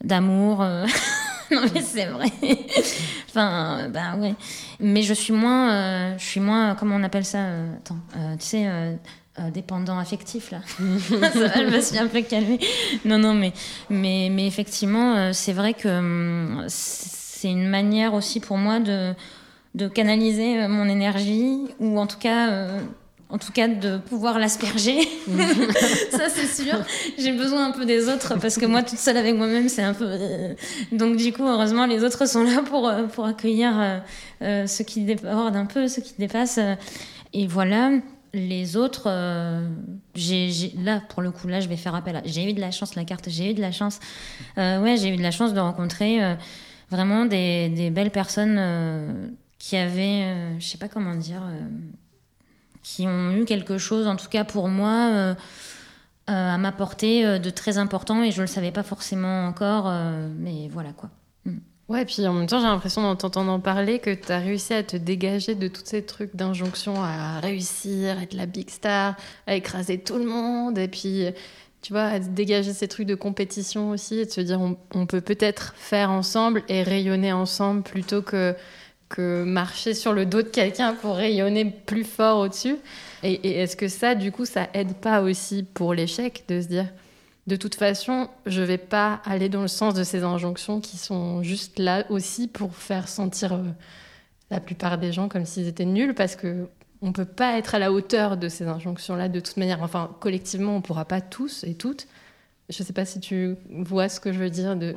d'amour. 0.02 0.62
Euh. 0.62 0.86
non 1.52 1.64
mais 1.74 1.82
c'est 1.82 2.06
vrai. 2.06 2.32
enfin, 3.28 3.90
bah 3.90 4.16
ouais. 4.18 4.36
Mais 4.80 5.02
je 5.02 5.14
suis 5.14 5.34
moins, 5.34 6.18
je 6.18 6.24
suis 6.24 6.40
moins, 6.40 6.76
comment 6.76 6.96
on 6.96 7.04
appelle 7.04 7.26
ça 7.26 7.44
Attends, 7.76 8.00
tu 8.40 8.46
sais, 8.46 8.98
dépendant 9.54 10.00
affectif 10.00 10.52
là. 10.52 10.60
ça 11.10 11.48
va, 11.48 11.70
je 11.70 11.76
me 11.76 11.82
suis 11.82 11.98
un 11.98 12.08
peu 12.08 12.22
calmée. 12.22 12.60
Non, 13.04 13.18
non, 13.18 13.34
mais, 13.34 13.52
mais, 13.90 14.30
mais 14.32 14.48
effectivement, 14.48 15.34
c'est 15.34 15.54
vrai 15.54 15.74
que 15.74 15.90
hum, 15.90 16.64
c'est 16.70 17.52
une 17.52 17.68
manière 17.68 18.14
aussi 18.14 18.40
pour 18.40 18.58
moi 18.58 18.80
de 18.80 19.14
de 19.76 19.88
canaliser 19.88 20.68
mon 20.68 20.90
énergie 20.90 21.60
ou 21.80 22.00
en 22.00 22.08
tout 22.08 22.18
cas 22.18 22.70
en 23.30 23.38
tout 23.38 23.52
cas 23.52 23.68
de 23.68 23.98
pouvoir 23.98 24.40
l'asperger. 24.40 25.00
ça, 26.12 26.30
c'est 26.30 26.48
sûr. 26.48 26.80
J'ai 27.18 27.32
besoin 27.32 27.68
un 27.68 27.72
peu 27.72 27.86
des 27.86 28.10
autres 28.10 28.40
parce 28.40 28.58
que 28.58 28.66
moi, 28.66 28.82
toute 28.82 28.98
seule 28.98 29.18
avec 29.18 29.36
moi-même, 29.36 29.70
c'est 29.70 29.84
un 29.84 29.94
peu. 29.94 30.08
Euh, 30.08 30.56
donc, 30.92 31.16
du 31.16 31.32
coup, 31.32 31.46
heureusement, 31.46 31.86
les 31.86 32.04
autres 32.04 32.28
sont 32.28 32.44
là 32.44 32.64
pour, 32.64 32.88
euh, 32.88 33.04
pour 33.04 33.26
accueillir 33.26 34.02
euh, 34.42 34.66
ce 34.66 34.82
qui 34.82 35.02
déborde 35.02 35.56
un 35.56 35.66
peu, 35.66 35.88
ce 35.88 36.00
qui 36.00 36.14
dépasse. 36.18 36.60
Et 37.34 37.46
voilà. 37.46 37.92
Les 38.32 38.78
autres, 38.78 39.10
j'ai, 40.14 40.52
là, 40.84 41.02
pour 41.10 41.24
le 41.24 41.32
coup, 41.32 41.48
là, 41.48 41.62
je 41.62 41.68
vais 41.68 41.78
faire 41.78 41.96
appel 41.96 42.16
à. 42.16 42.22
J'ai 42.26 42.48
eu 42.48 42.54
de 42.54 42.62
la 42.62 42.70
chance, 42.70 42.94
la 42.94 43.04
carte, 43.04 43.28
j'ai 43.28 43.50
eu 43.50 43.54
de 43.56 43.62
la 43.62 43.72
chance. 43.72 44.00
ouais, 44.56 44.98
j'ai 44.98 45.10
eu 45.10 45.18
de 45.18 45.24
la 45.24 45.32
chance 45.32 45.52
de 45.52 45.60
rencontrer 45.60 46.20
vraiment 46.92 47.26
des, 47.26 47.70
des, 47.70 47.90
belles 47.90 48.12
personnes 48.12 49.34
qui 49.60 49.78
avaient, 49.78 50.60
je 50.60 50.66
sais 50.66 50.78
pas 50.78 50.88
comment 50.88 51.16
dire 51.16 51.44
qui 52.84 53.08
ont 53.08 53.32
eu 53.32 53.46
quelque 53.46 53.78
chose, 53.78 54.08
en 54.08 54.16
tout 54.16 54.30
cas 54.30 54.44
pour 54.44 54.68
moi, 54.68 55.10
euh, 55.12 55.34
euh, 56.30 56.54
à 56.56 56.58
m'apporter 56.58 57.26
euh, 57.26 57.40
de 57.40 57.50
très 57.50 57.78
important 57.78 58.24
et 58.24 58.32
je 58.32 58.42
le 58.42 58.48
savais 58.48 58.72
pas 58.72 58.84
forcément 58.84 59.48
encore, 59.48 59.92
mais 60.38 60.70
voilà 60.72 60.92
quoi. 60.94 61.10
Mm. 61.46 61.58
Ouais, 61.90 62.06
puis 62.06 62.28
en 62.28 62.34
même 62.34 62.46
temps, 62.46 62.60
j'ai 62.60 62.68
l'impression, 62.68 63.04
en 63.04 63.16
t'entendant 63.16 63.60
parler, 63.60 63.98
que 64.00 64.14
tu 64.14 64.32
as 64.32 64.40
réussi 64.40 64.74
à 64.76 64.84
te 64.84 64.96
dégager 64.96 65.56
de 65.56 65.68
tous 65.68 65.82
ces 65.86 66.06
trucs 66.06 66.36
d'injonction 66.36 67.04
à 67.04 67.40
réussir, 67.40 68.22
être 68.22 68.36
la 68.36 68.46
big 68.46 68.70
star, 68.70 69.16
à 69.48 69.56
écraser 69.56 69.98
tout 69.98 70.18
le 70.18 70.26
monde, 70.26 70.78
et 70.78 70.88
puis, 70.88 71.26
tu 71.82 71.94
vois, 71.94 72.04
à 72.04 72.20
dégager 72.20 72.74
ces 72.74 72.88
trucs 72.88 73.08
de 73.08 73.16
compétition 73.16 73.90
aussi, 73.90 74.20
et 74.20 74.26
de 74.26 74.30
se 74.30 74.42
dire, 74.42 74.62
on 74.94 75.06
peut 75.08 75.22
peut-être 75.22 75.74
faire 75.78 76.12
ensemble 76.12 76.62
et 76.68 76.84
rayonner 76.84 77.34
ensemble 77.34 77.82
plutôt 77.82 78.22
que 78.22 78.56
que 79.10 79.44
marcher 79.44 79.96
sur 79.96 80.14
le 80.14 80.26
dos 80.26 80.44
de 80.44 80.48
quelqu'un 80.48 80.94
pour 80.94 81.16
rayonner 81.16 81.66
plus 81.66 82.04
fort 82.04 82.40
au-dessus. 82.40 82.78
Et, 83.24 83.60
est-ce 83.62 83.76
que 83.76 83.88
ça, 83.88 84.16
du 84.16 84.32
coup, 84.32 84.46
ça 84.46 84.70
aide 84.74 84.94
pas 84.94 85.22
aussi 85.22 85.64
pour 85.64 85.94
l'échec 85.94 86.44
de 86.48 86.62
se 86.62 86.68
dire, 86.68 86.86
de 87.48 87.56
toute 87.56 87.76
façon, 87.76 88.30
je 88.46 88.62
vais 88.62 88.78
pas 88.78 89.22
aller 89.26 89.50
dans 89.50 89.64
le 89.64 89.68
sens 89.68 89.96
de 89.96 90.04
ces 90.04 90.24
injonctions 90.24 90.80
qui 90.80 90.98
sont 90.98 91.42
juste 91.42 91.80
là 91.80 92.06
aussi 92.10 92.48
pour 92.48 92.76
faire 92.76 93.08
sentir 93.08 93.54
euh, 93.54 93.64
la 94.52 94.60
plupart 94.60 95.00
des 95.00 95.12
gens 95.12 95.28
comme 95.28 95.46
s'ils 95.46 95.68
étaient 95.68 95.86
nuls 95.86 96.14
parce 96.14 96.36
que 96.36 96.68
on 97.02 97.12
peut 97.14 97.26
pas 97.26 97.58
être 97.58 97.76
à 97.76 97.80
la 97.80 97.92
hauteur 97.92 98.38
de 98.38 98.50
ces 98.50 98.68
injonctions-là 98.68 99.30
de 99.30 99.40
toute 99.40 99.58
manière. 99.58 99.82
Enfin, 99.82 100.16
collectivement, 100.20 100.76
on 100.76 100.82
pourra 100.82 101.06
pas 101.06 101.22
tous 101.22 101.64
et 101.64 101.74
toutes. 101.74 102.08
Je 102.68 102.84
sais 102.84 102.94
pas 102.94 103.06
si 103.06 103.20
tu 103.20 103.56
vois 103.70 104.10
ce 104.10 104.20
que 104.20 104.32
je 104.32 104.38
veux 104.38 104.50
dire 104.50 104.76
de 104.76 104.96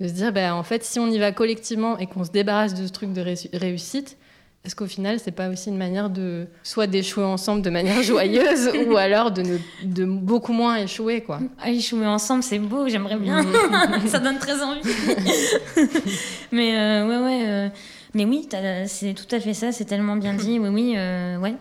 de 0.00 0.08
se 0.08 0.12
dire, 0.12 0.32
ben, 0.32 0.52
en 0.54 0.62
fait, 0.62 0.84
si 0.84 0.98
on 0.98 1.06
y 1.06 1.18
va 1.18 1.32
collectivement 1.32 1.98
et 1.98 2.06
qu'on 2.06 2.24
se 2.24 2.30
débarrasse 2.30 2.74
de 2.74 2.86
ce 2.86 2.92
truc 2.92 3.12
de 3.12 3.22
réussite, 3.56 4.16
est-ce 4.64 4.74
qu'au 4.74 4.86
final, 4.86 5.20
c'est 5.20 5.30
pas 5.30 5.50
aussi 5.50 5.68
une 5.68 5.76
manière 5.76 6.08
de 6.08 6.46
soit 6.62 6.86
d'échouer 6.86 7.24
ensemble 7.24 7.60
de 7.60 7.68
manière 7.68 8.02
joyeuse 8.02 8.70
ou 8.86 8.96
alors 8.96 9.30
de, 9.30 9.58
de 9.82 10.04
beaucoup 10.06 10.54
moins 10.54 10.76
échouer 10.76 11.20
quoi? 11.20 11.40
Ah, 11.60 11.70
Échouer 11.70 12.06
ensemble, 12.06 12.42
c'est 12.42 12.58
beau, 12.58 12.88
j'aimerais 12.88 13.16
bien. 13.18 13.44
Ça 14.06 14.18
donne 14.20 14.38
très 14.38 14.62
envie. 14.62 14.80
mais 16.52 16.78
euh, 16.78 17.06
ouais, 17.06 17.24
ouais. 17.24 17.44
Euh, 17.46 17.68
mais 18.14 18.24
oui, 18.24 18.48
c'est 18.86 19.12
tout 19.12 19.32
à 19.34 19.40
fait 19.40 19.54
ça, 19.54 19.70
c'est 19.70 19.84
tellement 19.84 20.16
bien 20.16 20.34
dit. 20.34 20.58
Oui, 20.58 20.68
oui, 20.68 20.94
euh, 20.96 21.36
ouais. 21.38 21.54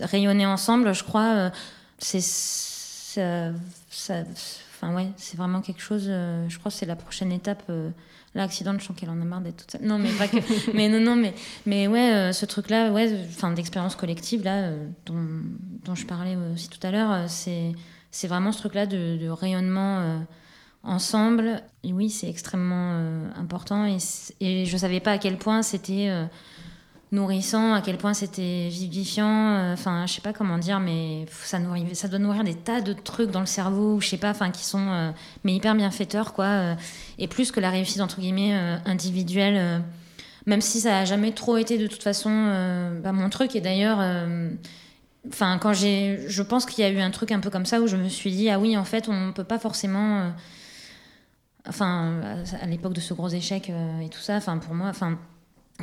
Rayonner 0.00 0.46
ensemble, 0.46 0.94
je 0.94 1.04
crois, 1.04 1.50
c'est 1.98 2.22
ça, 2.22 3.50
ça 3.90 4.14
Enfin, 4.80 4.94
ouais, 4.94 5.08
c'est 5.16 5.36
vraiment 5.36 5.60
quelque 5.60 5.82
chose. 5.82 6.06
Euh, 6.08 6.48
je 6.48 6.56
crois 6.58 6.70
que 6.70 6.76
c'est 6.76 6.86
la 6.86 6.94
prochaine 6.94 7.32
étape. 7.32 7.64
Euh, 7.68 7.90
L'accident, 8.34 8.78
je 8.78 8.84
sens 8.84 8.96
qu'elle 8.96 9.10
en 9.10 9.20
a 9.20 9.24
marre 9.24 9.40
d'être 9.40 9.56
toute 9.56 9.70
seule. 9.72 9.82
Non, 9.82 9.98
mais 9.98 10.10
pas 10.12 10.28
que. 10.28 10.36
mais 10.74 10.88
non, 10.88 11.00
non, 11.00 11.16
mais, 11.16 11.34
mais 11.66 11.88
ouais, 11.88 12.12
euh, 12.12 12.32
ce 12.32 12.46
truc-là, 12.46 12.92
ouais, 12.92 13.12
enfin, 13.30 13.50
d'expérience 13.50 13.96
collective, 13.96 14.44
là, 14.44 14.70
dont, 15.06 15.16
dont, 15.84 15.94
je 15.94 16.06
parlais 16.06 16.36
aussi 16.52 16.68
tout 16.68 16.86
à 16.86 16.92
l'heure, 16.92 17.28
c'est, 17.28 17.72
c'est 18.12 18.28
vraiment 18.28 18.52
ce 18.52 18.58
truc-là 18.58 18.86
de, 18.86 19.16
de 19.16 19.28
rayonnement 19.28 20.20
ensemble. 20.84 21.62
Et 21.82 21.92
oui, 21.92 22.10
c'est 22.10 22.28
extrêmement 22.28 23.02
important. 23.34 23.86
Et, 23.86 23.96
et 24.40 24.66
je 24.66 24.76
savais 24.76 25.00
pas 25.00 25.12
à 25.12 25.18
quel 25.18 25.38
point 25.38 25.62
c'était 25.62 26.12
nourrissant, 27.10 27.72
à 27.72 27.80
quel 27.80 27.96
point 27.96 28.14
c'était 28.14 28.68
vivifiant. 28.68 29.54
Euh, 29.54 29.72
enfin, 29.72 30.06
je 30.06 30.14
sais 30.14 30.20
pas 30.20 30.32
comment 30.32 30.58
dire, 30.58 30.80
mais 30.80 31.26
ça, 31.30 31.58
nourrit, 31.58 31.94
ça 31.94 32.08
doit 32.08 32.18
nourrir 32.18 32.44
des 32.44 32.54
tas 32.54 32.80
de 32.80 32.92
trucs 32.92 33.30
dans 33.30 33.40
le 33.40 33.46
cerveau, 33.46 34.00
je 34.00 34.08
sais 34.08 34.18
pas, 34.18 34.30
enfin, 34.30 34.50
qui 34.50 34.64
sont 34.64 34.86
euh, 34.88 35.10
mais 35.44 35.54
hyper 35.54 35.74
bienfaiteurs, 35.74 36.34
quoi. 36.34 36.44
Euh, 36.44 36.74
et 37.18 37.28
plus 37.28 37.50
que 37.50 37.60
la 37.60 37.70
réussite 37.70 38.00
entre 38.00 38.20
guillemets 38.20 38.54
individuelle, 38.84 39.82
même 40.46 40.60
si 40.60 40.80
ça 40.80 41.00
a 41.00 41.04
jamais 41.04 41.32
trop 41.32 41.56
été 41.56 41.78
de 41.78 41.86
toute 41.86 42.02
façon 42.02 42.30
bah, 43.02 43.12
mon 43.12 43.28
truc. 43.28 43.56
Et 43.56 43.60
d'ailleurs, 43.60 43.98
enfin, 45.26 45.58
quand 45.58 45.72
j'ai, 45.72 46.24
je 46.28 46.42
pense 46.42 46.64
qu'il 46.64 46.84
y 46.84 46.86
a 46.86 46.90
eu 46.90 47.00
un 47.00 47.10
truc 47.10 47.32
un 47.32 47.40
peu 47.40 47.50
comme 47.50 47.66
ça 47.66 47.80
où 47.80 47.86
je 47.86 47.96
me 47.96 48.08
suis 48.08 48.30
dit 48.30 48.50
ah 48.50 48.60
oui, 48.60 48.76
en 48.76 48.84
fait, 48.84 49.08
on 49.08 49.32
peut 49.32 49.44
pas 49.44 49.58
forcément, 49.58 50.30
enfin, 51.68 52.20
à 52.60 52.66
l'époque 52.66 52.92
de 52.92 53.00
ce 53.00 53.14
gros 53.14 53.28
échec 53.28 53.70
et 54.02 54.08
tout 54.10 54.20
ça, 54.20 54.36
enfin, 54.36 54.58
pour 54.58 54.74
moi, 54.74 54.86
enfin 54.88 55.18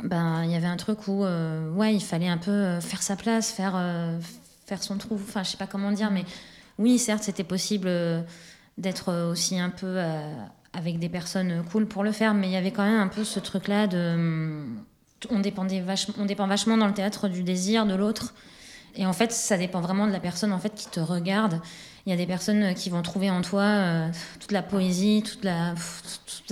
ben 0.02 0.44
il 0.44 0.50
y 0.50 0.54
avait 0.54 0.66
un 0.66 0.76
truc 0.76 1.08
où 1.08 1.24
euh, 1.24 1.70
ouais 1.72 1.94
il 1.94 2.02
fallait 2.02 2.28
un 2.28 2.38
peu 2.38 2.50
euh, 2.50 2.80
faire 2.80 3.02
sa 3.02 3.16
place 3.16 3.50
faire 3.50 3.74
euh, 3.76 4.18
faire 4.66 4.82
son 4.82 4.98
trou 4.98 5.14
enfin 5.14 5.42
je 5.42 5.50
sais 5.50 5.56
pas 5.56 5.66
comment 5.66 5.90
dire 5.90 6.10
mais 6.10 6.24
oui 6.78 6.98
certes 6.98 7.22
c'était 7.22 7.44
possible 7.44 7.90
d'être 8.76 9.30
aussi 9.30 9.58
un 9.58 9.70
peu 9.70 9.98
avec 10.74 10.98
des 10.98 11.08
personnes 11.08 11.64
cool 11.70 11.86
pour 11.86 12.04
le 12.04 12.12
faire 12.12 12.34
mais 12.34 12.48
il 12.48 12.52
y 12.52 12.56
avait 12.56 12.72
quand 12.72 12.84
même 12.84 13.00
un 13.00 13.08
peu 13.08 13.24
ce 13.24 13.40
truc 13.40 13.68
là 13.68 13.86
de 13.86 14.64
on 15.30 15.40
dépendait 15.40 15.82
on 16.18 16.26
dépend 16.26 16.46
vachement 16.46 16.76
dans 16.76 16.86
le 16.86 16.92
théâtre 16.92 17.28
du 17.28 17.42
désir 17.42 17.86
de 17.86 17.94
l'autre. 17.94 18.34
Et 18.96 19.06
en 19.06 19.12
fait 19.12 19.32
ça 19.32 19.56
dépend 19.56 19.80
vraiment 19.80 20.06
de 20.06 20.12
la 20.12 20.20
personne 20.20 20.52
en 20.52 20.58
fait 20.58 20.74
qui 20.74 20.88
te 20.88 21.00
regarde 21.00 21.60
il 22.06 22.10
y 22.10 22.12
a 22.12 22.16
des 22.16 22.26
personnes 22.26 22.74
qui 22.74 22.88
vont 22.88 23.02
trouver 23.02 23.30
en 23.30 23.42
toi 23.42 24.10
toute 24.40 24.52
la 24.52 24.62
poésie 24.62 25.24
toute 25.26 25.44
la 25.44 25.74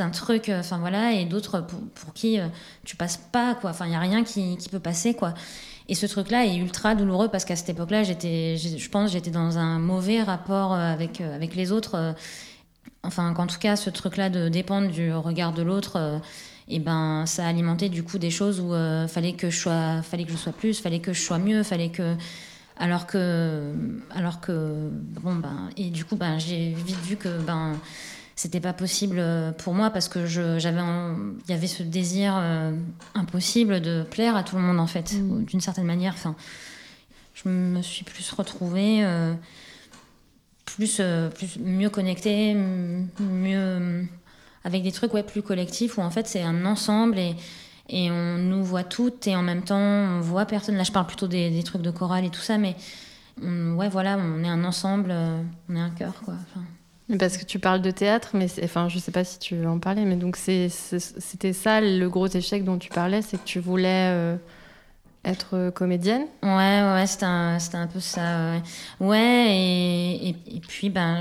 un 0.02 0.10
truc, 0.10 0.48
euh, 0.48 0.60
enfin 0.60 0.78
voilà, 0.78 1.12
et 1.12 1.24
d'autres 1.24 1.60
pour, 1.60 2.12
qui 2.14 2.40
euh, 2.40 2.46
tu 2.84 2.96
passes 2.96 3.16
pas, 3.32 3.54
quoi. 3.54 3.70
Enfin, 3.70 3.86
il 3.86 3.92
y 3.92 3.96
a 3.96 4.00
rien 4.00 4.24
qui, 4.24 4.56
peut 4.70 4.80
passer, 4.80 5.14
quoi. 5.14 5.34
Et 5.88 5.94
ce 5.94 6.06
truc-là 6.06 6.46
est 6.46 6.56
ultra 6.56 6.94
douloureux 6.94 7.28
parce 7.28 7.44
qu'à 7.44 7.56
cette 7.56 7.68
époque-là, 7.68 8.02
j'étais, 8.02 8.56
je 8.56 8.88
pense, 8.88 9.12
j'étais 9.12 9.30
dans 9.30 9.58
un 9.58 9.78
mauvais 9.78 10.22
rapport 10.22 10.72
euh, 10.72 10.92
avec, 10.92 11.54
les 11.54 11.72
autres. 11.72 12.14
Enfin, 13.02 13.34
qu'en 13.34 13.46
tout 13.46 13.58
cas, 13.58 13.76
ce 13.76 13.90
truc-là 13.90 14.30
de 14.30 14.48
dépendre 14.48 14.90
du 14.90 15.12
regard 15.12 15.52
de 15.52 15.62
l'autre, 15.62 16.20
et 16.68 16.78
ben, 16.78 17.26
ça 17.26 17.44
a 17.44 17.48
alimenté 17.48 17.90
du 17.90 18.02
coup 18.02 18.18
des 18.18 18.30
choses 18.30 18.60
où 18.60 18.72
fallait 19.08 19.34
que 19.34 19.50
je 19.50 19.58
sois, 19.58 20.00
fallait 20.00 20.24
que 20.24 20.32
je 20.32 20.38
sois 20.38 20.52
plus, 20.52 20.80
fallait 20.80 21.00
que 21.00 21.12
je 21.12 21.20
sois 21.20 21.38
mieux, 21.38 21.62
fallait 21.62 21.90
que 21.90 22.16
alors 22.76 23.06
que 23.06 23.72
alors 24.10 24.40
que 24.40 24.90
bon 24.90 25.36
ben 25.36 25.70
et 25.76 25.90
du 25.90 26.04
coup 26.04 26.16
ben 26.16 26.38
j'ai 26.38 26.72
vite 26.72 27.00
vu 27.00 27.16
que 27.16 27.38
ben 27.40 27.76
c'était 28.36 28.60
pas 28.60 28.72
possible 28.72 29.18
euh, 29.18 29.52
pour 29.52 29.74
moi 29.74 29.90
parce 29.90 30.08
que 30.08 30.26
j'avais 30.26 30.80
il 30.80 31.50
y 31.50 31.54
avait 31.54 31.66
ce 31.66 31.82
désir 31.82 32.34
euh, 32.36 32.72
impossible 33.14 33.80
de 33.80 34.02
plaire 34.02 34.36
à 34.36 34.42
tout 34.42 34.56
le 34.56 34.62
monde 34.62 34.80
en 34.80 34.86
fait 34.86 35.12
mm. 35.12 35.44
d'une 35.44 35.60
certaine 35.60 35.86
manière 35.86 36.14
enfin 36.14 36.34
je 37.34 37.48
me 37.48 37.80
suis 37.82 38.04
plus 38.04 38.28
retrouvée 38.32 39.04
euh, 39.04 39.34
plus, 40.64 41.00
plus 41.34 41.58
mieux 41.60 41.90
connectée 41.90 42.54
mieux 42.54 44.08
avec 44.64 44.82
des 44.82 44.92
trucs 44.92 45.14
ouais 45.14 45.22
plus 45.22 45.42
collectifs 45.42 45.98
où 45.98 46.00
en 46.00 46.10
fait 46.10 46.26
c'est 46.26 46.42
un 46.42 46.66
ensemble 46.66 47.18
et 47.18 47.36
et 47.88 48.10
on 48.10 48.38
nous 48.38 48.64
voit 48.64 48.84
toutes 48.84 49.26
et 49.26 49.36
en 49.36 49.42
même 49.42 49.62
temps 49.62 49.78
on 49.78 50.20
voit 50.20 50.46
personne 50.46 50.76
là 50.76 50.84
je 50.84 50.92
parle 50.92 51.06
plutôt 51.06 51.28
des, 51.28 51.50
des 51.50 51.62
trucs 51.62 51.82
de 51.82 51.90
chorale 51.90 52.24
et 52.24 52.30
tout 52.30 52.40
ça 52.40 52.58
mais 52.58 52.76
ouais 53.42 53.88
voilà 53.88 54.16
on 54.18 54.42
est 54.42 54.48
un 54.48 54.64
ensemble 54.64 55.14
on 55.68 55.76
est 55.76 55.80
un 55.80 55.90
cœur 55.90 56.14
quoi 56.24 56.34
enfin, 56.34 56.64
parce 57.18 57.36
que 57.36 57.44
tu 57.44 57.58
parles 57.58 57.82
de 57.82 57.90
théâtre, 57.90 58.30
mais 58.32 58.46
enfin, 58.62 58.88
je 58.88 58.98
sais 58.98 59.12
pas 59.12 59.24
si 59.24 59.38
tu 59.38 59.56
veux 59.56 59.68
en 59.68 59.78
parler, 59.78 60.04
mais 60.04 60.16
donc 60.16 60.36
c'était 60.36 61.52
ça 61.52 61.80
le 61.80 62.06
gros 62.08 62.28
échec 62.28 62.64
dont 62.64 62.78
tu 62.78 62.88
parlais, 62.88 63.20
c'est 63.20 63.36
que 63.36 63.44
tu 63.44 63.60
voulais 63.60 64.08
euh, 64.10 64.36
être 65.24 65.70
comédienne? 65.70 66.24
Ouais, 66.42 66.48
ouais, 66.48 67.06
c'était 67.06 67.26
un, 67.26 67.58
un, 67.74 67.86
peu 67.86 68.00
ça. 68.00 68.54
Ouais, 69.00 69.46
et, 69.50 70.28
et, 70.30 70.60
puis 70.66 70.88
ben, 70.88 71.20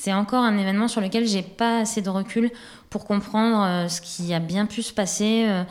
c'est 0.00 0.12
encore 0.12 0.42
un 0.42 0.56
événement 0.58 0.88
sur 0.88 1.00
lequel 1.00 1.26
j'ai 1.26 1.42
pas 1.42 1.80
assez 1.80 2.02
de 2.02 2.10
recul 2.10 2.50
pour 2.88 3.04
comprendre 3.04 3.62
euh, 3.62 3.88
ce 3.88 4.00
qui 4.00 4.32
a 4.34 4.40
bien 4.40 4.66
pu 4.66 4.82
se 4.82 4.92
passer. 4.92 5.44
Euh, 5.46 5.64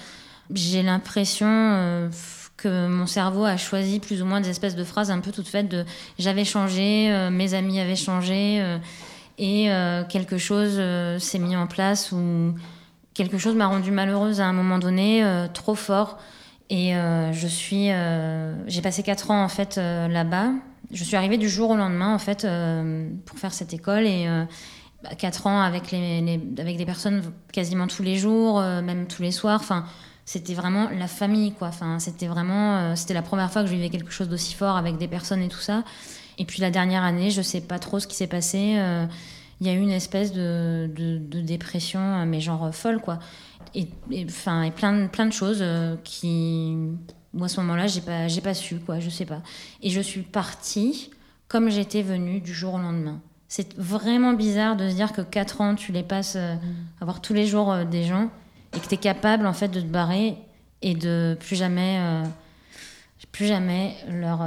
j'ai 0.53 0.81
l'impression 0.81 2.09
que 2.57 2.87
mon 2.87 3.05
cerveau 3.05 3.45
a 3.45 3.55
choisi 3.55 3.99
plus 3.99 4.21
ou 4.23 4.25
moins 4.25 4.41
des 4.41 4.49
espèces 4.49 4.75
de 4.75 4.83
phrases 4.83 5.11
un 5.11 5.19
peu 5.19 5.31
toutes 5.31 5.47
faites 5.47 5.69
de 5.69 5.85
j'avais 6.17 6.43
changé, 6.43 7.29
mes 7.29 7.53
amis 7.53 7.79
avaient 7.79 7.95
changé 7.95 8.79
et 9.39 9.71
euh, 9.71 10.03
quelque 10.03 10.37
chose 10.37 10.75
euh, 10.77 11.17
s'est 11.17 11.39
mis 11.39 11.55
en 11.55 11.65
place 11.65 12.11
ou 12.11 12.53
quelque 13.13 13.37
chose 13.37 13.55
m'a 13.55 13.67
rendue 13.67 13.91
malheureuse 13.91 14.41
à 14.41 14.45
un 14.45 14.53
moment 14.53 14.79
donné, 14.79 15.23
euh, 15.23 15.47
trop 15.47 15.75
fort. 15.75 16.19
Et 16.69 16.93
je 16.93 17.47
suis, 17.47 17.89
j'ai 18.67 18.81
passé 18.83 19.01
quatre 19.01 19.31
ans 19.31 19.43
en 19.43 19.47
fait 19.47 19.77
là-bas. 19.77 20.51
Je 20.91 21.03
suis 21.03 21.15
arrivée 21.15 21.37
du 21.37 21.49
jour 21.49 21.69
au 21.71 21.75
lendemain 21.75 22.13
en 22.13 22.19
fait 22.19 22.47
pour 23.25 23.37
faire 23.37 23.53
cette 23.53 23.73
école 23.73 24.05
et 24.05 24.27
quatre 25.17 25.47
ans 25.47 25.61
avec 25.61 25.91
les, 25.91 26.41
avec 26.57 26.77
des 26.77 26.85
personnes 26.85 27.21
quasiment 27.53 27.87
tous 27.87 28.03
les 28.03 28.17
jours, 28.17 28.59
même 28.59 29.05
tous 29.07 29.21
les 29.21 29.31
soirs. 29.31 29.59
Enfin, 29.61 29.85
c'était 30.29 30.53
vraiment 30.53 30.89
la 30.91 31.07
famille, 31.07 31.53
quoi. 31.53 31.69
Enfin, 31.69 31.97
c'était 31.97 32.27
vraiment, 32.27 32.77
euh, 32.77 32.95
c'était 32.95 33.15
la 33.15 33.23
première 33.23 33.51
fois 33.51 33.63
que 33.63 33.67
je 33.67 33.73
vivais 33.73 33.89
quelque 33.89 34.11
chose 34.11 34.29
d'aussi 34.29 34.53
fort 34.53 34.77
avec 34.77 34.99
des 34.99 35.07
personnes 35.07 35.41
et 35.41 35.47
tout 35.47 35.57
ça. 35.57 35.83
Et 36.37 36.45
puis 36.45 36.61
la 36.61 36.69
dernière 36.69 37.01
année, 37.01 37.31
je 37.31 37.41
sais 37.41 37.61
pas 37.61 37.79
trop 37.79 37.99
ce 37.99 38.05
qui 38.05 38.15
s'est 38.15 38.27
passé. 38.27 38.75
euh, 38.77 39.07
Il 39.59 39.65
y 39.65 39.71
a 39.71 39.73
eu 39.73 39.79
une 39.79 39.89
espèce 39.89 40.31
de, 40.31 40.87
de, 40.95 41.41
dépression, 41.41 41.99
euh, 41.99 42.25
mais 42.25 42.41
genre 42.41 42.69
folle, 42.75 43.01
quoi. 43.01 43.17
Et, 43.73 43.87
et, 44.11 44.21
et 44.21 44.71
plein, 44.71 45.07
plein 45.07 45.25
de 45.25 45.33
choses 45.33 45.61
euh, 45.61 45.95
qui, 46.03 46.77
moi, 47.33 47.45
à 47.45 47.49
ce 47.49 47.59
moment-là, 47.61 47.87
j'ai 47.87 48.01
pas, 48.01 48.27
j'ai 48.27 48.41
pas 48.41 48.53
su, 48.53 48.77
quoi. 48.77 48.99
Je 48.99 49.09
sais 49.09 49.25
pas. 49.25 49.41
Et 49.81 49.89
je 49.89 50.01
suis 50.01 50.21
partie 50.21 51.11
comme 51.47 51.69
j'étais 51.69 52.01
venue 52.01 52.39
du 52.39 52.53
jour 52.53 52.75
au 52.75 52.77
lendemain. 52.77 53.19
C'est 53.47 53.75
vraiment 53.77 54.33
bizarre 54.33 54.75
de 54.75 54.87
se 54.89 54.95
dire 54.95 55.11
que 55.11 55.21
4 55.21 55.61
ans, 55.61 55.75
tu 55.75 55.91
les 55.91 56.03
passes 56.03 56.35
euh, 56.35 56.55
à 57.01 57.05
voir 57.05 57.21
tous 57.21 57.33
les 57.33 57.47
jours 57.47 57.71
euh, 57.71 57.83
des 57.83 58.03
gens 58.03 58.29
et 58.75 58.79
que 58.79 58.87
tu 58.87 58.93
es 58.93 58.97
capable 58.97 59.47
en 59.47 59.53
fait 59.53 59.69
de 59.69 59.81
te 59.81 59.87
barrer 59.87 60.37
et 60.83 60.93
de 60.93 61.35
plus 61.39 61.55
jamais 61.55 61.97
euh, 61.99 62.23
plus 63.31 63.47
jamais 63.47 63.95
leur, 64.07 64.41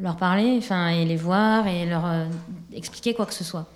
leur 0.00 0.16
parler 0.16 0.56
enfin 0.58 0.88
et 0.88 1.04
les 1.04 1.16
voir 1.16 1.66
et 1.68 1.86
leur 1.86 2.26
expliquer 2.72 3.14
quoi 3.14 3.26
que 3.26 3.34
ce 3.34 3.44
soit 3.44 3.70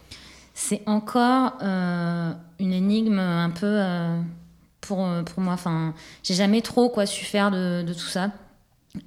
c'est 0.53 0.83
encore 0.87 1.53
une 1.61 2.73
énigme 2.73 3.19
un 3.19 3.51
peu 3.51 3.79
pour, 4.83 5.07
euh, 5.07 5.23
pour 5.23 5.43
moi 5.43 5.55
enfin 5.55 5.95
j'ai 6.23 6.35
jamais 6.35 6.61
trop 6.63 6.91
quoi 6.91 7.07
su 7.07 7.25
faire 7.25 7.51
de, 7.51 7.83
de 7.83 7.95
tout 7.95 8.01
ça 8.09 8.31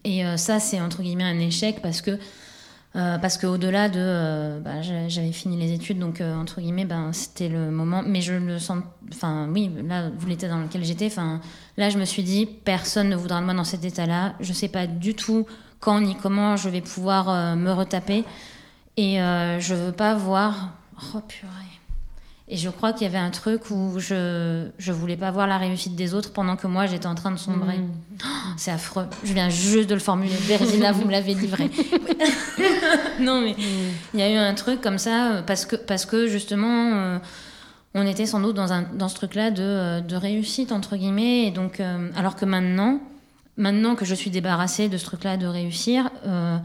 et 0.03 0.25
euh, 0.25 0.37
ça 0.37 0.59
c'est 0.59 0.81
entre 0.81 1.01
guillemets 1.03 1.23
un 1.25 1.39
échec 1.39 1.81
parce 1.81 2.01
que 2.01 2.19
euh, 2.95 3.17
parce 3.17 3.37
qu'au-delà 3.37 3.89
de. 3.89 3.99
euh, 3.99 4.59
bah, 4.61 4.81
j'a- 4.81 5.09
j'avais 5.09 5.33
fini 5.33 5.57
les 5.57 5.73
études, 5.73 5.99
donc 5.99 6.21
entre 6.21 6.61
guillemets, 6.61 6.85
ben, 6.85 7.11
c'était 7.11 7.49
le 7.49 7.69
moment. 7.69 8.03
Mais 8.05 8.21
je 8.21 8.33
le 8.33 8.57
sens. 8.57 8.83
Enfin, 9.13 9.49
oui, 9.51 9.69
là, 9.85 10.09
vu 10.09 10.29
l'état 10.29 10.47
dans 10.47 10.59
lequel 10.59 10.85
j'étais, 10.85 11.07
enfin, 11.07 11.41
là, 11.75 11.89
je 11.89 11.97
me 11.97 12.05
suis 12.05 12.23
dit, 12.23 12.45
personne 12.45 13.09
ne 13.09 13.17
voudra 13.17 13.41
de 13.41 13.45
moi 13.45 13.53
dans 13.53 13.65
cet 13.65 13.83
état-là. 13.83 14.35
Je 14.39 14.53
sais 14.53 14.69
pas 14.69 14.87
du 14.87 15.13
tout 15.13 15.45
quand 15.81 15.99
ni 15.99 16.15
comment 16.15 16.55
je 16.55 16.69
vais 16.69 16.79
pouvoir 16.81 17.57
me 17.57 17.71
retaper. 17.73 18.23
Et 18.97 19.17
je 19.17 19.73
veux 19.73 19.91
pas 19.91 20.15
voir. 20.15 20.71
Oh 21.13 21.19
purée. 21.27 21.74
Et 22.47 22.57
je 22.57 22.69
crois 22.69 22.93
qu'il 22.93 23.03
y 23.03 23.09
avait 23.09 23.17
un 23.17 23.31
truc 23.31 23.71
où 23.71 23.97
je 23.97 24.67
je 24.77 24.91
voulais 24.91 25.17
pas 25.17 25.31
voir 25.31 25.47
la 25.47 25.57
réussite 25.57 25.95
des 25.95 26.13
autres 26.13 26.31
pendant 26.31 26.55
que 26.55 26.67
moi 26.67 26.85
j'étais 26.85 27.07
en 27.07 27.15
train 27.15 27.31
de 27.31 27.37
sombrer. 27.37 27.79
Oh, 28.23 28.27
c'est 28.55 28.69
affreux. 28.69 29.07
Je 29.23 29.33
viens 29.33 29.49
juste 29.49 29.89
de 29.89 29.95
le 29.95 29.99
formuler. 29.99 30.35
Bérésina, 30.47 30.91
vous 30.91 31.05
me 31.05 31.11
l'avez 31.11 31.33
livré. 31.33 31.71
non 33.19 33.41
mais 33.41 33.55
il 34.13 34.19
y 34.19 34.23
a 34.23 34.31
eu 34.31 34.35
un 34.35 34.53
truc 34.53 34.79
comme 34.79 34.99
ça 34.99 35.31
euh, 35.31 35.41
parce 35.41 35.65
que 35.65 35.75
parce 35.75 36.05
que 36.05 36.27
justement 36.27 36.91
euh, 36.93 37.19
on 37.95 38.05
était 38.05 38.25
sans 38.25 38.41
doute 38.41 38.55
dans 38.55 38.73
un 38.73 38.83
dans 38.83 39.07
ce 39.07 39.15
truc-là 39.15 39.49
de 39.49 39.63
euh, 39.63 40.01
de 40.01 40.15
réussite 40.15 40.71
entre 40.71 40.97
guillemets 40.97 41.47
et 41.47 41.51
donc 41.51 41.79
euh, 41.79 42.09
alors 42.15 42.35
que 42.35 42.45
maintenant 42.45 42.99
maintenant 43.57 43.95
que 43.95 44.05
je 44.05 44.13
suis 44.13 44.29
débarrassée 44.29 44.89
de 44.89 44.97
ce 44.97 45.05
truc-là 45.05 45.37
de 45.37 45.47
réussir 45.47 46.11
euh, 46.27 46.57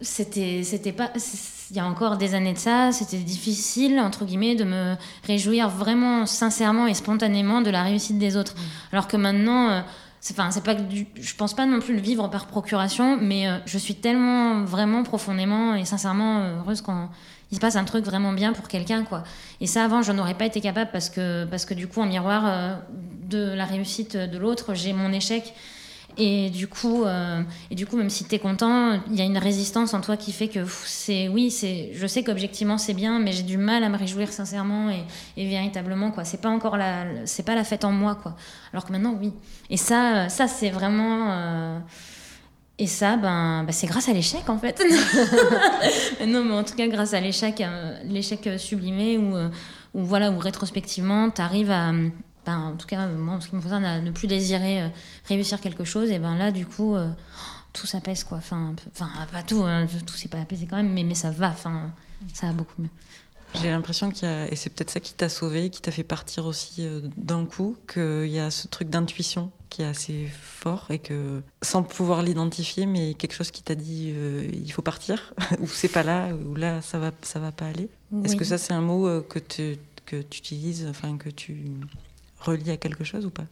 c'était 0.00 0.62
c'était 0.62 0.92
pas 0.92 1.10
il 1.70 1.76
y 1.76 1.80
a 1.80 1.84
encore 1.84 2.16
des 2.16 2.34
années 2.34 2.52
de 2.52 2.58
ça 2.58 2.92
c'était 2.92 3.18
difficile 3.18 3.98
entre 3.98 4.24
guillemets 4.24 4.54
de 4.54 4.64
me 4.64 4.94
réjouir 5.26 5.68
vraiment 5.68 6.24
sincèrement 6.24 6.86
et 6.86 6.94
spontanément 6.94 7.60
de 7.60 7.70
la 7.70 7.82
réussite 7.82 8.18
des 8.18 8.36
autres. 8.36 8.54
Alors 8.92 9.08
que 9.08 9.16
maintenant 9.16 9.70
euh, 9.70 9.80
c'est 10.20 10.38
enfin 10.38 10.50
c'est 10.50 10.62
pas 10.62 10.76
que 10.76 10.82
du, 10.82 11.06
je 11.20 11.34
pense 11.34 11.54
pas 11.54 11.66
non 11.66 11.80
plus 11.80 11.94
le 11.94 12.00
vivre 12.00 12.28
par 12.28 12.46
procuration 12.46 13.18
mais 13.20 13.48
euh, 13.48 13.58
je 13.66 13.76
suis 13.76 13.96
tellement 13.96 14.64
vraiment 14.64 15.02
profondément 15.02 15.74
et 15.74 15.84
sincèrement 15.84 16.58
heureuse 16.60 16.80
quand 16.80 17.10
il 17.50 17.56
se 17.56 17.60
passe 17.60 17.76
un 17.76 17.84
truc 17.84 18.04
vraiment 18.04 18.32
bien 18.32 18.52
pour 18.52 18.68
quelqu'un 18.68 19.02
quoi. 19.02 19.24
Et 19.60 19.66
ça 19.66 19.84
avant 19.84 20.02
je 20.02 20.12
n'aurais 20.12 20.34
pas 20.34 20.46
été 20.46 20.60
capable 20.60 20.90
parce 20.92 21.10
que 21.10 21.44
parce 21.44 21.64
que 21.64 21.74
du 21.74 21.88
coup 21.88 22.00
en 22.00 22.06
miroir 22.06 22.44
euh, 22.46 22.76
de 23.28 23.52
la 23.52 23.64
réussite 23.64 24.16
de 24.16 24.38
l'autre 24.38 24.74
j'ai 24.74 24.92
mon 24.92 25.12
échec 25.12 25.54
et 26.18 26.50
du 26.50 26.66
coup, 26.66 27.04
euh, 27.04 27.42
et 27.70 27.76
du 27.76 27.86
coup, 27.86 27.96
même 27.96 28.10
si 28.10 28.24
t'es 28.24 28.40
content, 28.40 29.00
il 29.08 29.14
y 29.14 29.20
a 29.20 29.24
une 29.24 29.38
résistance 29.38 29.94
en 29.94 30.00
toi 30.00 30.16
qui 30.16 30.32
fait 30.32 30.48
que 30.48 30.66
c'est, 30.84 31.28
oui, 31.28 31.52
c'est, 31.52 31.90
je 31.94 32.06
sais 32.08 32.24
qu'objectivement 32.24 32.76
c'est 32.76 32.92
bien, 32.92 33.20
mais 33.20 33.30
j'ai 33.30 33.44
du 33.44 33.56
mal 33.56 33.84
à 33.84 33.88
me 33.88 33.96
réjouir 33.96 34.32
sincèrement 34.32 34.90
et, 34.90 35.04
et 35.36 35.48
véritablement 35.48 36.10
quoi. 36.10 36.24
C'est 36.24 36.40
pas 36.40 36.48
encore 36.48 36.76
la, 36.76 37.04
c'est 37.24 37.44
pas 37.44 37.54
la 37.54 37.62
fête 37.62 37.84
en 37.84 37.92
moi 37.92 38.16
quoi. 38.16 38.34
Alors 38.72 38.84
que 38.84 38.90
maintenant 38.90 39.16
oui. 39.20 39.32
Et 39.70 39.76
ça, 39.76 40.24
euh, 40.24 40.28
ça 40.28 40.48
c'est 40.48 40.70
vraiment. 40.70 41.30
euh, 41.30 41.78
et 42.80 42.86
ça, 42.88 43.16
ben, 43.16 43.62
ben, 43.64 43.72
c'est 43.72 43.86
grâce 43.86 44.08
à 44.08 44.12
l'échec 44.12 44.48
en 44.48 44.58
fait. 44.58 44.82
non, 46.26 46.44
mais 46.44 46.54
en 46.54 46.64
tout 46.64 46.74
cas 46.74 46.88
grâce 46.88 47.14
à 47.14 47.20
l'échec, 47.20 47.62
l'échec 48.04 48.48
sublimé 48.56 49.18
ou 49.18 49.34
voilà, 49.94 50.30
ou 50.30 50.38
rétrospectivement, 50.38 51.30
t'arrives 51.30 51.72
à 51.72 51.92
ben, 52.48 52.58
en 52.58 52.76
tout 52.76 52.86
cas, 52.86 53.06
moi, 53.08 53.34
en 53.34 53.40
ce 53.40 53.48
qui 53.48 53.56
me 53.56 53.60
concerne, 53.60 53.84
à 53.84 54.00
ne 54.00 54.10
plus 54.10 54.26
désirer 54.26 54.82
euh, 54.82 54.88
réussir 55.28 55.60
quelque 55.60 55.84
chose, 55.84 56.10
et 56.10 56.18
ben 56.18 56.34
là, 56.36 56.50
du 56.50 56.64
coup, 56.64 56.94
euh, 56.94 57.10
tout 57.74 57.86
s'apaise, 57.86 58.24
quoi. 58.24 58.38
Enfin, 58.38 58.74
enfin 58.90 59.10
pas 59.30 59.42
tout, 59.42 59.62
hein, 59.62 59.86
tout 60.06 60.14
s'est 60.14 60.28
pas 60.28 60.40
apaisé 60.40 60.66
quand 60.66 60.76
même, 60.76 60.92
mais, 60.92 61.04
mais 61.04 61.14
ça 61.14 61.30
va, 61.30 61.50
enfin, 61.50 61.92
ça 62.32 62.46
va 62.46 62.52
beaucoup 62.54 62.80
mieux. 62.80 62.88
J'ai 63.54 63.70
l'impression 63.70 64.10
qu'il 64.10 64.28
y 64.28 64.30
a, 64.30 64.50
et 64.50 64.56
c'est 64.56 64.70
peut-être 64.70 64.90
ça 64.90 65.00
qui 65.00 65.12
t'a 65.14 65.28
sauvé, 65.28 65.68
qui 65.68 65.80
t'a 65.80 65.90
fait 65.90 66.04
partir 66.04 66.46
aussi 66.46 66.86
euh, 66.86 67.00
d'un 67.16 67.44
coup, 67.44 67.76
qu'il 67.92 68.28
y 68.28 68.38
a 68.38 68.50
ce 68.50 68.66
truc 68.66 68.88
d'intuition 68.88 69.50
qui 69.68 69.82
est 69.82 69.86
assez 69.86 70.26
fort 70.40 70.86
et 70.88 70.98
que, 70.98 71.42
sans 71.60 71.82
pouvoir 71.82 72.22
l'identifier, 72.22 72.86
mais 72.86 73.12
quelque 73.12 73.34
chose 73.34 73.50
qui 73.50 73.62
t'a 73.62 73.74
dit 73.74 74.12
euh, 74.14 74.48
il 74.52 74.72
faut 74.72 74.82
partir, 74.82 75.34
ou 75.60 75.66
c'est 75.66 75.88
pas 75.88 76.02
là, 76.02 76.30
ou 76.34 76.54
là 76.54 76.80
ça 76.80 76.98
va, 76.98 77.10
ça 77.22 77.38
va 77.38 77.52
pas 77.52 77.66
aller. 77.66 77.90
Est-ce 78.24 78.36
que 78.36 78.44
ça 78.44 78.56
c'est 78.56 78.72
un 78.72 78.80
mot 78.80 79.06
euh, 79.06 79.20
que 79.20 79.38
tu 79.38 79.76
que 80.06 80.22
tu 80.22 80.38
utilises, 80.38 80.86
enfin 80.88 81.18
que 81.18 81.28
tu 81.28 81.64
relis 82.40 82.70
à 82.70 82.76
quelque 82.76 83.04
chose 83.04 83.26
ou 83.26 83.30
pas? 83.30 83.44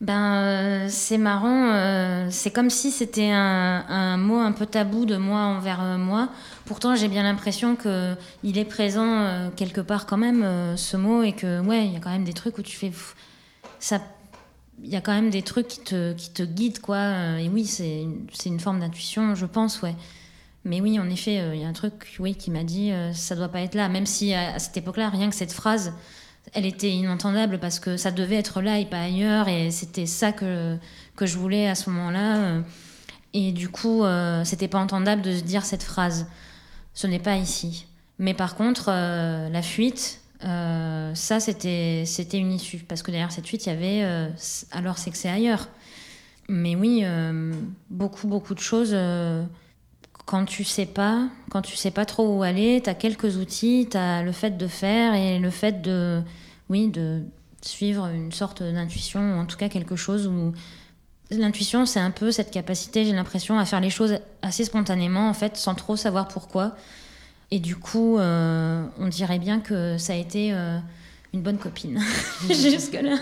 Ben, 0.00 0.34
euh, 0.36 0.86
c'est 0.88 1.18
marrant. 1.18 1.72
euh, 1.72 2.28
c'est 2.30 2.52
comme 2.52 2.70
si 2.70 2.92
c'était 2.92 3.30
un, 3.32 4.16
mot 4.16 4.38
un 4.38 4.52
peu 4.52 4.64
tabou 4.64 5.06
de 5.06 5.16
moi 5.16 5.40
envers 5.40 5.82
euh, 5.82 5.98
moi. 5.98 6.28
Pourtant, 6.66 6.94
j'ai 6.94 7.08
bien 7.08 7.24
l'impression 7.24 7.74
que 7.74 8.14
il 8.44 8.58
est 8.58 8.64
présent 8.64 9.50
quelque 9.56 9.80
part 9.80 10.06
quand 10.06 10.16
même 10.18 10.76
ce 10.76 10.96
mot 10.96 11.22
et 11.22 11.32
que 11.32 11.60
ouais, 11.60 11.86
il 11.86 11.92
y 11.92 11.96
a 11.96 12.00
quand 12.00 12.10
même 12.10 12.24
des 12.24 12.32
trucs 12.32 12.58
où 12.58 12.62
tu 12.62 12.76
fais 12.76 12.92
ça. 13.80 14.00
Il 14.84 14.90
y 14.90 14.94
a 14.94 15.00
quand 15.00 15.12
même 15.12 15.30
des 15.30 15.42
trucs 15.42 15.66
qui 15.66 15.80
te 15.80 16.12
qui 16.12 16.30
te 16.30 16.44
guident 16.44 16.78
quoi. 16.78 17.40
Et 17.40 17.48
oui, 17.48 17.66
c'est 17.66 18.04
une- 18.46 18.60
forme 18.60 18.78
d'intuition, 18.80 19.34
je 19.34 19.46
pense, 19.46 19.82
ouais. 19.82 19.96
Mais 20.64 20.80
oui, 20.80 21.00
en 21.00 21.08
effet, 21.10 21.42
il 21.54 21.60
y 21.60 21.64
a 21.64 21.68
un 21.68 21.72
truc 21.72 22.16
oui 22.20 22.34
qui 22.36 22.50
m'a 22.52 22.62
dit 22.62 22.92
ça 23.14 23.34
doit 23.34 23.48
pas 23.48 23.62
être 23.62 23.74
là. 23.74 23.88
Même 23.88 24.06
si 24.06 24.34
à 24.34 24.58
cette 24.60 24.76
époque-là, 24.76 25.08
rien 25.08 25.28
que 25.30 25.34
cette 25.34 25.52
phrase 25.52 25.92
elle 26.54 26.66
était 26.66 26.90
inentendable 26.90 27.58
parce 27.58 27.80
que 27.80 27.96
ça 27.96 28.10
devait 28.10 28.36
être 28.36 28.60
là 28.60 28.78
et 28.78 28.86
pas 28.86 29.00
ailleurs 29.00 29.48
et 29.48 29.70
c'était 29.70 30.06
ça 30.06 30.32
que, 30.32 30.76
que 31.16 31.26
je 31.26 31.36
voulais 31.36 31.68
à 31.68 31.74
ce 31.74 31.90
moment-là. 31.90 32.62
Et 33.34 33.52
du 33.52 33.68
coup 33.68 34.04
euh, 34.04 34.44
c'était 34.44 34.68
pas 34.68 34.78
entendable 34.78 35.22
de 35.22 35.32
se 35.32 35.42
dire 35.42 35.64
cette 35.64 35.82
phrase. 35.82 36.26
Ce 36.94 37.06
n'est 37.06 37.18
pas 37.18 37.36
ici. 37.36 37.86
Mais 38.18 38.34
par 38.34 38.56
contre 38.56 38.86
euh, 38.88 39.48
la 39.48 39.62
fuite 39.62 40.20
euh, 40.44 41.14
ça 41.14 41.40
c'était 41.40 42.04
une 42.32 42.52
issue. 42.52 42.78
Parce 42.78 43.02
que 43.02 43.10
derrière 43.10 43.32
cette 43.32 43.46
fuite 43.46 43.66
il 43.66 43.68
y 43.68 43.72
avait 43.72 44.02
euh, 44.04 44.28
alors 44.72 44.98
c'est 44.98 45.10
que 45.10 45.16
c'est 45.16 45.28
ailleurs. 45.28 45.68
Mais 46.48 46.74
oui 46.74 47.04
beaucoup 47.90 48.26
beaucoup 48.26 48.54
de 48.54 48.60
choses 48.60 48.96
quand 50.28 50.44
tu 50.44 50.62
sais 50.62 50.84
pas, 50.84 51.26
quand 51.50 51.62
tu 51.62 51.74
sais 51.74 51.90
pas 51.90 52.04
trop 52.04 52.36
où 52.36 52.42
aller, 52.42 52.82
tu 52.84 52.90
as 52.90 52.94
quelques 52.94 53.38
outils, 53.38 53.88
tu 53.90 53.96
as 53.96 54.22
le 54.22 54.32
fait 54.32 54.58
de 54.58 54.66
faire 54.66 55.14
et 55.14 55.38
le 55.38 55.48
fait 55.48 55.80
de 55.80 56.20
oui, 56.68 56.88
de 56.88 57.22
suivre 57.62 58.08
une 58.08 58.30
sorte 58.30 58.62
d'intuition 58.62 59.20
ou 59.20 59.38
en 59.38 59.46
tout 59.46 59.56
cas 59.56 59.70
quelque 59.70 59.96
chose 59.96 60.26
où 60.26 60.52
l'intuition 61.30 61.86
c'est 61.86 61.98
un 61.98 62.10
peu 62.10 62.30
cette 62.30 62.50
capacité, 62.50 63.06
j'ai 63.06 63.14
l'impression 63.14 63.58
à 63.58 63.64
faire 63.64 63.80
les 63.80 63.88
choses 63.88 64.18
assez 64.42 64.66
spontanément 64.66 65.30
en 65.30 65.32
fait 65.32 65.56
sans 65.56 65.74
trop 65.74 65.96
savoir 65.96 66.28
pourquoi. 66.28 66.76
Et 67.50 67.58
du 67.58 67.76
coup, 67.76 68.18
euh, 68.18 68.84
on 68.98 69.08
dirait 69.08 69.38
bien 69.38 69.60
que 69.60 69.96
ça 69.96 70.12
a 70.12 70.16
été 70.16 70.52
euh, 70.52 70.78
une 71.32 71.40
bonne 71.40 71.56
copine 71.56 72.02
jusque 72.50 73.00
là. 73.00 73.16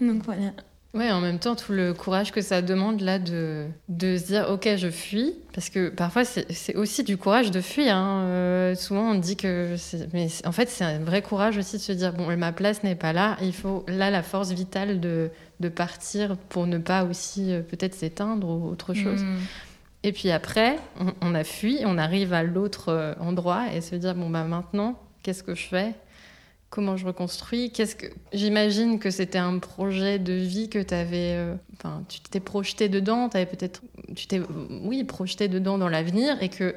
Donc 0.00 0.24
voilà. 0.24 0.52
Ouais, 0.92 1.12
en 1.12 1.20
même 1.20 1.38
temps, 1.38 1.54
tout 1.54 1.70
le 1.72 1.94
courage 1.94 2.32
que 2.32 2.40
ça 2.40 2.62
demande 2.62 3.00
là 3.00 3.20
de, 3.20 3.66
de 3.88 4.16
se 4.16 4.24
dire 4.26 4.48
ok, 4.50 4.70
je 4.76 4.90
fuis. 4.90 5.34
Parce 5.54 5.70
que 5.70 5.88
parfois, 5.88 6.24
c'est 6.24 6.74
aussi 6.74 7.04
du 7.04 7.16
courage 7.16 7.52
de 7.52 7.60
fuir. 7.60 7.94
hein. 7.94 8.24
Euh, 8.24 8.74
souvent, 8.74 9.12
on 9.12 9.14
dit 9.14 9.36
que. 9.36 9.76
Mais 10.12 10.26
en 10.44 10.50
fait, 10.50 10.68
c'est 10.68 10.82
un 10.82 10.98
vrai 10.98 11.22
courage 11.22 11.58
aussi 11.58 11.76
de 11.76 11.82
se 11.82 11.92
dire 11.92 12.12
bon, 12.12 12.36
ma 12.36 12.50
place 12.50 12.82
n'est 12.82 12.96
pas 12.96 13.12
là. 13.12 13.36
Il 13.40 13.52
faut 13.52 13.84
là 13.86 14.10
la 14.10 14.24
force 14.24 14.50
vitale 14.50 14.98
de, 14.98 15.30
de 15.60 15.68
partir 15.68 16.36
pour 16.48 16.66
ne 16.66 16.78
pas 16.78 17.04
aussi 17.04 17.52
euh, 17.52 17.62
peut-être 17.62 17.94
s'éteindre 17.94 18.48
ou 18.48 18.68
autre 18.68 18.92
chose. 18.92 19.22
Mm. 19.22 19.38
Et 20.02 20.12
puis 20.12 20.30
après, 20.32 20.76
on, 20.98 21.12
on 21.20 21.34
a 21.36 21.44
fui, 21.44 21.78
on 21.84 21.98
arrive 21.98 22.32
à 22.32 22.42
l'autre 22.42 22.88
euh, 22.88 23.14
endroit 23.20 23.72
et 23.72 23.80
se 23.80 23.94
dire 23.94 24.16
bon 24.16 24.28
bah 24.28 24.42
maintenant, 24.42 24.98
qu'est-ce 25.22 25.44
que 25.44 25.54
je 25.54 25.68
fais? 25.68 25.94
Comment 26.70 26.96
je 26.96 27.04
reconstruis 27.06 27.72
Qu'est-ce 27.72 27.96
que 27.96 28.06
j'imagine 28.32 28.98
que 29.00 29.10
c'était 29.10 29.38
un 29.38 29.58
projet 29.58 30.18
de 30.20 30.32
vie 30.32 30.68
que 30.68 30.78
tu 30.78 30.94
avais 30.94 31.36
enfin 31.76 32.02
tu 32.08 32.20
t'es 32.20 32.38
projeté 32.40 32.88
dedans, 32.88 33.28
tu 33.28 33.44
peut-être 33.44 33.82
tu 34.14 34.26
t'es 34.28 34.40
oui, 34.82 35.02
projeté 35.04 35.48
dedans 35.48 35.78
dans 35.78 35.88
l'avenir 35.88 36.40
et 36.42 36.48
que 36.48 36.74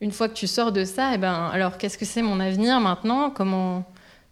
une 0.00 0.10
fois 0.12 0.28
que 0.28 0.34
tu 0.34 0.46
sors 0.46 0.72
de 0.72 0.84
ça, 0.84 1.14
et 1.14 1.18
ben 1.18 1.32
alors 1.52 1.78
qu'est-ce 1.78 1.96
que 1.96 2.04
c'est 2.04 2.22
mon 2.22 2.40
avenir 2.40 2.80
maintenant? 2.80 3.30
Comment 3.30 3.84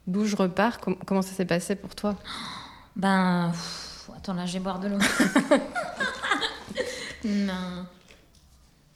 d'où 0.06 0.26
je 0.26 0.36
repars? 0.36 0.78
Com- 0.80 0.96
Comment 1.06 1.22
ça 1.22 1.32
s'est 1.32 1.46
passé 1.46 1.74
pour 1.76 1.94
toi? 1.94 2.16
Ben, 2.96 3.50
pff, 3.52 4.10
Attends, 4.16 4.34
là, 4.34 4.46
je 4.46 4.54
vais 4.54 4.60
boire 4.60 4.78
de 4.78 4.88
l'eau. 4.88 4.98
non. 7.24 7.86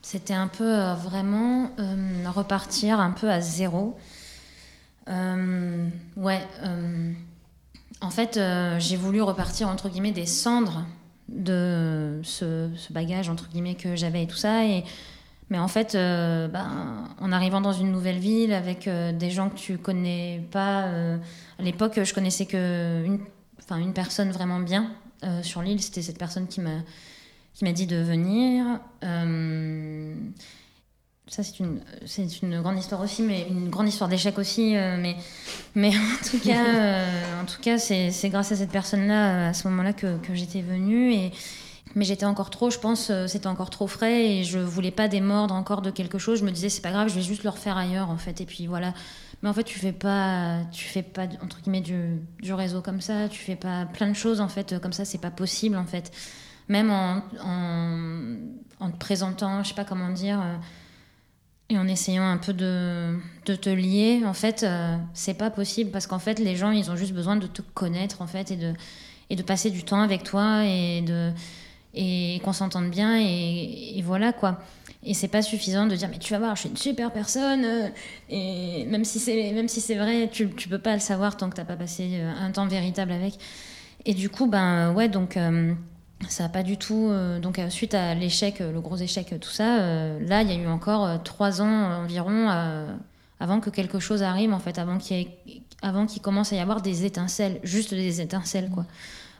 C'était 0.02 0.34
un 0.34 0.48
peu 0.48 0.64
euh, 0.64 0.94
vraiment 0.94 1.70
euh, 1.78 2.24
repartir 2.34 3.00
un 3.00 3.10
peu 3.10 3.30
à 3.30 3.40
zéro. 3.40 3.96
Euh, 5.08 5.88
ouais. 6.16 6.40
euh, 6.64 7.12
en 8.00 8.10
fait, 8.10 8.36
euh, 8.36 8.78
j'ai 8.78 8.96
voulu 8.96 9.22
repartir 9.22 9.68
entre 9.68 9.88
guillemets 9.88 10.12
des 10.12 10.26
cendres 10.26 10.84
de 11.28 12.20
ce, 12.22 12.70
ce 12.76 12.92
bagage 12.92 13.28
entre 13.28 13.48
guillemets 13.48 13.74
que 13.74 13.96
j'avais 13.96 14.24
et 14.24 14.26
tout 14.26 14.36
ça. 14.36 14.64
Et, 14.64 14.84
mais 15.50 15.58
en 15.58 15.68
fait, 15.68 15.94
ben, 15.94 17.08
en 17.18 17.32
arrivant 17.32 17.62
dans 17.62 17.72
une 17.72 17.90
nouvelle 17.90 18.18
ville 18.18 18.52
avec 18.52 18.86
des 18.86 19.30
gens 19.30 19.48
que 19.48 19.56
tu 19.56 19.78
connais 19.78 20.46
pas, 20.50 20.82
à 20.82 21.62
l'époque, 21.62 22.00
je 22.04 22.12
connaissais 22.12 22.44
que 22.44 23.02
une, 23.02 23.20
enfin, 23.58 23.78
une 23.78 23.94
personne 23.94 24.30
vraiment 24.30 24.60
bien 24.60 24.90
sur 25.40 25.62
l'île. 25.62 25.80
C'était 25.80 26.02
cette 26.02 26.18
personne 26.18 26.48
qui 26.48 26.60
m'a 26.60 26.82
qui 27.54 27.64
m'a 27.64 27.72
dit 27.72 27.86
de 27.86 27.96
venir. 27.96 28.78
Ça, 31.28 31.42
c'est 31.42 31.58
une, 31.60 31.80
c'est 32.06 32.42
une 32.42 32.62
grande 32.62 32.78
histoire 32.78 33.00
aussi, 33.02 33.22
mais 33.22 33.46
une 33.50 33.68
grande 33.68 33.88
histoire 33.88 34.08
d'échec 34.08 34.38
aussi. 34.38 34.76
euh, 34.76 34.96
mais, 34.98 35.16
mais 35.74 35.90
en 35.90 36.28
tout 36.30 36.38
cas, 36.38 36.64
euh, 36.74 37.42
en 37.42 37.44
tout 37.44 37.60
cas, 37.60 37.78
c'est, 37.78 38.10
c'est 38.10 38.30
grâce 38.30 38.50
à 38.52 38.56
cette 38.56 38.70
personne-là, 38.70 39.34
euh, 39.34 39.50
à 39.50 39.52
ce 39.52 39.68
moment-là, 39.68 39.92
que, 39.92 40.16
que 40.18 40.34
j'étais 40.34 40.62
venue. 40.62 41.12
Et, 41.12 41.32
mais 41.94 42.04
j'étais 42.04 42.26
encore 42.26 42.50
trop, 42.50 42.70
je 42.70 42.78
pense, 42.78 43.10
c'était 43.26 43.46
encore 43.46 43.70
trop 43.70 43.86
frais 43.86 44.26
et 44.26 44.44
je 44.44 44.58
voulais 44.58 44.90
pas 44.90 45.08
démordre 45.08 45.54
encore 45.54 45.80
de 45.82 45.90
quelque 45.90 46.18
chose. 46.18 46.38
Je 46.40 46.44
me 46.44 46.50
disais, 46.50 46.68
c'est 46.68 46.82
pas 46.82 46.90
grave, 46.92 47.08
je 47.08 47.14
vais 47.14 47.22
juste 47.22 47.44
le 47.44 47.50
refaire 47.50 47.76
ailleurs, 47.78 48.10
en 48.10 48.18
fait. 48.18 48.40
Et 48.40 48.46
puis 48.46 48.66
voilà. 48.66 48.92
Mais 49.42 49.48
en 49.48 49.54
fait, 49.54 49.64
tu 49.64 49.78
fais 49.78 49.92
pas, 49.92 50.60
tu 50.70 50.84
fais 50.84 51.02
pas 51.02 51.24
entre 51.42 51.60
guillemets 51.62 51.80
du, 51.80 52.20
du 52.42 52.52
réseau 52.52 52.82
comme 52.82 53.00
ça. 53.00 53.28
Tu 53.28 53.38
fais 53.38 53.56
pas 53.56 53.86
plein 53.86 54.08
de 54.08 54.14
choses 54.14 54.40
en 54.40 54.48
fait 54.48 54.78
comme 54.80 54.92
ça. 54.92 55.04
C'est 55.04 55.18
pas 55.20 55.30
possible 55.30 55.76
en 55.76 55.84
fait. 55.86 56.10
Même 56.68 56.90
en, 56.90 57.22
en, 57.42 58.36
en 58.80 58.90
te 58.90 58.96
présentant, 58.98 59.62
je 59.62 59.68
sais 59.70 59.74
pas 59.74 59.84
comment 59.86 60.10
dire, 60.10 60.40
euh, 60.40 60.56
et 61.70 61.78
en 61.78 61.86
essayant 61.86 62.26
un 62.26 62.38
peu 62.38 62.52
de, 62.52 63.18
de 63.46 63.54
te 63.54 63.68
lier, 63.68 64.22
en 64.24 64.32
fait, 64.32 64.62
euh, 64.62 64.96
c'est 65.12 65.34
pas 65.34 65.50
possible 65.50 65.90
parce 65.90 66.06
qu'en 66.06 66.18
fait, 66.18 66.38
les 66.38 66.56
gens, 66.56 66.70
ils 66.70 66.90
ont 66.90 66.96
juste 66.96 67.12
besoin 67.12 67.36
de 67.36 67.46
te 67.46 67.62
connaître 67.74 68.22
en 68.22 68.26
fait 68.26 68.50
et 68.50 68.56
de 68.56 68.72
et 69.30 69.36
de 69.36 69.42
passer 69.42 69.70
du 69.70 69.84
temps 69.84 70.00
avec 70.00 70.22
toi 70.22 70.64
et 70.64 71.04
et 71.94 72.40
qu'on 72.44 72.52
s'entende 72.52 72.90
bien 72.90 73.18
et, 73.20 74.00
voilà 74.04 74.32
quoi. 74.32 74.60
Et 75.04 75.14
c'est 75.14 75.28
pas 75.28 75.42
suffisant 75.42 75.86
de 75.86 75.94
dire 75.94 76.08
mais 76.10 76.18
tu 76.18 76.32
vas 76.32 76.38
voir, 76.38 76.56
je 76.56 76.60
suis 76.62 76.68
une 76.70 76.76
super 76.76 77.12
personne 77.12 77.64
euh, 77.64 77.88
et 78.28 78.84
même 78.86 79.04
si 79.04 79.18
c'est 79.20 79.68
si 79.68 79.94
vrai, 79.94 80.28
tu 80.30 80.50
tu 80.50 80.68
peux 80.68 80.78
pas 80.78 80.94
le 80.94 81.00
savoir 81.00 81.36
tant 81.36 81.48
que 81.50 81.56
t'as 81.56 81.64
pas 81.64 81.76
passé 81.76 82.08
euh, 82.14 82.32
un 82.40 82.50
temps 82.50 82.66
véritable 82.66 83.12
avec. 83.12 83.34
Et 84.04 84.14
du 84.14 84.28
coup 84.28 84.46
ben 84.46 84.92
ouais 84.94 85.08
donc 85.08 85.36
euh, 85.36 85.74
ça 86.28 86.44
a 86.44 86.48
pas 86.48 86.62
du 86.64 86.76
tout 86.76 87.08
euh, 87.10 87.38
donc 87.38 87.58
euh, 87.58 87.70
suite 87.70 87.94
à 87.94 88.14
l'échec, 88.14 88.60
euh, 88.60 88.72
le 88.72 88.80
gros 88.80 88.96
échec, 88.96 89.32
euh, 89.32 89.38
tout 89.38 89.50
ça, 89.50 89.78
euh, 89.80 90.18
là 90.26 90.42
il 90.42 90.48
y 90.48 90.52
a 90.52 90.56
eu 90.56 90.66
encore 90.66 91.22
trois 91.22 91.62
ans 91.62 92.02
environ 92.02 92.48
euh, 92.50 92.92
avant 93.40 93.60
que 93.60 93.70
quelque 93.70 94.00
chose 94.00 94.22
arrive 94.24 94.52
en 94.52 94.58
fait, 94.58 94.78
avant 94.78 94.98
qu'il 94.98 95.16
ait- 95.16 95.62
avant 95.80 96.06
qu'il 96.06 96.20
commence 96.20 96.52
à 96.52 96.56
y 96.56 96.58
avoir 96.58 96.82
des 96.82 97.04
étincelles, 97.04 97.60
juste 97.62 97.94
des 97.94 98.20
étincelles 98.20 98.68
quoi. 98.68 98.84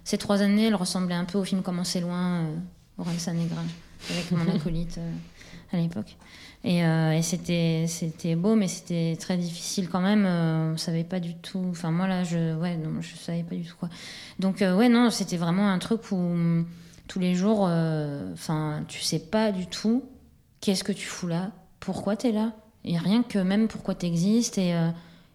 Ces 0.04 0.18
trois 0.18 0.40
années, 0.40 0.66
elles 0.68 0.74
ressemblaient 0.76 1.16
un 1.16 1.24
peu 1.24 1.36
au 1.36 1.44
film 1.44 1.62
Comment 1.62 1.82
c'est 1.84 2.00
loin, 2.00 2.42
euh, 2.42 2.54
Orelsan 2.98 3.34
Negra, 3.34 3.60
avec 4.10 4.30
mon 4.30 4.48
acolyte 4.56 4.98
à 5.72 5.76
l'époque. 5.76 6.16
Et, 6.64 6.84
euh, 6.84 7.20
c'était 7.22 8.34
beau, 8.34 8.56
mais 8.56 8.68
c'était 8.68 9.16
très 9.18 9.36
difficile 9.36 9.88
quand 9.88 10.00
même. 10.00 10.24
euh, 10.26 10.72
on 10.74 10.76
savait 10.76 11.04
pas 11.04 11.20
du 11.20 11.34
tout. 11.34 11.64
Enfin 11.70 11.90
moi 11.90 12.08
là, 12.08 12.24
je 12.24 12.56
ouais 12.56 12.76
non, 12.76 13.00
je 13.00 13.16
savais 13.16 13.42
pas 13.42 13.54
du 13.54 13.64
tout 13.64 13.76
quoi. 13.78 13.88
Donc 14.38 14.60
euh, 14.62 14.76
ouais 14.76 14.88
non, 14.88 15.10
c'était 15.10 15.36
vraiment 15.36 15.68
un 15.70 15.78
truc 15.78 16.10
où 16.10 16.34
tous 17.06 17.20
les 17.20 17.34
jours, 17.34 17.66
euh, 17.68 18.32
enfin 18.32 18.84
tu 18.88 19.00
sais 19.00 19.20
pas 19.20 19.52
du 19.52 19.66
tout 19.66 20.04
qu'est-ce 20.60 20.84
que 20.84 20.92
tu 20.92 21.06
fous 21.06 21.28
là, 21.28 21.52
pourquoi 21.80 22.16
tu 22.16 22.28
es 22.28 22.32
là, 22.32 22.52
et 22.84 22.98
rien 22.98 23.22
que 23.22 23.38
même 23.38 23.68
pourquoi 23.68 23.94
tu 23.94 24.06
existes 24.06 24.58
et 24.58 24.74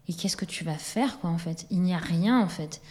et 0.09 0.13
qu'est-ce 0.13 0.35
que 0.35 0.45
tu 0.45 0.65
vas 0.65 0.73
faire 0.77 1.19
quoi 1.19 1.29
en 1.29 1.37
fait. 1.37 1.65
Il 1.71 1.81
n'y 1.81 1.93
a 1.93 1.97
rien 1.97 2.39
en 2.41 2.49
fait. 2.49 2.81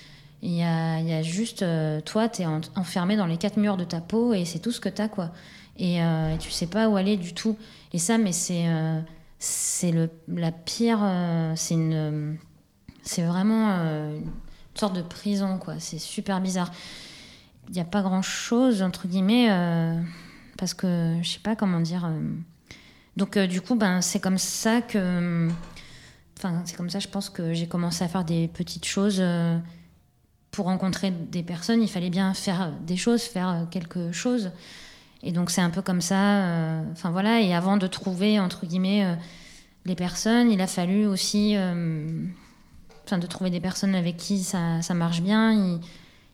Il 0.44 0.52
y 0.52 0.62
a, 0.64 0.98
il 0.98 1.06
y 1.06 1.12
a 1.12 1.22
juste 1.22 1.64
toi, 2.06 2.28
tu 2.28 2.42
es 2.42 2.46
enfermé 2.74 3.16
dans 3.16 3.26
les 3.26 3.36
quatre 3.36 3.58
murs 3.58 3.76
de 3.76 3.84
ta 3.84 4.00
peau 4.00 4.32
et 4.32 4.44
c'est 4.46 4.58
tout 4.58 4.72
ce 4.72 4.80
que 4.80 4.88
tu 4.88 5.02
as 5.02 5.08
quoi. 5.08 5.30
Et, 5.78 6.02
euh, 6.02 6.36
tu 6.36 6.50
sais 6.50 6.66
pas 6.66 6.88
où 6.88 6.96
aller 6.96 7.16
du 7.16 7.34
tout. 7.34 7.56
Et 7.92 7.98
ça, 7.98 8.18
mais 8.18 8.32
c'est 8.32 8.66
euh, 8.66 9.00
la 10.28 10.52
pire. 10.52 11.00
euh, 11.02 11.52
c'est 11.56 11.74
une 11.74 12.38
c'est 13.02 13.22
vraiment 13.22 13.70
euh, 13.70 14.16
une 14.18 14.78
sorte 14.78 14.94
de 14.94 15.02
prison 15.02 15.58
quoi. 15.58 15.74
C'est 15.78 15.98
super 15.98 16.40
bizarre. 16.40 16.70
Il 17.68 17.74
n'y 17.74 17.80
a 17.80 17.84
pas 17.84 18.02
grand 18.02 18.22
chose 18.22 18.82
entre 18.82 19.08
guillemets 19.08 19.50
euh, 19.50 20.00
parce 20.58 20.74
que 20.74 21.18
je 21.22 21.28
sais 21.28 21.40
pas 21.40 21.56
comment 21.56 21.80
dire. 21.80 22.08
Donc 23.16 23.38
du 23.38 23.60
coup, 23.60 23.74
ben 23.74 24.00
c'est 24.00 24.20
comme 24.20 24.38
ça 24.38 24.80
que. 24.82 25.48
Enfin, 26.38 26.62
c'est 26.64 26.76
comme 26.76 26.90
ça, 26.90 26.98
je 26.98 27.08
pense 27.08 27.30
que 27.30 27.52
j'ai 27.52 27.68
commencé 27.68 28.02
à 28.02 28.08
faire 28.08 28.24
des 28.24 28.48
petites 28.48 28.84
choses. 28.86 29.22
pour 30.50 30.66
rencontrer 30.66 31.10
des 31.10 31.42
personnes, 31.42 31.82
il 31.82 31.88
fallait 31.88 32.10
bien 32.10 32.34
faire 32.34 32.72
des 32.80 32.96
choses, 32.96 33.22
faire 33.22 33.66
quelque 33.70 34.12
chose. 34.12 34.50
Et 35.22 35.32
donc 35.32 35.50
c'est 35.50 35.60
un 35.60 35.70
peu 35.70 35.82
comme 35.82 36.00
ça. 36.00 36.44
euh, 36.46 36.82
Enfin 36.92 37.10
voilà. 37.10 37.40
Et 37.40 37.54
avant 37.54 37.76
de 37.76 37.86
trouver 37.86 38.40
entre 38.40 38.66
guillemets 38.66 39.04
euh, 39.04 39.14
les 39.84 39.94
personnes, 39.94 40.50
il 40.50 40.60
a 40.60 40.66
fallu 40.66 41.06
aussi, 41.06 41.54
euh, 41.56 42.06
enfin 43.04 43.18
de 43.18 43.26
trouver 43.26 43.50
des 43.50 43.60
personnes 43.60 43.94
avec 43.94 44.16
qui 44.16 44.42
ça, 44.42 44.82
ça 44.82 44.94
marche 44.94 45.20
bien. 45.22 45.52
Il, 45.52 45.80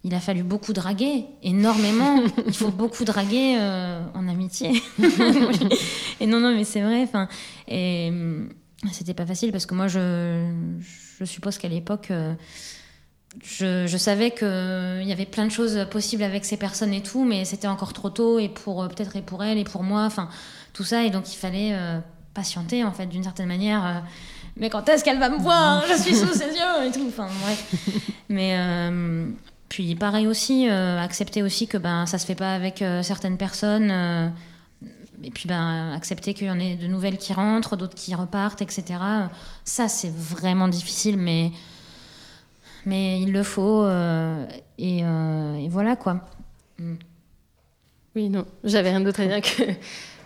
il 0.04 0.14
a 0.14 0.20
fallu 0.20 0.42
beaucoup 0.44 0.72
draguer, 0.72 1.24
énormément. 1.42 2.22
il 2.46 2.52
faut 2.54 2.70
beaucoup 2.82 3.04
draguer 3.04 3.56
euh, 3.58 4.00
en 4.14 4.28
amitié. 4.28 4.82
et 6.20 6.26
non 6.26 6.40
non 6.40 6.54
mais 6.54 6.64
c'est 6.64 6.80
vrai. 6.80 7.02
Enfin 7.02 7.28
et 7.66 8.08
hum, 8.10 8.48
c'était 8.92 9.14
pas 9.14 9.26
facile 9.26 9.52
parce 9.52 9.66
que 9.66 9.74
moi 9.74 9.88
je, 9.88 10.50
je 11.18 11.24
suppose 11.24 11.58
qu'à 11.58 11.68
l'époque. 11.68 12.10
euh, 12.10 12.32
je, 13.42 13.96
savais 13.96 14.30
qu'il 14.30 15.04
y 15.06 15.12
avait 15.12 15.26
plein 15.26 15.46
de 15.46 15.50
choses 15.52 15.86
possibles 15.90 16.22
avec 16.22 16.44
ces 16.44 16.56
personnes 16.56 16.92
et 16.94 17.02
tout, 17.02 17.24
mais 17.24 17.44
c'était 17.44 17.68
encore 17.68 17.92
trop 17.92 18.10
tôt, 18.10 18.38
et 18.38 18.48
pour 18.48 18.82
euh, 18.82 18.88
peut-être 18.88 19.16
et 19.16 19.22
pour 19.22 19.44
elle, 19.44 19.58
et 19.58 19.64
pour 19.64 19.82
moi, 19.82 20.04
enfin, 20.04 20.28
tout 20.72 20.84
ça, 20.84 21.04
et 21.04 21.10
donc 21.10 21.32
il 21.32 21.36
fallait 21.36 21.70
euh, 21.72 21.98
patienter, 22.34 22.84
en 22.84 22.92
fait, 22.92 23.06
d'une 23.06 23.22
certaine 23.24 23.48
manière. 23.48 23.84
euh, 23.86 24.00
mais 24.56 24.70
quand 24.70 24.88
est-ce 24.88 25.04
qu'elle 25.04 25.18
va 25.20 25.28
me 25.28 25.38
voir? 25.38 25.84
Je 25.88 26.02
suis 26.02 26.16
sous 26.16 26.32
ses 26.32 26.46
yeux, 26.46 26.86
et 26.88 26.90
tout, 26.90 27.06
enfin, 27.06 27.28
bref. 27.42 27.74
Mais 28.28 28.56
euh, 28.58 29.28
puis 29.68 29.94
pareil 29.94 30.26
aussi, 30.26 30.68
euh, 30.68 30.98
accepter 31.00 31.42
aussi 31.42 31.68
que 31.68 31.78
ben, 31.78 32.06
ça 32.06 32.18
se 32.18 32.26
fait 32.26 32.34
pas 32.34 32.54
avec 32.54 32.82
euh, 32.82 33.02
certaines 33.02 33.36
personnes. 33.36 33.90
euh, 33.90 34.28
et 35.22 35.30
puis 35.30 35.48
ben, 35.48 35.92
accepter 35.94 36.32
qu'il 36.32 36.46
y 36.46 36.50
en 36.50 36.60
ait 36.60 36.76
de 36.76 36.86
nouvelles 36.86 37.18
qui 37.18 37.32
rentrent, 37.32 37.76
d'autres 37.76 37.96
qui 37.96 38.14
repartent, 38.14 38.62
etc. 38.62 38.84
Ça, 39.64 39.88
c'est 39.88 40.12
vraiment 40.14 40.68
difficile, 40.68 41.16
mais 41.16 41.50
mais 42.86 43.20
il 43.20 43.32
le 43.32 43.42
faut 43.42 43.82
euh, 43.84 44.46
et, 44.78 45.00
euh, 45.04 45.54
et 45.56 45.68
voilà 45.68 45.96
quoi. 45.96 46.20
Oui, 48.16 48.30
non, 48.30 48.46
j'avais 48.64 48.90
rien 48.90 49.00
d'autre 49.00 49.20
à 49.20 49.26
dire 49.26 49.40
que. 49.40 49.62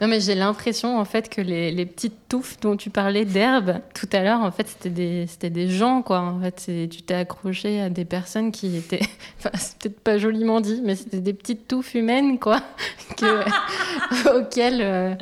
Non, 0.00 0.08
mais 0.08 0.18
j'ai 0.18 0.34
l'impression 0.34 0.98
en 0.98 1.04
fait 1.04 1.28
que 1.28 1.40
les, 1.40 1.70
les 1.70 1.86
petites 1.86 2.26
touffes 2.28 2.58
dont 2.58 2.76
tu 2.76 2.90
parlais 2.90 3.24
d'herbe 3.24 3.74
tout 3.94 4.08
à 4.12 4.24
l'heure, 4.24 4.40
en 4.40 4.50
fait, 4.50 4.66
c'était 4.66 4.90
des, 4.90 5.28
c'était 5.28 5.48
des 5.50 5.68
gens, 5.68 6.02
quoi. 6.02 6.18
En 6.22 6.40
fait, 6.40 6.88
tu 6.90 7.02
t'es 7.02 7.14
accroché 7.14 7.80
à 7.80 7.88
des 7.88 8.04
personnes 8.04 8.50
qui 8.50 8.76
étaient. 8.76 8.98
Enfin, 9.38 9.50
c'est 9.54 9.78
peut-être 9.78 10.00
pas 10.00 10.18
joliment 10.18 10.60
dit, 10.60 10.80
mais 10.82 10.96
c'était 10.96 11.20
des 11.20 11.32
petites 11.32 11.68
touffes 11.68 11.94
humaines, 11.94 12.40
quoi. 12.40 12.60
que- 13.16 14.36
auxquelles. 14.40 14.80
euh, 14.82 15.14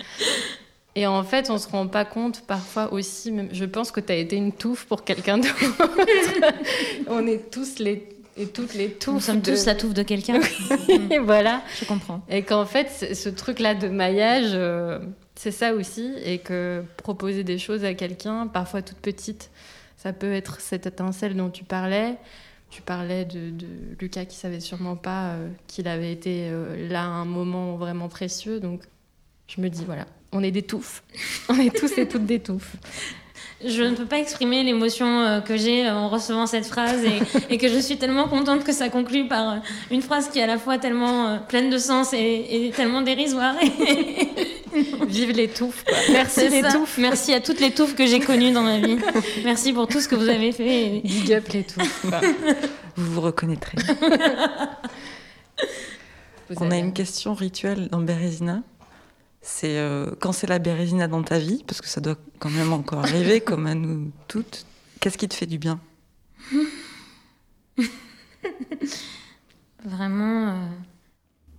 Et 1.01 1.07
en 1.07 1.23
fait, 1.25 1.49
on 1.49 1.57
se 1.57 1.67
rend 1.67 1.87
pas 1.87 2.05
compte 2.05 2.43
parfois 2.47 2.93
aussi. 2.93 3.33
Même, 3.33 3.49
je 3.53 3.65
pense 3.65 3.91
que 3.91 4.01
tu 4.01 4.13
as 4.13 4.17
été 4.17 4.37
une 4.37 4.53
touffe 4.53 4.85
pour 4.85 5.03
quelqu'un 5.03 5.39
d'autre. 5.39 5.55
on 7.09 7.27
est 7.27 7.51
tous 7.51 7.79
les 7.79 8.07
et 8.37 8.47
toutes 8.47 8.75
les 8.75 8.91
touffes. 8.91 9.15
Nous 9.15 9.21
sommes 9.21 9.41
de- 9.41 9.51
tous 9.51 9.65
la 9.65 9.75
touffe 9.75 9.95
de 9.95 10.03
quelqu'un. 10.03 10.41
Et 11.11 11.19
voilà. 11.23 11.63
Je 11.81 11.87
comprends. 11.87 12.21
Et 12.29 12.43
qu'en 12.43 12.67
fait, 12.67 13.15
ce- 13.15 13.29
truc-là 13.31 13.75
de 13.75 13.89
maillage, 13.89 14.51
euh, 14.53 14.99
c'est 15.37 15.51
ça 15.51 15.73
aussi. 15.73 16.13
Et 16.25 16.39
que 16.39 16.85
proposer 16.99 17.45
des 17.45 17.57
choses 17.57 17.83
à 17.85 17.95
quelqu'un, 17.95 18.47
parfois 18.47 18.83
toute 18.83 18.99
petite, 18.99 19.51
ça 19.97 20.13
peut 20.13 20.33
être 20.33 20.61
cette 20.61 20.87
étincelle 20.87 21.35
dont 21.35 21.49
tu 21.51 21.65
parlais. 21.65 22.17
Tu 22.71 22.83
parlais 22.83 23.25
de, 23.25 23.51
de 23.51 23.67
Lucas 24.01 24.27
qui 24.27 24.37
savait 24.37 24.61
sûrement 24.61 24.97
pas 24.97 25.31
euh, 25.31 25.49
qu'il 25.67 25.89
avait 25.89 26.13
été 26.13 26.49
euh, 26.51 26.89
là 26.91 27.01
à 27.03 27.07
un 27.09 27.25
moment 27.25 27.77
vraiment 27.77 28.09
précieux. 28.09 28.61
Donc, 28.61 28.83
je 29.49 29.61
me 29.63 29.69
dis, 29.69 29.85
voilà, 29.87 30.07
on 30.33 30.43
est 30.43 30.51
des 30.51 30.63
touffes. 30.63 31.03
on 31.49 31.59
est 31.59 31.75
tous 31.77 31.97
et 31.99 32.07
toutes 32.09 32.27
des 32.27 32.41
touffes. 32.41 32.77
Je 33.63 33.83
ne 33.83 33.95
peux 33.95 34.07
pas 34.07 34.19
exprimer 34.19 34.63
l'émotion 34.63 35.21
euh, 35.21 35.41
que 35.43 35.59
j'ai 35.59 35.87
en 35.91 36.09
recevant 36.09 36.47
cette 36.47 36.65
phrase 36.65 37.05
et, 37.05 37.21
et 37.55 37.59
que 37.59 37.69
je 37.69 37.79
suis 37.79 37.99
tellement 37.99 38.27
contente 38.27 38.65
que 38.65 38.73
ça 38.73 38.89
conclue 38.89 39.29
par 39.29 39.51
euh, 39.51 39.57
une 39.91 40.01
phrase 40.01 40.31
qui 40.31 40.39
est 40.39 40.43
à 40.43 40.47
la 40.47 40.57
fois 40.57 40.79
tellement 40.79 41.27
euh, 41.27 41.37
pleine 41.37 41.69
de 41.69 41.77
sens 41.77 42.15
et, 42.15 42.47
et 42.69 42.71
tellement 42.71 43.03
dérisoire. 43.03 43.55
Vive 45.09 45.33
les 45.33 45.49
touffes. 45.49 45.85
quoi. 45.85 45.95
Merci 46.11 46.49
les 46.49 46.63
ça. 46.63 46.73
touffes. 46.73 46.97
Merci 46.97 47.35
à 47.35 47.41
toutes 47.41 47.61
les 47.61 47.73
touffes 47.73 47.95
que 47.95 48.07
j'ai 48.07 48.21
connues 48.21 48.53
dans 48.53 48.63
ma 48.63 48.79
vie. 48.79 48.97
Merci 49.45 49.75
pour 49.75 49.89
tout 49.89 50.01
ce 50.01 50.09
que 50.09 50.15
vous 50.15 50.29
avez 50.31 50.53
fait. 50.53 51.03
Big 51.05 51.31
up 51.35 51.47
les 51.53 51.65
touffes. 51.65 52.07
quoi. 52.09 52.21
Vous 52.97 53.13
vous 53.13 53.21
reconnaîtrez. 53.21 53.77
On 56.57 56.71
a 56.71 56.77
une 56.79 56.95
question 56.95 57.35
rituelle 57.35 57.89
dans 57.89 58.01
Bérésina. 58.01 58.63
C'est 59.43 59.79
euh, 59.79 60.11
quand 60.21 60.33
c'est 60.33 60.47
la 60.47 60.59
Bérésina 60.59 61.09
dans 61.09 61.23
ta 61.23 61.39
vie, 61.39 61.65
parce 61.67 61.81
que 61.81 61.89
ça 61.89 62.01
doit 62.01 62.17
quand 62.39 62.51
même 62.51 62.73
encore 62.73 63.01
arriver, 63.01 63.41
comme 63.47 63.67
à 63.67 63.75
nous 63.75 64.13
toutes. 64.29 64.67
Qu'est-ce 65.01 65.17
qui 65.17 65.29
te 65.29 65.35
fait 65.35 65.47
du 65.47 65.59
bien? 65.59 65.81
Vraiment 69.85 70.49
euh, 70.49 70.69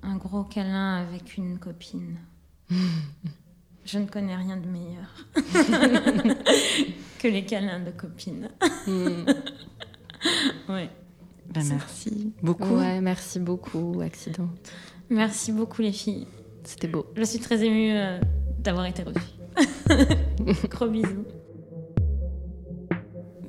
un 0.04 0.16
gros 0.18 0.44
câlin 0.44 0.98
avec 0.98 1.38
une 1.38 1.58
copine. 1.58 2.18
Je 3.84 3.98
ne 3.98 4.06
connais 4.06 4.36
rien 4.36 4.58
de 4.58 4.68
meilleur 4.68 5.10
que 7.18 7.28
les 7.28 7.44
câlins 7.46 7.80
de 7.80 7.90
copines. 7.90 8.48
ouais. 10.70 10.90
Ben, 11.50 11.64
merci 11.68 12.32
beaucoup. 12.44 12.76
Ouais, 12.76 13.02
merci 13.02 13.40
beaucoup, 13.40 14.00
Accident. 14.02 14.50
Merci 15.10 15.52
beaucoup 15.52 15.82
les 15.82 15.92
filles. 15.92 16.28
C'était 16.64 16.88
beau. 16.88 17.06
Je 17.16 17.24
suis 17.24 17.40
très 17.40 17.64
émue 17.64 17.92
euh, 17.92 18.20
d'avoir 18.60 18.86
été 18.86 19.04
reçue. 19.04 19.20
Gros 20.70 20.88
bisous. 20.88 21.26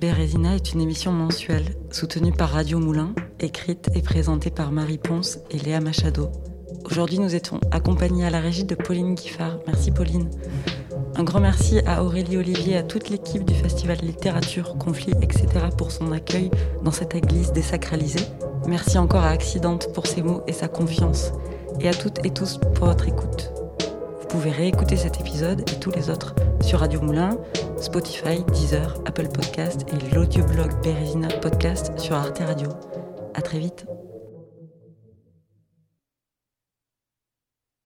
Bérésina 0.01 0.57
est 0.57 0.73
une 0.73 0.81
émission 0.81 1.13
mensuelle 1.13 1.77
soutenue 1.91 2.33
par 2.33 2.51
Radio 2.51 2.81
Moulin, 2.81 3.15
écrite 3.39 3.89
et 3.95 4.03
présentée 4.03 4.51
par 4.51 4.73
Marie 4.73 4.99
Ponce 4.99 5.39
et 5.51 5.59
Léa 5.59 5.81
Machado. 5.81 6.31
Aujourd'hui, 6.85 7.21
nous 7.21 7.37
étions 7.37 7.61
accompagnés 7.71 8.27
à 8.27 8.31
la 8.31 8.41
régie 8.41 8.65
de 8.65 8.75
Pauline 8.75 9.17
Giffard. 9.17 9.61
Merci 9.69 9.93
Pauline. 9.93 10.29
Un 11.15 11.23
grand 11.23 11.41
merci 11.41 11.81
à 11.87 12.03
Aurélie 12.03 12.37
Olivier 12.37 12.73
et 12.73 12.79
à 12.79 12.83
toute 12.83 13.11
l'équipe 13.11 13.45
du 13.45 13.55
Festival 13.55 13.99
Littérature, 13.99 14.77
Conflit, 14.79 15.13
etc. 15.23 15.47
pour 15.77 15.93
son 15.93 16.11
accueil 16.11 16.51
dans 16.83 16.91
cette 16.91 17.15
église 17.15 17.53
désacralisée. 17.53 18.27
Merci 18.67 18.99
encore 18.99 19.23
à 19.23 19.29
Accidente 19.29 19.93
pour 19.93 20.07
ses 20.07 20.23
mots 20.23 20.43
et 20.47 20.53
sa 20.53 20.69
confiance. 20.69 21.33
Et 21.83 21.89
à 21.89 21.95
toutes 21.95 22.25
et 22.25 22.31
tous 22.31 22.59
pour 22.77 22.87
votre 22.87 23.09
écoute. 23.09 23.51
Vous 24.21 24.29
pouvez 24.29 24.51
réécouter 24.51 24.97
cet 24.97 25.21
épisode 25.21 25.61
et 25.69 25.81
tous 25.81 25.91
les 25.91 26.11
autres 26.11 26.35
sur 26.61 26.79
Radio 26.79 27.01
Moulin, 27.01 27.37
Spotify, 27.77 28.45
Deezer, 28.53 28.95
Apple 29.05 29.29
Podcast 29.29 29.85
et 29.89 30.15
l'audioblog 30.15 30.71
Bérésina 30.83 31.27
Podcast 31.29 31.99
sur 31.99 32.15
Arte 32.15 32.39
Radio. 32.39 32.69
À 33.35 33.43
très 33.43 33.59
vite. 33.59 33.85